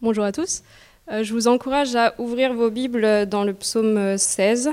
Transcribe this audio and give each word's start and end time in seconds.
Bonjour 0.00 0.22
à 0.22 0.30
tous. 0.30 0.62
Euh, 1.10 1.24
je 1.24 1.32
vous 1.32 1.48
encourage 1.48 1.96
à 1.96 2.14
ouvrir 2.18 2.54
vos 2.54 2.70
Bibles 2.70 3.26
dans 3.26 3.42
le 3.42 3.52
psaume 3.52 4.16
16. 4.16 4.70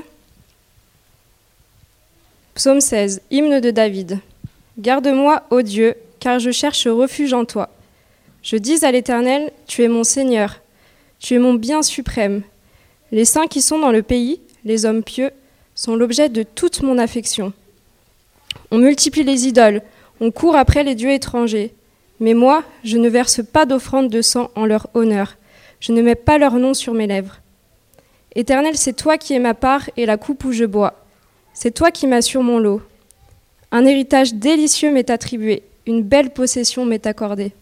Psaume 2.54 2.80
16, 2.80 3.22
hymne 3.32 3.58
de 3.58 3.72
David. 3.72 4.20
Garde-moi, 4.78 5.42
ô 5.50 5.62
Dieu, 5.62 5.96
car 6.20 6.38
je 6.38 6.52
cherche 6.52 6.86
refuge 6.86 7.32
en 7.32 7.44
toi. 7.44 7.70
Je 8.44 8.54
dis 8.54 8.84
à 8.84 8.92
l'Éternel, 8.92 9.50
Tu 9.66 9.82
es 9.82 9.88
mon 9.88 10.04
Seigneur, 10.04 10.60
tu 11.18 11.34
es 11.34 11.38
mon 11.40 11.54
bien 11.54 11.82
suprême. 11.82 12.42
Les 13.10 13.24
saints 13.24 13.48
qui 13.48 13.62
sont 13.62 13.80
dans 13.80 13.90
le 13.90 14.02
pays, 14.04 14.40
les 14.64 14.86
hommes 14.86 15.02
pieux, 15.02 15.32
sont 15.74 15.96
l'objet 15.96 16.28
de 16.28 16.44
toute 16.44 16.82
mon 16.82 16.98
affection. 16.98 17.52
On 18.70 18.78
multiplie 18.78 19.24
les 19.24 19.48
idoles, 19.48 19.82
on 20.20 20.30
court 20.30 20.54
après 20.54 20.84
les 20.84 20.94
dieux 20.94 21.10
étrangers. 21.10 21.74
Mais 22.20 22.34
moi, 22.34 22.64
je 22.84 22.96
ne 22.96 23.08
verse 23.08 23.42
pas 23.44 23.66
d'offrande 23.66 24.08
de 24.08 24.22
sang 24.22 24.50
en 24.54 24.66
leur 24.66 24.88
honneur. 24.94 25.36
Je 25.80 25.92
ne 25.92 26.02
mets 26.02 26.14
pas 26.14 26.38
leur 26.38 26.54
nom 26.54 26.74
sur 26.74 26.94
mes 26.94 27.06
lèvres. 27.06 27.40
Éternel, 28.34 28.76
c'est 28.76 28.94
toi 28.94 29.18
qui 29.18 29.34
es 29.34 29.38
ma 29.38 29.54
part 29.54 29.88
et 29.96 30.06
la 30.06 30.16
coupe 30.16 30.44
où 30.44 30.52
je 30.52 30.64
bois. 30.64 30.94
C'est 31.54 31.72
toi 31.72 31.90
qui 31.90 32.06
m'assures 32.06 32.42
mon 32.42 32.58
lot. 32.58 32.82
Un 33.72 33.84
héritage 33.84 34.34
délicieux 34.34 34.92
m'est 34.92 35.10
attribué, 35.10 35.62
une 35.86 36.02
belle 36.02 36.30
possession 36.30 36.84
m'est 36.84 37.06
accordée. 37.06 37.52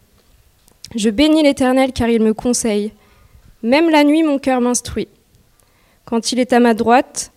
Je 0.95 1.11
bénis 1.11 1.43
l'Éternel 1.43 1.93
car 1.93 2.09
il 2.09 2.23
me 2.23 2.35
conseille. 2.35 2.93
Même 3.63 3.89
la 3.89 4.05
nuit, 4.05 4.23
mon 4.23 4.39
cœur 4.39 4.61
m'instruit. 4.61 5.09
Quand 6.05 6.33
il 6.33 6.39
est 6.39 6.53
à 6.53 6.61
ma 6.61 6.75
droite, 6.75 7.33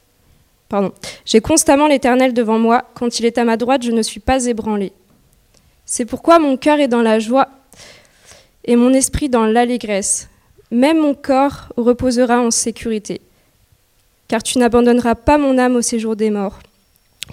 pardon, 0.68 0.91
j'ai 1.26 1.40
constamment 1.40 1.88
l'Éternel 1.88 2.34
devant 2.34 2.60
moi. 2.60 2.84
Quand 2.96 3.20
il 3.20 3.26
est 3.26 3.38
à 3.38 3.46
ma 3.46 3.55
droite, 3.55 3.84
je 3.84 3.91
ne 3.91 4.02
suis 4.02 4.20
pas 4.20 4.46
ébranlé. 4.46 4.91
C'est 5.90 6.05
pourquoi 6.05 6.38
mon 6.38 6.58
cœur 6.58 6.80
est 6.80 6.90
dans 6.90 7.02
la 7.02 7.18
joie 7.18 7.48
et 8.66 8.76
mon 8.76 8.94
esprit 8.94 9.30
dans 9.30 9.46
l'allégresse. 9.46 10.27
Même 10.70 11.00
mon 11.00 11.16
corps 11.16 11.70
reposera 11.77 12.41
en 12.41 12.52
sécurité. 12.52 13.22
Car 14.27 14.43
tu 14.43 14.60
n'abandonneras 14.60 15.15
pas 15.15 15.38
mon 15.38 15.58
âme 15.58 15.77
au 15.77 15.82
séjour 15.82 16.18
des 16.18 16.30
morts. 16.30 16.60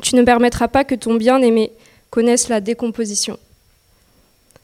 Tu 0.00 0.14
ne 0.14 0.22
permettras 0.22 0.68
pas 0.68 0.84
que 0.84 0.94
ton 0.94 1.16
bien-aimé 1.16 1.72
connaisse 2.10 2.48
la 2.48 2.60
décomposition. 2.60 3.40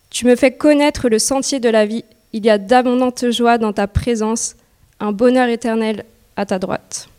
Tu 0.08 0.24
me 0.24 0.36
fais 0.36 0.52
connaître 0.52 1.08
le 1.08 1.18
sentier 1.18 1.58
de 1.58 1.68
la 1.68 1.84
vie. 1.84 2.04
Il 2.32 2.44
y 2.46 2.50
a 2.50 2.58
d'abondantes 2.58 3.28
joies 3.30 3.58
dans 3.58 3.72
ta 3.72 3.88
présence, 3.88 4.54
un 5.00 5.10
bonheur 5.10 5.48
éternel 5.48 6.04
à 6.36 6.46
ta 6.46 6.60
droite. 6.60 7.09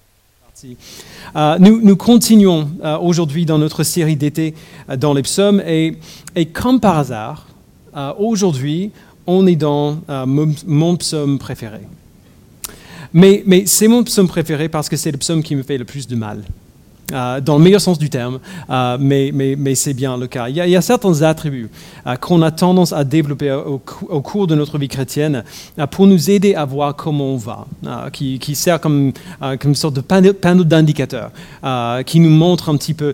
Euh, 1.36 1.58
nous, 1.60 1.96
continuons 1.96 2.70
euh, 2.84 2.98
aujourd'hui 2.98 3.46
dans 3.46 3.58
notre 3.58 3.84
série 3.84 4.16
d'été 4.16 4.54
euh, 4.90 4.98
dans 4.98 5.14
les 5.14 5.22
psaumes 5.22 5.62
et, 5.66 5.98
comme 6.54 6.80
par 6.80 6.98
hasard, 6.98 7.48
aujourd'hui, 8.18 8.92
on 9.28 9.46
est 9.48 9.56
dans 9.56 10.00
mon, 10.26 10.96
psaume 10.96 11.40
préféré. 11.40 11.82
Mais, 13.14 13.44
mais 13.46 13.66
c'est 13.66 13.90
mon 13.90 14.04
psaume 14.04 14.28
préféré 14.28 14.70
parce 14.70 14.88
que 14.88 14.96
c'est 14.96 15.12
le 15.12 15.18
psaume 15.18 15.44
qui 15.44 15.56
me 15.56 15.64
fait 15.64 15.78
le 15.78 15.84
plus 15.84 16.08
de 16.08 16.16
mal. 16.16 16.44
Euh, 17.12 17.42
dans 17.42 17.58
le 17.58 17.64
meilleur 17.64 17.82
sens 17.82 17.98
du 17.98 18.10
terme, 18.10 18.40
euh, 18.70 18.98
mais, 19.00 19.76
c'est 19.76 19.94
bien 19.94 20.18
le 20.18 20.28
cas. 20.28 20.50
Il 20.50 20.56
y 20.56 20.76
a, 20.76 20.82
certains 20.82 21.22
attributs 21.22 21.70
euh, 22.08 22.16
qu'on 22.16 22.42
a 22.42 22.52
tendance 22.52 22.94
à 22.94 23.04
développer 23.04 23.52
au, 23.52 23.80
cours 24.22 24.48
de 24.48 24.56
notre 24.56 24.78
vie 24.78 24.88
chrétienne 24.88 25.44
pour 25.92 26.08
nous 26.08 26.30
aider 26.30 26.56
à 26.56 26.66
voir 26.66 26.96
comment 26.96 27.34
on 27.34 27.38
va, 27.38 27.66
qui, 28.12 28.40
qui, 28.40 28.56
sert 28.56 28.80
comme, 28.80 29.12
une 29.64 29.76
sorte 29.76 29.96
de 29.96 30.02
panneau, 30.02 30.64
d'indicateur, 30.64 31.32
qui 32.06 32.20
nous 32.20 32.30
montre 32.30 32.70
un 32.70 32.78
petit 32.78 32.94
peu 32.94 33.14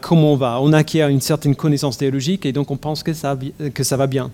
comment 0.00 0.32
on 0.32 0.36
va. 0.36 0.58
On 0.60 0.72
acquiert 0.72 1.08
une 1.08 1.20
certaine 1.20 1.54
connaissance 1.54 1.98
théologique 1.98 2.46
et 2.46 2.52
donc 2.52 2.70
on 2.70 2.76
pense 2.76 3.02
que 3.02 3.12
ça, 3.12 3.34
va 3.34 4.06
bien. 4.06 4.30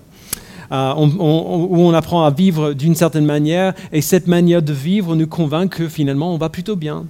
où 0.70 0.74
on 0.74 1.94
apprend 1.94 2.24
à 2.24 2.30
vivre 2.30 2.72
d'une 2.72 2.94
certaine 2.94 3.26
manière, 3.26 3.74
et 3.92 4.00
cette 4.00 4.26
manière 4.26 4.62
de 4.62 4.72
vivre 4.72 5.14
nous 5.14 5.26
convainc 5.26 5.70
que 5.70 5.88
finalement 5.88 6.32
on 6.34 6.38
va 6.38 6.48
plutôt 6.48 6.76
bien. 6.76 7.04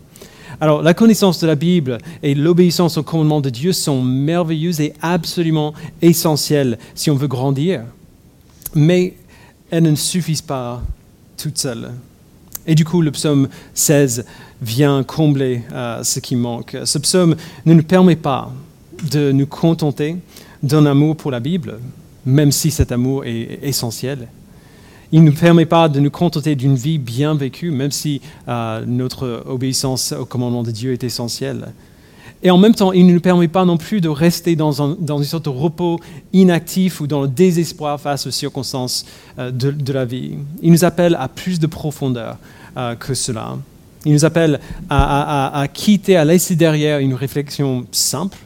Alors, 0.61 0.83
la 0.83 0.93
connaissance 0.93 1.39
de 1.41 1.47
la 1.47 1.55
Bible 1.55 1.99
et 2.23 2.35
l'obéissance 2.35 2.99
au 2.99 3.05
commandement 3.05 3.41
de 3.41 3.49
Dieu 3.49 3.73
sont 3.73 4.03
merveilleuses 4.03 4.81
et 4.81 4.93
absolument 5.03 5.73
essentielles 6.03 6.79
si 6.97 7.11
on 7.11 7.15
veut 7.15 7.29
grandir. 7.29 7.83
Mais 8.75 9.15
elles 9.71 9.85
ne 9.85 9.95
suffisent 9.95 10.43
pas 10.43 10.83
toutes 11.37 11.59
seules. 11.59 11.93
Et 12.67 12.75
du 12.75 12.85
coup, 12.85 13.03
le 13.03 13.13
psaume 13.13 13.49
16 13.75 14.27
vient 14.61 15.05
combler 15.05 15.63
euh, 15.73 16.03
ce 16.03 16.19
qui 16.19 16.35
manque. 16.35 16.77
Ce 16.85 16.99
psaume 16.99 17.37
ne 17.65 17.75
nous 17.75 17.85
permet 17.85 18.17
pas 18.17 18.53
de 19.13 19.31
nous 19.31 19.47
contenter 19.47 20.17
d'un 20.63 20.87
amour 20.87 21.17
pour 21.17 21.31
la 21.31 21.39
Bible, 21.39 21.79
même 22.27 22.51
si 22.51 22.73
cet 22.73 22.91
amour 22.91 23.25
est 23.25 23.61
essentiel. 23.63 24.27
Il 25.11 25.23
ne 25.25 25.31
nous 25.31 25.37
permet 25.37 25.65
pas 25.65 25.89
de 25.89 26.01
nous 26.01 26.11
contenter 26.11 26.55
d'une 26.55 26.75
vie 26.75 26.99
bien 26.99 27.35
vécue, 27.35 27.71
même 27.71 27.91
si 27.91 28.21
euh, 28.47 28.85
notre 28.87 29.43
obéissance 29.47 30.13
au 30.13 30.27
commandement 30.27 30.63
de 30.63 30.71
Dieu 30.71 30.93
est 30.93 31.03
essentielle. 31.03 31.69
Et 32.43 32.51
en 32.51 32.59
même 32.59 32.75
temps, 32.75 32.93
il 32.93 33.07
ne 33.07 33.15
nous 33.15 33.21
permet 33.21 33.49
pas 33.49 33.65
non 33.65 33.79
plus 33.79 34.03
de 34.03 34.09
rester 34.09 34.55
dans, 34.55 34.73
une 34.83 35.25
sorte 35.25 35.47
de 35.47 35.51
repos 35.51 35.99
inactif 36.35 37.01
ou 37.01 37.07
dans 37.07 37.23
le 37.23 37.29
désespoir 37.29 37.99
face 37.99 38.27
aux 38.27 38.31
circonstances 38.31 39.07
euh, 39.39 39.51
de, 39.51 39.93
la 39.93 40.05
vie. 40.05 40.37
Il 40.63 40.73
nous 40.73 40.85
appelle 40.85 41.17
à 41.19 41.29
plus 41.29 41.59
de 41.59 41.67
profondeur 41.67 42.37
euh, 42.77 42.95
que 42.95 43.15
cela. 43.15 43.57
Il 44.05 44.13
nous 44.13 44.27
appelle 44.27 44.61
à, 44.91 45.67
quitter, 45.73 46.17
à 46.17 46.25
laisser 46.25 46.55
derrière 46.55 46.99
une 46.99 47.15
réflexion 47.15 47.87
simple, 47.93 48.39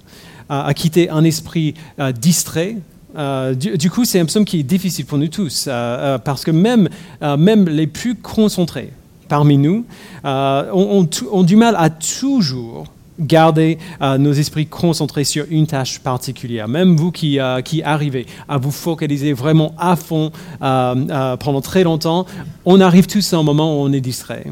à, 0.48 0.72
quitter 0.74 1.10
un 1.10 1.24
esprit 1.24 1.74
distrait 2.18 2.76
euh, 3.16 3.54
du, 3.54 3.90
coup, 3.90 4.04
c'est 4.04 4.20
un 4.20 4.24
psaume 4.24 4.44
qui 4.44 4.60
est 4.60 4.64
difficile 4.64 5.06
pour 5.06 5.18
nous 5.18 5.28
tous, 5.28 5.66
euh, 5.66 5.70
euh, 5.70 6.18
parce 6.18 6.44
que 6.44 6.50
même, 6.50 6.88
même 7.20 7.68
les 7.68 7.86
plus 7.86 8.14
concentrés 8.14 8.90
parmi 9.28 9.56
nous 9.56 9.84
ont, 10.24 11.42
du 11.42 11.56
mal 11.56 11.74
à 11.78 11.88
toujours 11.88 12.84
garder 13.18 13.78
nos 14.18 14.32
esprits 14.32 14.66
concentrés 14.66 15.24
sur 15.24 15.46
une 15.50 15.66
tâche 15.66 16.00
particulière. 16.00 16.68
Même 16.68 16.96
vous 16.96 17.12
qui 17.12 17.38
arrivez 17.38 18.26
à 18.48 18.58
vous 18.58 18.70
focaliser 18.70 19.32
vraiment 19.32 19.74
à 19.78 19.96
fond 19.96 20.32
pendant 20.60 21.60
très 21.62 21.82
longtemps, 21.82 22.26
on 22.66 22.80
arrive 22.80 23.06
tous 23.06 23.32
à 23.32 23.38
un 23.38 23.42
moment 23.42 23.74
où 23.74 23.84
on 23.84 23.92
est 23.92 24.00
distrait. 24.00 24.44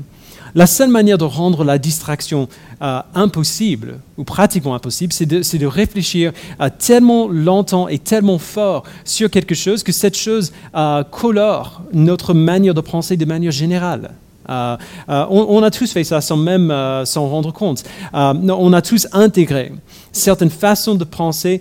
La 0.54 0.66
seule 0.66 0.90
manière 0.90 1.18
de 1.18 1.24
rendre 1.24 1.64
la 1.64 1.78
distraction 1.78 2.48
euh, 2.82 3.00
impossible, 3.14 4.00
ou 4.16 4.24
pratiquement 4.24 4.74
impossible, 4.74 5.12
c'est 5.12 5.26
de, 5.26 5.66
réfléchir 5.66 6.32
euh, 6.60 6.68
tellement 6.78 7.28
longtemps 7.28 7.88
et 7.88 7.98
tellement 7.98 8.38
fort 8.38 8.84
sur 9.04 9.30
quelque 9.30 9.54
chose 9.54 9.82
que 9.82 9.92
cette 9.92 10.16
chose 10.16 10.52
euh, 10.74 11.04
colore 11.04 11.82
notre 11.92 12.34
manière 12.34 12.74
de 12.74 12.80
penser 12.80 13.16
de 13.16 13.24
manière 13.24 13.52
générale. 13.52 14.10
on, 14.48 15.62
a 15.62 15.70
tous 15.70 15.92
fait 15.92 16.02
ça 16.02 16.20
sans 16.20 16.36
même 16.36 16.74
s'en 17.04 17.28
rendre 17.28 17.52
compte. 17.52 17.84
on 18.12 18.72
a 18.72 18.82
tous 18.82 19.06
intégré 19.12 19.72
certaines 20.12 20.50
façons 20.50 20.96
de 20.96 21.04
penser 21.04 21.60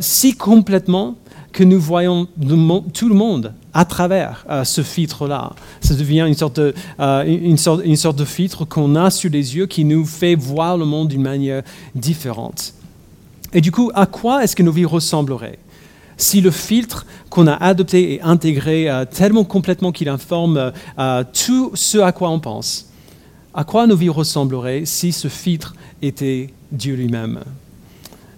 si 0.00 0.34
complètement 0.36 1.14
que 1.56 1.64
nous 1.64 1.80
voyons 1.80 2.28
tout 2.92 3.08
le 3.08 3.14
monde 3.14 3.54
à 3.72 3.86
travers 3.86 4.44
euh, 4.50 4.62
ce 4.62 4.82
filtre-là. 4.82 5.54
Ça 5.80 5.94
devient 5.94 6.26
une 6.28 6.34
sorte, 6.34 6.56
de, 6.56 6.74
euh, 7.00 7.24
une, 7.24 7.56
sorte, 7.56 7.80
une 7.82 7.96
sorte 7.96 8.18
de 8.18 8.26
filtre 8.26 8.66
qu'on 8.66 8.94
a 8.94 9.10
sur 9.10 9.30
les 9.30 9.56
yeux 9.56 9.64
qui 9.64 9.86
nous 9.86 10.04
fait 10.04 10.34
voir 10.34 10.76
le 10.76 10.84
monde 10.84 11.08
d'une 11.08 11.22
manière 11.22 11.62
différente. 11.94 12.74
Et 13.54 13.62
du 13.62 13.72
coup, 13.72 13.90
à 13.94 14.04
quoi 14.04 14.44
est-ce 14.44 14.54
que 14.54 14.62
nos 14.62 14.70
vies 14.70 14.84
ressembleraient 14.84 15.58
si 16.18 16.42
le 16.42 16.50
filtre 16.50 17.06
qu'on 17.30 17.46
a 17.46 17.54
adopté 17.54 18.14
et 18.14 18.22
intégré 18.22 18.90
euh, 18.90 19.06
tellement 19.06 19.44
complètement 19.44 19.92
qu'il 19.92 20.10
informe 20.10 20.72
tout 21.32 21.70
ce 21.72 21.98
à 21.98 22.12
quoi 22.12 22.28
on 22.28 22.38
pense, 22.38 22.90
à 23.54 23.64
quoi 23.64 23.86
nos 23.86 23.96
vies 23.96 24.10
ressembleraient 24.10 24.84
si 24.84 25.10
ce 25.10 25.28
filtre 25.28 25.74
était 26.02 26.50
Dieu 26.70 26.96
lui-même? 26.96 27.40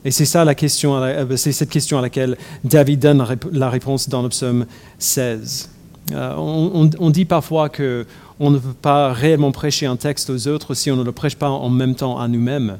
Et 0.05 0.11
c'est 0.11 0.25
ça 0.25 0.45
la 0.45 0.55
question, 0.55 0.97
euh, 0.97 1.37
c'est 1.37 1.53
cette 1.53 1.71
question 1.71 1.99
à 1.99 2.03
laquelle 2.03 2.37
David 2.65 3.01
donne 3.01 3.25
la 3.53 3.71
réponse 3.71 4.09
dans 4.09 4.23
le 4.23 4.29
psaume 4.29 4.67
16. 4.99 5.71
Euh, 6.13 6.35
on, 6.37 7.11
dit 7.11 7.25
parfois 7.25 7.69
que 7.69 8.06
on 8.41 8.50
ne 8.50 8.59
peut 8.59 8.73
pas 8.81 9.12
réellement 9.12 9.53
prêcher 9.53 9.87
un 9.87 9.97
texte 9.97 10.31
aux 10.31 10.49
autres 10.49 10.75
si 10.75 10.91
on 10.91 10.97
ne 10.97 11.03
le 11.03 11.12
prêche 11.12 11.37
pas 11.37 11.50
en 11.50 11.69
même 11.69 11.95
temps 11.95 12.19
à 12.19 12.29
nous-mêmes. 12.29 12.79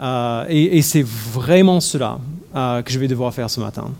Euh, 0.00 0.44
et, 0.48 0.82
c'est 0.82 1.04
vraiment 1.04 1.80
cela 1.80 2.18
que 2.52 2.92
je 2.92 2.98
vais 2.98 3.08
devoir 3.08 3.32
faire 3.32 3.48
ce 3.48 3.60
matin. 3.60 3.90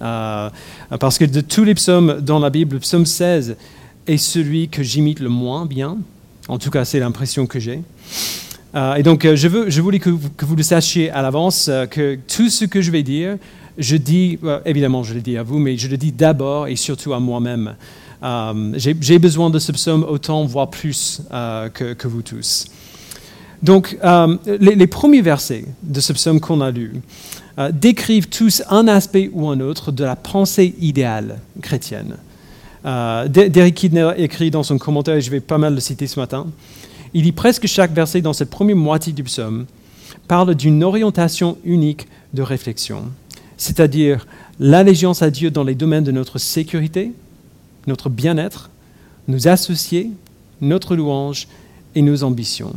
parce 0.00 1.18
que 1.18 1.24
de 1.24 1.40
tous 1.40 1.64
les 1.64 1.74
psaumes 1.74 2.20
dans 2.20 2.38
la 2.38 2.50
Bible, 2.50 2.74
le 2.74 2.80
psaume 2.80 3.06
16 3.06 3.56
est 4.08 4.16
celui 4.16 4.68
que 4.68 4.82
j'imite 4.82 5.20
le 5.20 5.28
moins 5.28 5.66
bien. 5.66 5.98
En 6.48 6.58
tout 6.58 6.70
cas, 6.70 6.84
c'est 6.84 6.98
l'impression 6.98 7.46
que 7.46 7.60
j'ai. 7.60 7.82
Euh, 8.74 8.94
et 8.94 9.02
donc, 9.02 9.24
euh, 9.24 9.36
je, 9.36 9.48
voulais 9.80 9.98
que 9.98 10.10
vous, 10.10 10.56
le 10.56 10.62
sachiez 10.62 11.10
à 11.10 11.22
l'avance, 11.22 11.68
euh, 11.68 11.86
que 11.86 12.18
tout 12.34 12.48
ce 12.48 12.64
que 12.64 12.80
je 12.80 12.90
vais 12.90 13.02
dire, 13.02 13.36
je 13.78 13.96
dis, 13.96 14.38
évidemment, 14.66 15.02
je 15.02 15.14
le 15.14 15.20
dis 15.20 15.38
à 15.38 15.42
vous, 15.42 15.58
mais 15.58 15.78
je 15.78 15.88
le 15.88 15.96
dis 15.96 16.12
d'abord 16.12 16.68
et 16.68 16.76
surtout 16.76 17.14
à 17.14 17.20
moi-même. 17.20 17.74
J'ai 18.76 19.18
besoin 19.18 19.48
de 19.48 19.58
ce 19.58 19.72
psaume 19.72 20.04
autant, 20.04 20.44
voire 20.44 20.68
plus 20.68 21.22
que, 21.30 22.06
vous 22.06 22.20
tous. 22.20 22.66
Donc, 23.62 23.96
les, 24.60 24.74
les, 24.74 24.86
premiers 24.86 25.22
versets 25.22 25.64
de 25.82 26.00
ce 26.00 26.12
psaume 26.12 26.38
qu'on 26.38 26.60
a 26.60 26.70
lu 26.70 27.00
décrivent 27.72 28.28
tous 28.28 28.62
un 28.68 28.88
aspect 28.88 29.30
ou 29.32 29.48
un 29.48 29.60
autre 29.60 29.90
de 29.90 30.04
la 30.04 30.16
pensée 30.16 30.74
idéale 30.78 31.38
chrétienne. 31.62 32.16
Derek 32.84 33.74
Kidner 33.74 34.10
écrit 34.18 34.50
dans 34.50 34.62
son 34.62 34.76
commentaire, 34.76 35.14
et 35.14 35.22
je 35.22 35.30
vais 35.30 35.40
pas 35.40 35.56
mal 35.56 35.72
le 35.74 35.80
citer 35.80 36.06
ce 36.06 36.20
matin, 36.20 36.46
il 37.14 37.22
dit 37.22 37.32
presque 37.32 37.66
chaque 37.66 37.92
verset 37.92 38.22
dans 38.22 38.32
cette 38.32 38.50
première 38.50 38.76
moitié 38.76 39.12
du 39.12 39.22
psaume 39.22 39.66
parle 40.28 40.54
d'une 40.54 40.82
orientation 40.82 41.58
unique 41.64 42.06
de 42.32 42.42
réflexion, 42.42 43.04
c'est-à-dire 43.56 44.26
l'allégeance 44.58 45.22
à 45.22 45.30
Dieu 45.30 45.50
dans 45.50 45.64
les 45.64 45.74
domaines 45.74 46.04
de 46.04 46.12
notre 46.12 46.38
sécurité, 46.38 47.12
notre 47.86 48.08
bien-être, 48.08 48.70
nos 49.28 49.48
associés, 49.48 50.10
notre 50.60 50.96
louange 50.96 51.48
et 51.94 52.02
nos 52.02 52.22
ambitions. 52.22 52.74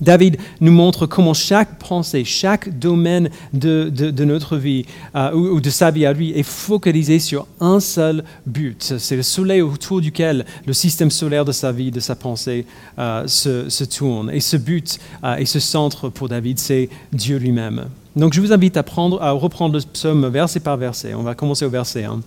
David 0.00 0.38
nous 0.60 0.72
montre 0.72 1.06
comment 1.06 1.34
chaque 1.34 1.78
pensée, 1.78 2.24
chaque 2.24 2.78
domaine 2.78 3.30
de, 3.52 4.24
notre 4.24 4.56
vie 4.56 4.84
euh, 5.14 5.32
ou, 5.32 5.60
de 5.60 5.70
sa 5.70 5.90
vie 5.90 6.06
à 6.06 6.12
lui 6.12 6.30
est 6.32 6.42
focalisé 6.42 7.18
sur 7.18 7.46
un 7.60 7.80
seul 7.80 8.24
but. 8.46 8.94
C'est 8.98 9.16
le 9.16 9.22
soleil 9.22 9.62
autour 9.62 10.00
duquel 10.00 10.44
le 10.66 10.72
système 10.72 11.10
solaire 11.10 11.44
de 11.44 11.52
sa 11.52 11.72
vie, 11.72 11.90
de 11.90 12.00
sa 12.00 12.14
pensée 12.14 12.66
euh, 12.98 13.26
se, 13.26 13.84
tourne. 13.84 14.30
Et 14.30 14.40
ce 14.40 14.56
but 14.56 14.98
euh, 15.24 15.36
et 15.36 15.46
ce 15.46 15.60
centre 15.60 16.08
pour 16.08 16.28
David, 16.28 16.58
c'est 16.58 16.88
Dieu 17.12 17.38
lui-même. 17.38 17.86
Donc 18.16 18.34
je 18.34 18.40
vous 18.40 18.52
invite 18.52 18.76
à, 18.76 18.82
prendre, 18.82 19.22
à 19.22 19.30
reprendre 19.30 19.74
le 19.74 19.80
psaume 19.80 20.26
verset 20.28 20.60
par 20.60 20.76
verset. 20.76 21.14
On 21.14 21.22
va 21.22 21.34
commencer 21.34 21.64
au 21.64 21.70
verset 21.70 22.04
1. 22.04 22.20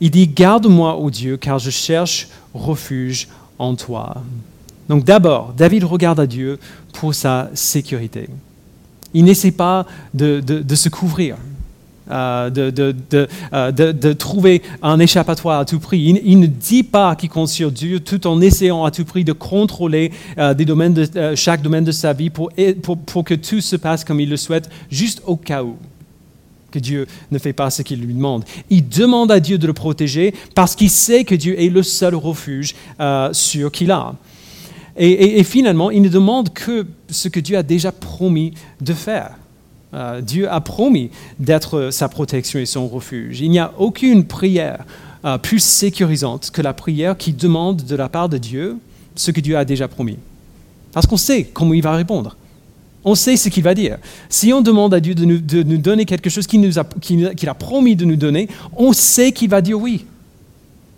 Il 0.00 0.10
dit, 0.10 0.26
Garde-moi, 0.26 0.96
ô 0.96 1.10
Dieu, 1.10 1.36
car 1.36 1.60
je 1.60 1.70
cherche 1.70 2.28
refuge 2.54 3.28
en 3.58 3.76
toi. 3.76 4.22
Donc 4.88 5.04
d'abord, 5.04 5.54
David 5.56 5.84
regarde 5.84 6.20
à 6.20 6.26
Dieu 6.26 6.58
pour 6.92 7.14
sa 7.14 7.50
sécurité. 7.54 8.28
Il 9.14 9.24
n'essaie 9.24 9.50
pas 9.50 9.86
de, 10.14 10.42
se 10.74 10.88
couvrir, 10.88 11.36
euh, 12.10 12.50
euh, 13.52 13.72
de, 13.72 14.12
trouver 14.12 14.62
un 14.82 14.98
échappatoire 14.98 15.60
à 15.60 15.64
tout 15.64 15.80
prix. 15.80 16.20
Il, 16.24 16.40
ne 16.40 16.46
dit 16.46 16.82
pas 16.82 17.14
qu'il 17.14 17.28
compte 17.28 17.48
sur 17.48 17.70
Dieu 17.70 18.00
tout 18.00 18.26
en 18.26 18.40
essayant 18.40 18.84
à 18.84 18.90
tout 18.90 19.04
prix 19.04 19.24
de 19.24 19.32
contrôler 19.32 20.12
euh, 20.38 20.54
chaque 21.36 21.62
domaine 21.62 21.84
de 21.84 21.92
sa 21.92 22.12
vie 22.12 22.30
pour, 22.30 22.50
que 22.54 23.34
tout 23.34 23.60
se 23.60 23.76
passe 23.76 24.04
comme 24.04 24.20
il 24.20 24.30
le 24.30 24.36
souhaite, 24.36 24.70
juste 24.90 25.22
au 25.26 25.36
cas 25.36 25.62
où 25.62 25.76
que 26.70 26.78
Dieu 26.78 27.06
ne 27.30 27.36
fait 27.36 27.52
pas 27.52 27.68
ce 27.68 27.82
qu'il 27.82 28.00
lui 28.00 28.14
demande. 28.14 28.44
Il 28.70 28.88
demande 28.88 29.30
à 29.30 29.40
Dieu 29.40 29.58
de 29.58 29.66
le 29.66 29.74
protéger 29.74 30.32
parce 30.54 30.74
qu'il 30.74 30.88
sait 30.88 31.24
que 31.24 31.34
Dieu 31.34 31.60
est 31.60 31.68
le 31.68 31.82
seul 31.82 32.14
refuge 32.14 32.74
sûr 33.32 33.70
qu'il 33.70 33.90
a. 33.90 34.14
Et, 34.96 35.42
finalement, 35.44 35.90
il 35.90 36.02
ne 36.02 36.08
demande 36.08 36.52
que 36.52 36.86
ce 37.08 37.28
que 37.28 37.40
Dieu 37.40 37.56
a 37.56 37.62
déjà 37.62 37.92
promis 37.92 38.52
de 38.80 38.92
faire. 38.92 39.32
Euh, 39.94 40.20
Dieu 40.20 40.50
a 40.50 40.60
promis 40.60 41.10
d'être 41.38 41.90
sa 41.90 42.08
protection 42.08 42.58
et 42.58 42.66
son 42.66 42.88
refuge. 42.88 43.40
Il 43.40 43.50
n'y 43.50 43.58
a 43.58 43.72
aucune 43.78 44.24
prière 44.24 44.84
euh, 45.24 45.38
plus 45.38 45.60
sécurisante 45.60 46.50
que 46.50 46.62
la 46.62 46.72
prière 46.72 47.16
qui 47.16 47.32
demande 47.32 47.82
de 47.84 47.96
la 47.96 48.08
part 48.08 48.28
de 48.28 48.38
Dieu 48.38 48.76
ce 49.14 49.30
que 49.30 49.40
Dieu 49.40 49.56
a 49.56 49.64
déjà 49.64 49.88
promis. 49.88 50.18
Parce 50.92 51.06
qu'on 51.06 51.16
sait 51.16 51.44
comment 51.44 51.74
il 51.74 51.82
va 51.82 51.94
répondre. 51.94 52.36
On 53.04 53.14
sait 53.14 53.36
ce 53.36 53.48
qu'il 53.48 53.64
va 53.64 53.74
dire. 53.74 53.98
Si 54.28 54.52
on 54.52 54.60
demande 54.60 54.94
à 54.94 55.00
Dieu 55.00 55.14
de 55.14 55.24
nous, 55.24 55.78
donner 55.78 56.04
quelque 56.04 56.30
chose 56.30 56.46
qu'il 56.46 56.78
a, 56.78 57.50
a 57.50 57.54
promis 57.54 57.96
de 57.96 58.04
nous 58.04 58.16
donner, 58.16 58.48
on 58.76 58.92
sait 58.92 59.32
qu'il 59.32 59.50
va 59.50 59.60
dire 59.60 59.80
oui. 59.80 60.04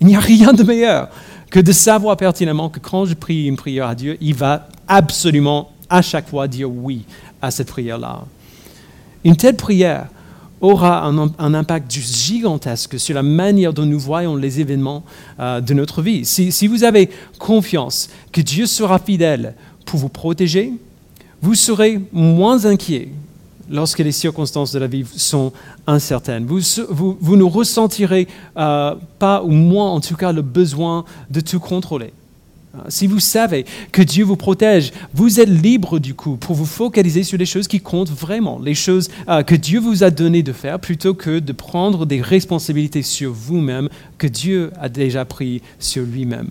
Il 0.00 0.08
n'y 0.08 0.16
a 0.16 0.20
rien 0.20 0.52
de 0.52 0.62
meilleur 0.64 1.08
que 1.54 1.60
de 1.60 1.70
savoir 1.70 2.16
pertinemment 2.16 2.68
que 2.68 2.80
quand 2.80 3.04
je 3.04 3.14
prie 3.14 3.46
une 3.46 3.54
prière 3.54 3.86
à 3.86 3.94
Dieu, 3.94 4.18
il 4.20 4.34
va 4.34 4.66
absolument 4.88 5.70
à 5.88 6.02
chaque 6.02 6.28
fois 6.28 6.48
dire 6.48 6.68
oui 6.68 7.04
à 7.40 7.52
cette 7.52 7.68
prière-là. 7.68 8.24
Une 9.22 9.36
telle 9.36 9.54
prière 9.54 10.08
aura 10.60 11.04
un, 11.06 11.54
impact 11.54 11.92
gigantesque 11.92 12.98
sur 12.98 13.14
la 13.14 13.22
manière 13.22 13.72
dont 13.72 13.86
nous 13.86 14.00
voyons 14.00 14.34
les 14.34 14.58
événements 14.58 15.04
euh, 15.38 15.60
de 15.60 15.74
notre 15.74 16.02
vie. 16.02 16.24
si 16.24 16.66
vous 16.66 16.82
avez 16.82 17.08
confiance 17.38 18.10
que 18.32 18.40
Dieu 18.40 18.66
sera 18.66 18.98
fidèle 18.98 19.54
pour 19.84 20.00
vous 20.00 20.08
protéger, 20.08 20.72
vous 21.40 21.54
serez 21.54 22.00
moins 22.12 22.66
inquiet 22.66 23.10
lorsque 23.70 24.00
les 24.00 24.12
circonstances 24.12 24.72
de 24.72 24.78
la 24.78 24.86
vie 24.86 25.04
sont 25.16 25.52
incertaines. 25.86 26.46
Vous, 26.46 26.60
vous, 27.20 27.36
ne 27.36 27.42
ressentirez 27.42 28.28
euh, 28.56 28.94
pas, 29.18 29.42
ou 29.42 29.50
moins 29.50 29.90
en 29.90 30.00
tout 30.00 30.16
cas, 30.16 30.32
le 30.32 30.42
besoin 30.42 31.04
de 31.30 31.40
tout 31.40 31.60
contrôler. 31.60 32.12
Euh, 32.74 32.78
si 32.88 33.06
vous 33.06 33.20
savez 33.20 33.64
que 33.92 34.02
Dieu 34.02 34.24
vous 34.24 34.36
protège, 34.36 34.92
vous 35.12 35.40
êtes 35.40 35.48
libre 35.48 35.98
du 35.98 36.14
coup 36.14 36.36
pour 36.36 36.56
vous 36.56 36.66
focaliser 36.66 37.22
sur 37.22 37.38
les 37.38 37.46
choses 37.46 37.68
qui 37.68 37.80
comptent 37.80 38.10
vraiment, 38.10 38.58
les 38.58 38.74
choses 38.74 39.10
euh, 39.28 39.42
que 39.42 39.54
Dieu 39.54 39.80
vous 39.80 40.02
a 40.02 40.10
donné 40.10 40.42
de 40.42 40.52
faire, 40.52 40.80
plutôt 40.80 41.14
que 41.14 41.38
de 41.38 41.52
prendre 41.52 42.06
des 42.06 42.20
responsabilités 42.20 43.02
sur 43.02 43.32
vous-même 43.32 43.88
que 44.18 44.26
Dieu 44.26 44.72
a 44.80 44.88
déjà 44.88 45.24
pris 45.24 45.62
sur 45.78 46.04
lui-même. 46.04 46.50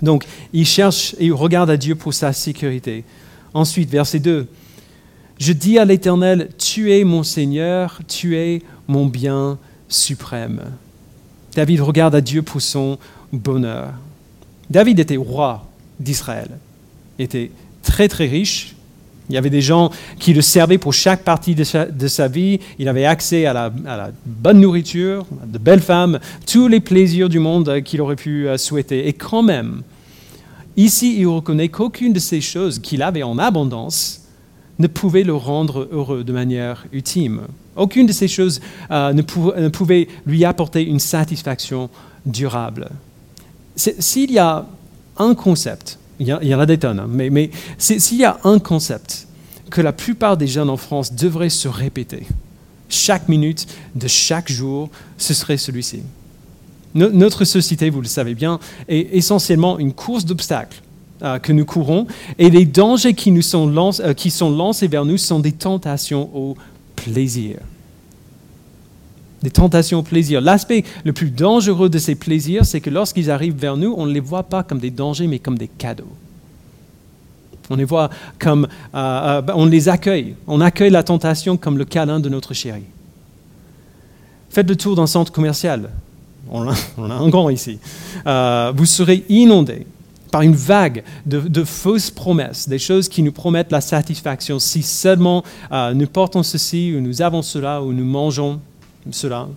Donc, 0.00 0.24
il 0.52 0.64
cherche 0.64 1.14
et 1.18 1.26
il 1.26 1.32
regarde 1.32 1.70
à 1.70 1.76
Dieu 1.76 1.96
pour 1.96 2.14
sa 2.14 2.32
sécurité. 2.32 3.04
Ensuite, 3.52 3.90
verset 3.90 4.20
2, 4.20 4.46
je 5.38 5.52
dis 5.52 5.78
à 5.78 5.84
l'Éternel, 5.84 6.48
tu 6.58 6.92
es 6.92 7.04
mon 7.04 7.22
Seigneur, 7.22 8.00
tu 8.08 8.36
es 8.36 8.62
mon 8.88 9.06
bien 9.06 9.58
suprême. 9.88 10.62
David 11.54 11.80
regarde 11.80 12.14
à 12.14 12.20
Dieu 12.20 12.42
pour 12.42 12.60
son 12.60 12.98
bonheur. 13.32 13.92
David 14.68 14.98
était 14.98 15.16
roi 15.16 15.66
d'Israël. 16.00 16.50
Était 17.18 17.50
très 17.82 18.08
très 18.08 18.26
riche. 18.26 18.74
Il 19.28 19.34
y 19.34 19.38
avait 19.38 19.50
des 19.50 19.60
gens 19.60 19.90
qui 20.18 20.32
le 20.32 20.40
servaient 20.40 20.78
pour 20.78 20.94
chaque 20.94 21.22
partie 21.22 21.54
de 21.54 21.62
sa, 21.64 22.28
vie. 22.28 22.60
Il 22.78 22.88
avait 22.88 23.04
accès 23.04 23.44
à 23.44 23.52
la, 23.52 23.72
à 23.86 23.96
la, 23.96 24.10
bonne 24.24 24.60
nourriture, 24.60 25.26
de 25.44 25.58
belles 25.58 25.82
femmes, 25.82 26.18
tous 26.46 26.66
les 26.66 26.80
plaisirs 26.80 27.28
du 27.28 27.38
monde 27.38 27.82
qu'il 27.82 28.00
aurait 28.00 28.16
pu 28.16 28.48
euh, 28.48 28.56
souhaiter. 28.56 29.06
Et 29.06 29.12
quand 29.12 29.42
même, 29.42 29.82
ici, 30.78 31.16
il 31.18 31.26
reconnaît 31.26 31.68
qu'aucune 31.68 32.14
de 32.14 32.18
ces 32.18 32.40
choses 32.40 32.78
qu'il 32.78 33.02
avait 33.02 33.22
en 33.22 33.38
abondance 33.38 34.27
ne 34.78 34.86
pouvait 34.86 35.24
le 35.24 35.34
rendre 35.34 35.88
heureux 35.90 36.24
de 36.24 36.32
manière 36.32 36.86
ultime. 36.92 37.42
Aucune 37.76 38.06
de 38.06 38.12
ces 38.12 38.28
choses 38.28 38.60
euh, 38.90 39.12
ne, 39.12 39.68
pouvait 39.68 40.08
lui 40.26 40.44
apporter 40.44 40.82
une 40.84 41.00
satisfaction 41.00 41.90
durable. 42.26 42.90
S'il 43.76 44.30
y 44.30 44.38
a 44.38 44.66
un 45.18 45.34
concept, 45.34 45.98
il 46.20 46.26
y, 46.26 46.54
en 46.54 46.60
a 46.60 46.66
des 46.66 46.78
tonnes, 46.78 46.98
hein, 46.98 47.08
mais, 47.08 47.50
s'il 47.78 48.18
y 48.18 48.24
a 48.24 48.38
un 48.42 48.58
concept 48.58 49.28
que 49.70 49.80
la 49.80 49.92
plupart 49.92 50.36
des 50.36 50.48
jeunes 50.48 50.70
en 50.70 50.76
France 50.76 51.12
devraient 51.12 51.48
se 51.48 51.68
répéter, 51.68 52.26
chaque 52.88 53.28
minute 53.28 53.66
de 53.94 54.08
chaque 54.08 54.50
jour, 54.50 54.90
ce 55.16 55.34
serait 55.34 55.58
celui-ci. 55.58 56.02
Notre 56.94 57.44
société, 57.44 57.90
vous 57.90 58.00
le 58.00 58.08
savez 58.08 58.34
bien, 58.34 58.58
est 58.88 59.14
essentiellement 59.14 59.78
une 59.78 59.92
course 59.92 60.24
d'obstacles 60.24 60.82
que 61.20 61.52
nous 61.52 61.64
courons, 61.64 62.06
et 62.38 62.48
les 62.48 62.64
dangers 62.64 63.14
qui, 63.14 63.32
nous 63.32 63.42
sont, 63.42 63.74
euh, 63.76 64.14
sont 64.30 64.50
lancés 64.50 64.86
vers 64.86 65.04
nous 65.04 65.16
sont 65.16 65.40
des 65.40 65.52
tentations 65.52 66.30
au 66.34 66.56
plaisir. 66.94 67.58
Des 69.42 69.50
tentations 69.50 70.00
au 70.00 70.02
plaisir. 70.02 70.40
L'aspect 70.40 70.84
le 71.04 71.12
plus 71.12 71.30
dangereux 71.30 71.88
de 71.88 71.98
ces 71.98 72.14
plaisirs, 72.14 72.64
c'est 72.64 72.80
que 72.80 72.90
lorsqu'ils 72.90 73.30
arrivent 73.30 73.56
vers 73.56 73.76
nous, 73.76 73.94
on 73.96 74.06
ne 74.06 74.12
les 74.12 74.20
voit 74.20 74.44
pas 74.44 74.62
comme 74.62 74.78
des 74.78 74.90
dangers, 74.90 75.26
mais 75.26 75.38
comme 75.38 75.58
des 75.58 75.68
cadeaux. 75.68 76.12
On 77.70 77.76
les 77.76 77.84
voit 77.84 78.10
comme, 78.38 78.68
euh, 78.94 79.42
on 79.54 79.66
les 79.66 79.88
accueille. 79.88 80.34
On 80.46 80.60
accueille 80.60 80.90
la 80.90 81.02
tentation 81.02 81.56
comme 81.56 81.78
le 81.78 81.84
câlin 81.84 82.20
de 82.20 82.28
notre 82.28 82.54
chérie. 82.54 82.86
Faites 84.50 84.68
le 84.68 84.76
tour 84.76 84.96
d'un 84.96 85.06
centre 85.06 85.32
commercial. 85.32 85.90
On 86.50 86.68
a, 86.68 86.74
on 86.96 87.10
a 87.10 87.14
un 87.14 87.28
grand 87.28 87.50
ici. 87.50 87.78
vous 88.24 88.86
serez 88.86 89.24
inondé 89.28 89.86
par 90.30 90.42
une 90.42 90.54
vague 90.54 91.02
de, 91.26 91.64
fausses 91.64 92.10
promesses, 92.10 92.68
des 92.68 92.78
choses 92.78 93.08
qui 93.08 93.22
nous 93.22 93.32
promettent 93.32 93.72
la 93.72 93.80
satisfaction 93.80 94.58
si 94.58 94.82
seulement 94.82 95.42
euh, 95.72 95.94
nous 95.94 96.06
portons 96.06 96.42
ceci 96.42 96.94
ou 96.96 97.00
nous 97.00 97.22
avons 97.22 97.42
cela 97.42 97.82
ou 97.82 97.92
nous 97.92 98.04
mangeons 98.04 98.60
cela. 99.10 99.48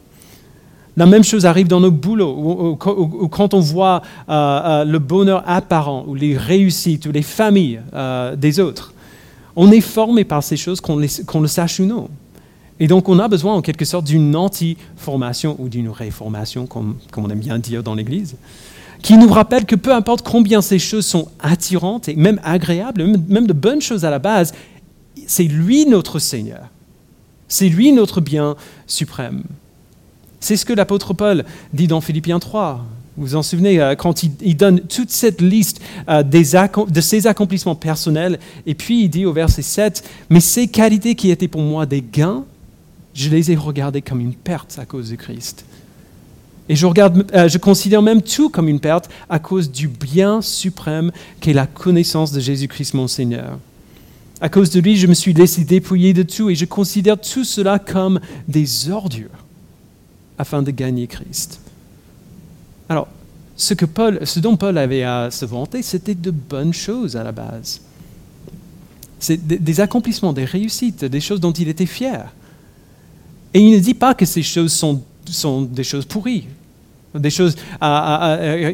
La 0.97 1.05
même 1.05 1.23
chose 1.23 1.45
arrive 1.45 1.67
dans 1.67 1.79
nos 1.79 1.91
boulots, 1.91 2.35
ou, 2.35 2.75
quand 2.75 3.53
on 3.53 3.61
voit 3.61 4.01
euh, 4.27 4.33
euh, 4.33 4.85
le 4.85 4.99
bonheur 4.99 5.41
apparent, 5.47 6.03
ou 6.05 6.15
les 6.15 6.37
réussites, 6.37 7.05
ou 7.05 7.11
les 7.13 7.21
familles 7.21 7.79
des 8.37 8.59
autres. 8.59 8.93
On 9.55 9.71
est 9.71 9.81
formé 9.81 10.25
par 10.25 10.43
ces 10.43 10.57
choses, 10.57 10.81
qu'on 10.81 10.97
le 10.97 11.47
sache 11.47 11.79
ou 11.79 11.85
non. 11.85 12.09
Et 12.79 12.87
donc 12.87 13.07
on 13.07 13.19
a 13.19 13.27
besoin 13.27 13.53
en 13.53 13.61
quelque 13.61 13.85
sorte 13.85 14.05
d'une 14.05 14.35
anti-formation 14.35 15.55
ou 15.59 15.69
d'une 15.69 15.89
réformation, 15.89 16.65
comme 16.65 16.97
on 17.15 17.29
aime 17.29 17.39
bien 17.39 17.57
dire 17.57 17.83
dans 17.83 17.95
l'Église 17.95 18.35
qui 19.01 19.17
nous 19.17 19.29
rappelle 19.29 19.65
que 19.65 19.75
peu 19.75 19.93
importe 19.93 20.27
combien 20.27 20.61
ces 20.61 20.79
choses 20.79 21.05
sont 21.05 21.29
attirantes 21.39 22.07
et 22.07 22.15
même 22.15 22.39
agréables, 22.43 23.05
même 23.27 23.47
de 23.47 23.53
bonnes 23.53 23.81
choses 23.81 24.05
à 24.05 24.09
la 24.09 24.19
base, 24.19 24.53
c'est 25.27 25.43
lui 25.43 25.85
notre 25.85 26.19
Seigneur. 26.19 26.69
C'est 27.47 27.69
lui 27.69 27.91
notre 27.91 28.21
bien 28.21 28.55
suprême. 28.87 29.43
C'est 30.39 30.55
ce 30.55 30.65
que 30.65 30.73
l'apôtre 30.73 31.13
Paul 31.13 31.45
dit 31.73 31.87
dans 31.87 32.01
Philippiens 32.01 32.39
3. 32.39 32.85
Vous 33.17 33.27
vous 33.27 33.35
en 33.35 33.43
souvenez, 33.43 33.81
euh, 33.81 33.95
quand 33.95 34.23
il, 34.23 34.55
donne 34.55 34.79
toute 34.81 35.11
cette 35.11 35.41
liste 35.41 35.81
euh, 36.09 36.23
de 36.23 37.01
ses 37.01 37.27
accomplissements 37.27 37.75
personnels, 37.75 38.39
et 38.65 38.73
puis 38.73 39.03
il 39.03 39.09
dit 39.09 39.25
au 39.25 39.33
verset 39.33 39.61
7, 39.61 40.03
Mais 40.29 40.39
ces 40.39 40.67
qualités 40.67 41.15
qui 41.15 41.29
étaient 41.29 41.49
pour 41.49 41.61
moi 41.61 41.85
des 41.85 42.01
gains, 42.01 42.45
je 43.13 43.29
les 43.29 43.51
ai 43.51 43.55
regardées 43.55 44.01
comme 44.01 44.21
une 44.21 44.33
perte 44.33 44.79
à 44.79 44.85
cause 44.85 45.09
de 45.09 45.15
Christ. 45.15 45.65
Et 46.71 46.75
je, 46.77 46.85
regarde, 46.85 47.29
euh, 47.33 47.49
je 47.49 47.57
considère 47.57 48.01
même 48.01 48.21
tout 48.21 48.47
comme 48.47 48.69
une 48.69 48.79
perte 48.79 49.09
à 49.29 49.39
cause 49.39 49.69
du 49.69 49.89
bien 49.89 50.41
suprême 50.41 51.11
qu'est 51.41 51.51
la 51.51 51.67
connaissance 51.67 52.31
de 52.31 52.39
Jésus-Christ 52.39 52.93
mon 52.93 53.09
Seigneur. 53.09 53.59
À 54.39 54.47
cause 54.47 54.69
de 54.69 54.79
lui, 54.79 54.95
je 54.95 55.05
me 55.05 55.13
suis 55.13 55.33
laissé 55.33 55.65
dépouiller 55.65 56.13
de 56.13 56.23
tout 56.23 56.49
et 56.49 56.55
je 56.55 56.63
considère 56.63 57.19
tout 57.19 57.43
cela 57.43 57.77
comme 57.77 58.21
des 58.47 58.89
ordures 58.89 59.43
afin 60.37 60.61
de 60.61 60.71
gagner 60.71 61.07
Christ. 61.07 61.59
Alors, 62.87 63.09
ce, 63.57 63.73
que 63.73 63.85
Paul, 63.85 64.25
ce 64.25 64.39
dont 64.39 64.55
Paul 64.55 64.77
avait 64.77 65.03
à 65.03 65.29
se 65.29 65.43
vanter, 65.43 65.81
c'était 65.81 66.15
de 66.15 66.31
bonnes 66.31 66.73
choses 66.73 67.17
à 67.17 67.23
la 67.25 67.33
base. 67.33 67.81
C'est 69.19 69.45
des 69.45 69.81
accomplissements, 69.81 70.31
des 70.31 70.45
réussites, 70.45 71.03
des 71.03 71.19
choses 71.19 71.41
dont 71.41 71.51
il 71.51 71.67
était 71.67 71.85
fier. 71.85 72.33
Et 73.53 73.59
il 73.59 73.73
ne 73.73 73.79
dit 73.79 73.93
pas 73.93 74.13
que 74.13 74.25
ces 74.25 74.41
choses 74.41 74.71
sont, 74.71 75.03
sont 75.25 75.63
des 75.63 75.83
choses 75.83 76.05
pourries, 76.05 76.47
des 77.15 77.29
choses 77.29 77.55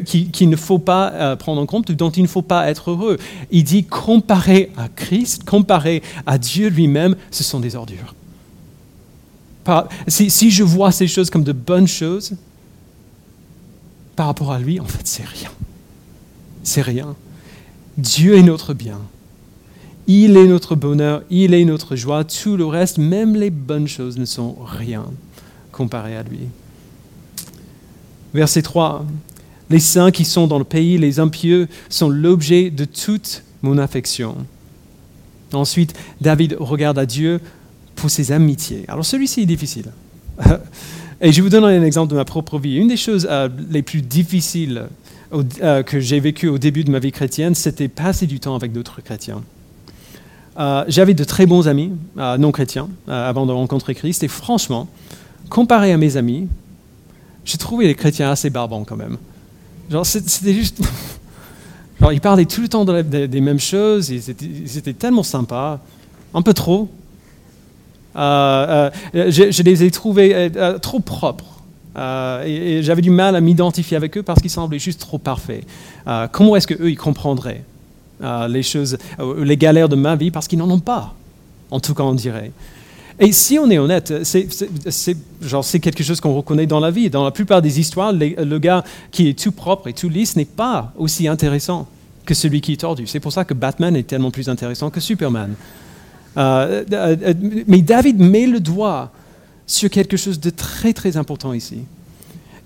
qu'il 0.04 0.30
qui 0.30 0.46
ne 0.46 0.56
faut 0.56 0.78
pas 0.78 1.12
euh, 1.12 1.36
prendre 1.36 1.60
en 1.60 1.66
compte, 1.66 1.90
dont 1.92 2.10
il 2.10 2.22
ne 2.22 2.28
faut 2.28 2.42
pas 2.42 2.68
être 2.68 2.90
heureux. 2.90 3.18
Il 3.50 3.64
dit, 3.64 3.84
comparé 3.84 4.70
à 4.76 4.88
Christ, 4.88 5.44
comparé 5.44 6.02
à 6.26 6.38
Dieu 6.38 6.68
lui-même, 6.68 7.16
ce 7.30 7.42
sont 7.42 7.60
des 7.60 7.74
ordures. 7.76 8.14
si, 10.06 10.30
si, 10.30 10.50
je 10.50 10.62
vois 10.62 10.92
ces 10.92 11.08
choses 11.08 11.30
comme 11.30 11.44
de 11.44 11.52
bonnes 11.52 11.88
choses, 11.88 12.34
par 14.16 14.26
rapport 14.26 14.52
à 14.52 14.58
lui, 14.58 14.80
en 14.80 14.84
fait, 14.84 15.06
c'est 15.06 15.24
rien. 15.24 15.50
C'est 16.62 16.82
rien. 16.82 17.14
Dieu 17.96 18.36
est 18.36 18.42
notre 18.42 18.74
bien. 18.74 19.00
Il 20.06 20.36
est 20.36 20.46
notre 20.46 20.74
bonheur, 20.74 21.22
il 21.28 21.52
est 21.52 21.64
notre 21.64 21.94
joie. 21.94 22.24
Tout 22.24 22.56
le 22.56 22.64
reste, 22.64 22.98
même 22.98 23.36
les 23.36 23.50
bonnes 23.50 23.88
choses, 23.88 24.16
ne 24.16 24.24
sont 24.24 24.56
rien 24.64 25.04
comparé 25.70 26.16
à 26.16 26.22
lui. 26.22 26.48
Verset 28.34 28.62
3. 28.62 29.04
Les 29.70 29.80
saints 29.80 30.10
qui 30.10 30.24
sont 30.24 30.46
dans 30.46 30.58
le 30.58 30.64
pays, 30.64 30.98
les 30.98 31.20
impieux, 31.20 31.68
sont 31.88 32.08
l'objet 32.08 32.70
de 32.70 32.84
toute 32.84 33.42
mon 33.62 33.78
affection. 33.78 34.36
Ensuite, 35.52 35.94
David 36.20 36.56
regarde 36.58 36.98
à 36.98 37.06
Dieu 37.06 37.40
pour 37.96 38.10
ses 38.10 38.32
amitiés. 38.32 38.84
Alors 38.88 39.04
celui-ci 39.04 39.42
est 39.42 39.46
difficile. 39.46 39.86
Et 41.20 41.32
je 41.32 41.42
vous 41.42 41.48
donne 41.48 41.64
un 41.64 41.82
exemple 41.82 42.10
de 42.10 42.16
ma 42.16 42.24
propre 42.24 42.58
vie. 42.58 42.76
Une 42.76 42.88
des 42.88 42.96
choses 42.96 43.26
euh, 43.28 43.48
les 43.70 43.82
plus 43.82 44.02
difficiles 44.02 44.84
euh, 45.32 45.82
que 45.82 45.98
j'ai 45.98 46.20
vécues 46.20 46.48
au 46.48 46.58
début 46.58 46.84
de 46.84 46.90
ma 46.90 47.00
vie 47.00 47.10
chrétienne, 47.10 47.54
c'était 47.54 47.88
passer 47.88 48.26
du 48.26 48.38
temps 48.38 48.54
avec 48.54 48.72
d'autres 48.72 49.00
chrétiens. 49.02 49.42
Euh, 50.58 50.84
j'avais 50.86 51.14
de 51.14 51.24
très 51.24 51.46
bons 51.46 51.66
amis 51.66 51.92
non 52.16 52.52
chrétiens 52.52 52.88
avant 53.06 53.46
de 53.46 53.52
rencontrer 53.52 53.94
Christ, 53.94 54.22
et 54.22 54.28
franchement, 54.28 54.88
comparé 55.50 55.92
à 55.92 55.96
mes 55.96 56.16
amis, 56.16 56.48
j'ai 57.48 57.56
trouvé 57.56 57.86
les 57.86 57.94
chrétiens 57.94 58.30
assez 58.30 58.50
barbants 58.50 58.84
quand 58.84 58.96
même. 58.96 59.16
Genre, 59.90 60.04
c'était 60.04 60.52
juste. 60.52 60.82
Genre, 62.00 62.12
ils 62.12 62.20
parlaient 62.20 62.44
tout 62.44 62.60
le 62.60 62.68
temps 62.68 62.84
des 62.84 63.40
mêmes 63.40 63.58
choses, 63.58 64.10
ils 64.10 64.78
étaient 64.78 64.92
tellement 64.92 65.24
sympas, 65.24 65.80
un 66.34 66.42
peu 66.42 66.54
trop. 66.54 66.88
Euh, 68.14 68.90
euh, 69.14 69.30
je, 69.30 69.62
les 69.62 69.84
ai 69.84 69.90
trouvés 69.90 70.32
euh, 70.34 70.78
trop 70.78 71.00
propres. 71.00 71.62
et, 72.44 72.82
j'avais 72.82 73.02
du 73.02 73.10
mal 73.10 73.34
à 73.34 73.40
m'identifier 73.40 73.96
avec 73.96 74.16
eux 74.18 74.22
parce 74.22 74.40
qu'ils 74.40 74.50
semblaient 74.50 74.78
juste 74.78 75.00
trop 75.00 75.18
parfaits. 75.18 75.64
comment 76.30 76.54
est-ce 76.54 76.66
qu'eux, 76.66 76.90
ils 76.90 76.98
comprendraient 76.98 77.64
les 78.48 78.62
choses, 78.62 78.98
les 79.38 79.56
galères 79.56 79.88
de 79.88 79.96
ma 79.96 80.14
vie 80.14 80.30
parce 80.30 80.46
qu'ils 80.46 80.58
n'en 80.58 80.70
ont 80.70 80.80
pas, 80.80 81.14
en 81.70 81.80
tout 81.80 81.94
cas 81.94 82.02
on 82.02 82.14
dirait. 82.14 82.52
Et 83.20 83.32
si 83.32 83.58
on 83.58 83.68
est 83.70 83.78
honnête, 83.78 84.12
c'est 84.22 85.80
quelque 85.80 86.04
chose 86.04 86.20
qu'on 86.20 86.34
reconnaît 86.34 86.66
dans 86.66 86.80
la 86.80 86.90
vie. 86.90 87.10
Dans 87.10 87.24
la 87.24 87.32
plupart 87.32 87.62
des 87.62 87.80
histoires, 87.80 88.12
le 88.12 88.58
gars 88.58 88.84
qui 89.10 89.28
est 89.28 89.38
tout 89.38 89.52
propre 89.52 89.88
et 89.88 89.92
tout 89.92 90.08
lisse 90.08 90.36
n'est 90.36 90.44
pas 90.44 90.92
aussi 90.96 91.26
intéressant 91.26 91.88
que 92.28 92.34
celui 92.34 92.60
qui 92.60 92.74
est 92.74 92.80
tordu. 92.80 93.06
C'est 93.06 93.20
pour 93.20 93.32
ça 93.32 93.44
que 93.44 93.54
Batman 93.54 93.96
est 93.96 94.06
tellement 94.06 94.30
plus 94.30 94.50
intéressant 94.50 94.90
que 94.90 95.00
Superman. 95.00 95.54
Euh, 96.36 96.84
euh, 96.92 97.16
euh, 97.22 97.34
mais 97.66 97.80
David 97.80 98.20
met 98.20 98.46
le 98.46 98.60
doigt 98.60 99.10
sur 99.66 99.88
quelque 99.88 100.18
chose 100.18 100.38
de 100.38 100.50
très 100.50 100.92
très 100.92 101.16
important 101.16 101.54
ici. 101.54 101.78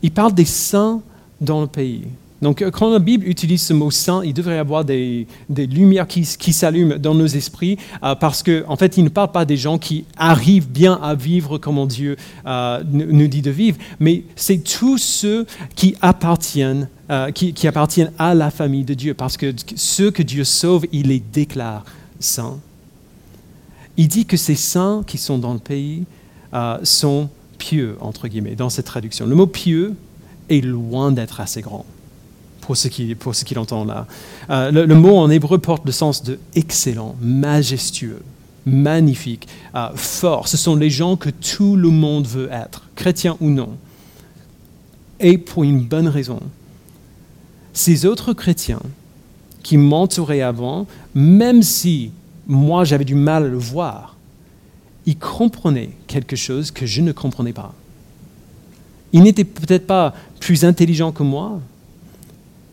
Il 0.02 0.10
parle 0.10 0.34
des 0.34 0.44
saints 0.44 1.00
dans 1.40 1.60
le 1.60 1.68
pays. 1.68 2.06
Donc 2.42 2.62
quand 2.72 2.90
la 2.90 2.98
Bible 2.98 3.26
utilise 3.26 3.62
ce 3.62 3.72
mot 3.72 3.90
saint, 3.90 4.22
il 4.24 4.34
devrait 4.34 4.56
y 4.56 4.58
avoir 4.58 4.84
des, 4.84 5.26
lumières 5.48 6.06
qui, 6.06 6.24
s'allument 6.24 6.96
dans 6.98 7.14
nos 7.14 7.26
esprits 7.26 7.78
parce 8.20 8.42
qu'en 8.42 8.62
en 8.68 8.76
fait, 8.76 8.96
il 8.96 9.04
ne 9.04 9.08
parle 9.08 9.32
pas 9.32 9.44
des 9.44 9.56
gens 9.56 9.78
qui 9.78 10.04
arrivent 10.16 10.68
bien 10.68 10.98
à 11.02 11.14
vivre 11.14 11.58
comme 11.58 11.86
Dieu 11.86 12.16
nous 12.44 13.28
dit 13.28 13.42
de 13.42 13.50
vivre, 13.50 13.78
mais 14.00 14.24
c'est 14.36 14.58
tous 14.58 14.98
ceux 14.98 15.46
qui 15.76 15.94
appartiennent, 16.02 16.88
qui, 17.34 17.66
appartiennent 17.68 18.12
à 18.18 18.34
la 18.34 18.50
famille 18.50 18.84
de 18.84 18.94
Dieu 18.94 19.14
parce 19.14 19.36
que 19.36 19.54
ceux 19.76 20.10
que 20.10 20.22
Dieu 20.22 20.44
sauve, 20.44 20.84
il 20.92 21.08
les 21.08 21.20
déclare 21.20 21.84
saints 22.18 22.58
il 23.96 24.08
dit 24.08 24.26
que 24.26 24.36
ces 24.36 24.54
saints 24.54 25.02
qui 25.06 25.18
sont 25.18 25.38
dans 25.38 25.52
le 25.52 25.58
pays 25.58 26.04
euh, 26.54 26.78
sont 26.82 27.28
pieux, 27.58 27.96
entre 28.00 28.28
guillemets, 28.28 28.54
dans 28.54 28.70
cette 28.70 28.86
traduction. 28.86 29.26
Le 29.26 29.34
mot 29.34 29.46
pieux 29.46 29.94
est 30.48 30.60
loin 30.60 31.12
d'être 31.12 31.40
assez 31.40 31.60
grand 31.60 31.84
pour 32.62 32.76
ce 32.76 32.88
qu'il 33.44 33.58
entend 33.58 33.84
là. 33.84 34.06
Euh, 34.48 34.70
le, 34.70 34.94
mot 34.94 35.18
en 35.18 35.28
hébreu 35.30 35.58
porte 35.58 35.84
le 35.84 35.92
sens 35.92 36.22
de 36.22 36.38
excellent, 36.54 37.16
majestueux, 37.20 38.22
magnifique, 38.64 39.48
euh, 39.74 39.88
fort. 39.94 40.48
Ce 40.48 40.56
sont 40.56 40.76
les 40.76 40.88
gens 40.88 41.16
que 41.16 41.28
tout 41.30 41.76
le 41.76 41.90
monde 41.90 42.26
veut 42.26 42.48
être, 42.50 42.88
chrétiens 42.94 43.36
ou 43.40 43.50
non. 43.50 43.70
Et 45.20 45.38
pour 45.38 45.64
une 45.64 45.84
bonne 45.84 46.08
raison. 46.08 46.40
Ces 47.72 48.06
autres 48.06 48.32
chrétiens 48.32 48.82
qui 49.62 49.76
m'entouraient 49.76 50.42
avant, 50.42 50.86
même 51.14 51.62
si 51.62 52.12
moi 52.46 52.84
j'avais 52.84 53.04
du 53.04 53.14
mal 53.14 53.44
à 53.44 53.48
le 53.48 53.58
voir, 53.58 54.16
il 55.06 55.18
comprenait 55.18 55.90
quelque 56.06 56.36
chose 56.36 56.70
que 56.70 56.86
je 56.86 57.00
ne 57.00 57.12
comprenais 57.12 57.52
pas. 57.52 57.74
Il 59.12 59.22
n'était 59.22 59.44
peut-être 59.44 59.86
pas 59.86 60.14
plus 60.40 60.64
intelligent 60.64 61.12
que 61.12 61.22
moi, 61.22 61.60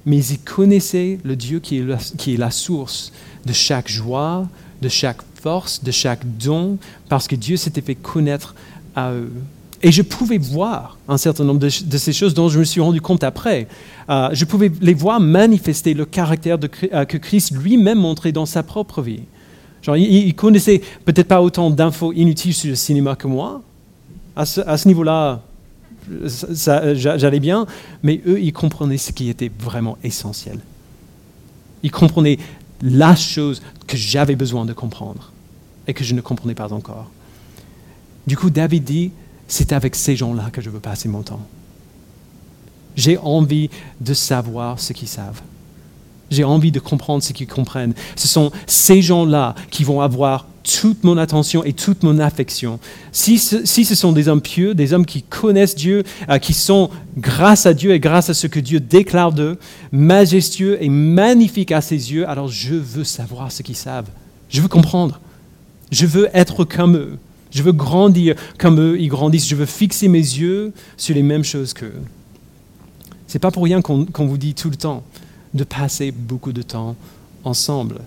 mais 0.09 0.25
il 0.25 0.39
connaissait 0.39 1.19
le 1.23 1.35
Dieu 1.35 1.59
qui 1.59 1.77
est, 1.77 2.37
la, 2.37 2.49
source 2.49 3.13
de 3.45 3.53
chaque 3.53 3.87
joie, 3.87 4.47
de 4.81 4.89
chaque 4.89 5.19
force, 5.35 5.83
de 5.83 5.91
chaque 5.91 6.21
don, 6.39 6.79
parce 7.09 7.27
que 7.27 7.35
Dieu 7.35 7.57
s'était 7.57 7.81
fait 7.81 7.93
connaître 7.93 8.55
à 8.95 9.11
eux. 9.11 9.31
Et 9.83 9.91
je 9.91 10.01
pouvais 10.01 10.39
voir 10.39 10.97
un 11.07 11.17
certain 11.17 11.43
nombre 11.43 11.59
de, 11.59 11.69
ces 11.69 12.11
choses 12.11 12.33
dont 12.33 12.49
je 12.49 12.57
me 12.57 12.63
suis 12.63 12.81
rendu 12.81 12.99
compte 13.01 13.23
après. 13.23 13.67
Euh, 14.09 14.29
je 14.33 14.45
pouvais 14.45 14.71
les 14.81 14.95
voir 14.95 15.19
manifester 15.19 15.93
le 15.93 16.05
caractère 16.05 16.57
euh, 16.91 17.05
que 17.05 17.17
Christ 17.17 17.55
lui-même 17.55 17.99
montrait 17.99 18.31
dans 18.31 18.47
sa 18.47 18.63
propre 18.63 19.03
vie. 19.03 19.21
Genre, 19.83 19.95
ils, 19.95 20.33
connaissaient 20.33 20.81
peut-être 21.05 21.27
pas 21.27 21.43
autant 21.43 21.69
d'infos 21.69 22.13
inutiles 22.13 22.55
sur 22.55 22.71
le 22.71 22.75
cinéma 22.75 23.15
que 23.15 23.27
moi. 23.27 23.61
À 24.35 24.45
ce, 24.47 24.87
niveau-là, 24.87 25.43
j'allais 26.07 27.39
bien, 27.39 27.65
mais 28.03 28.21
eux, 28.25 28.41
ils 28.41 28.53
comprenaient 28.53 28.97
ce 28.97 29.11
qui 29.11 29.29
était 29.29 29.51
vraiment 29.59 29.97
essentiel. 30.03 30.59
Ils 31.83 31.91
comprenaient 31.91 32.37
la 32.81 33.15
chose 33.15 33.61
que 33.87 33.97
j'avais 33.97 34.35
besoin 34.35 34.65
de 34.65 34.73
comprendre 34.73 35.31
et 35.87 35.93
que 35.93 36.03
je 36.03 36.13
ne 36.13 36.21
comprenais 36.21 36.55
pas 36.55 36.73
encore. 36.73 37.09
Du 38.27 38.37
coup, 38.37 38.49
David 38.49 38.83
dit, 38.83 39.11
c'est 39.47 39.73
avec 39.73 39.95
ces 39.95 40.15
gens-là 40.15 40.49
que 40.51 40.61
je 40.61 40.69
veux 40.69 40.79
passer 40.79 41.09
mon 41.09 41.23
temps. 41.23 41.45
J'ai 42.95 43.17
envie 43.17 43.69
de 44.01 44.13
savoir 44.13 44.79
ce 44.79 44.93
qu'ils 44.93 45.07
savent. 45.07 45.41
J'ai 46.29 46.43
envie 46.43 46.71
de 46.71 46.79
comprendre 46.79 47.23
ce 47.23 47.33
qu'ils 47.33 47.47
comprennent. 47.47 47.93
Ce 48.15 48.27
sont 48.27 48.51
ces 48.67 49.01
gens-là 49.01 49.55
qui 49.71 49.83
vont 49.83 50.01
avoir 50.01 50.47
toute 50.69 51.03
mon 51.03 51.17
attention 51.17 51.63
et 51.63 51.73
toute 51.73 52.03
mon 52.03 52.19
affection. 52.19 52.79
Si 53.11 53.39
ce, 53.39 53.65
si 53.65 53.85
ce 53.85 53.95
sont 53.95 54.11
des 54.11 54.27
hommes 54.27 54.41
pieux, 54.41 54.75
des 54.75 54.93
hommes 54.93 55.05
qui 55.05 55.23
connaissent 55.23 55.75
Dieu, 55.75 56.03
euh, 56.29 56.37
qui 56.37 56.53
sont, 56.53 56.89
grâce 57.17 57.65
à 57.65 57.73
Dieu 57.73 57.91
et 57.91 57.99
grâce 57.99 58.29
à 58.29 58.33
ce 58.33 58.47
que 58.47 58.59
Dieu 58.59 58.79
déclare 58.79 59.31
d'eux, 59.31 59.57
majestueux 59.91 60.77
et 60.81 60.89
magnifiques 60.89 61.71
à 61.71 61.81
ses 61.81 62.13
yeux, 62.13 62.27
alors 62.29 62.47
je 62.47 62.75
veux 62.75 63.03
savoir 63.03 63.51
ce 63.51 63.63
qu'ils 63.63 63.75
savent. 63.75 64.09
Je 64.49 64.61
veux 64.61 64.67
comprendre. 64.67 65.19
Je 65.91 66.05
veux 66.05 66.29
être 66.33 66.65
comme 66.65 66.95
eux. 66.95 67.17
Je 67.51 67.63
veux 67.63 67.71
grandir 67.71 68.35
comme 68.59 68.79
eux, 68.79 68.99
ils 68.99 69.07
grandissent. 69.07 69.47
Je 69.47 69.55
veux 69.55 69.65
fixer 69.65 70.07
mes 70.07 70.19
yeux 70.19 70.71
sur 70.97 71.15
les 71.15 71.23
mêmes 71.23 71.43
choses 71.43 71.73
qu'eux. 71.73 72.01
C'est 73.27 73.39
pas 73.39 73.51
pour 73.51 73.63
rien 73.63 73.81
qu'on 73.81 74.05
vous 74.27 74.37
dit 74.37 74.53
tout 74.53 74.69
le 74.69 74.75
temps 74.75 75.03
de 75.53 75.63
passer 75.63 76.11
beaucoup 76.11 76.51
de 76.51 76.61
temps 76.61 76.95
ensemble. 77.43 78.01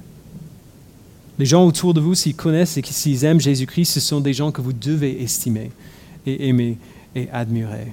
Les 1.42 1.46
gens 1.46 1.66
autour 1.66 1.92
de 1.92 2.00
vous, 2.00 2.14
s'ils 2.14 2.36
connaissent 2.36 2.76
et 2.76 2.82
s'ils 2.84 3.24
aiment 3.24 3.40
Jésus-Christ, 3.40 3.86
ce 3.86 3.98
sont 3.98 4.20
des 4.20 4.32
gens 4.32 4.52
que 4.52 4.60
vous 4.60 4.72
devez 4.72 5.24
estimer 5.24 5.72
et 6.24 6.46
aimer 6.46 6.78
et 7.16 7.28
admirer. 7.32 7.92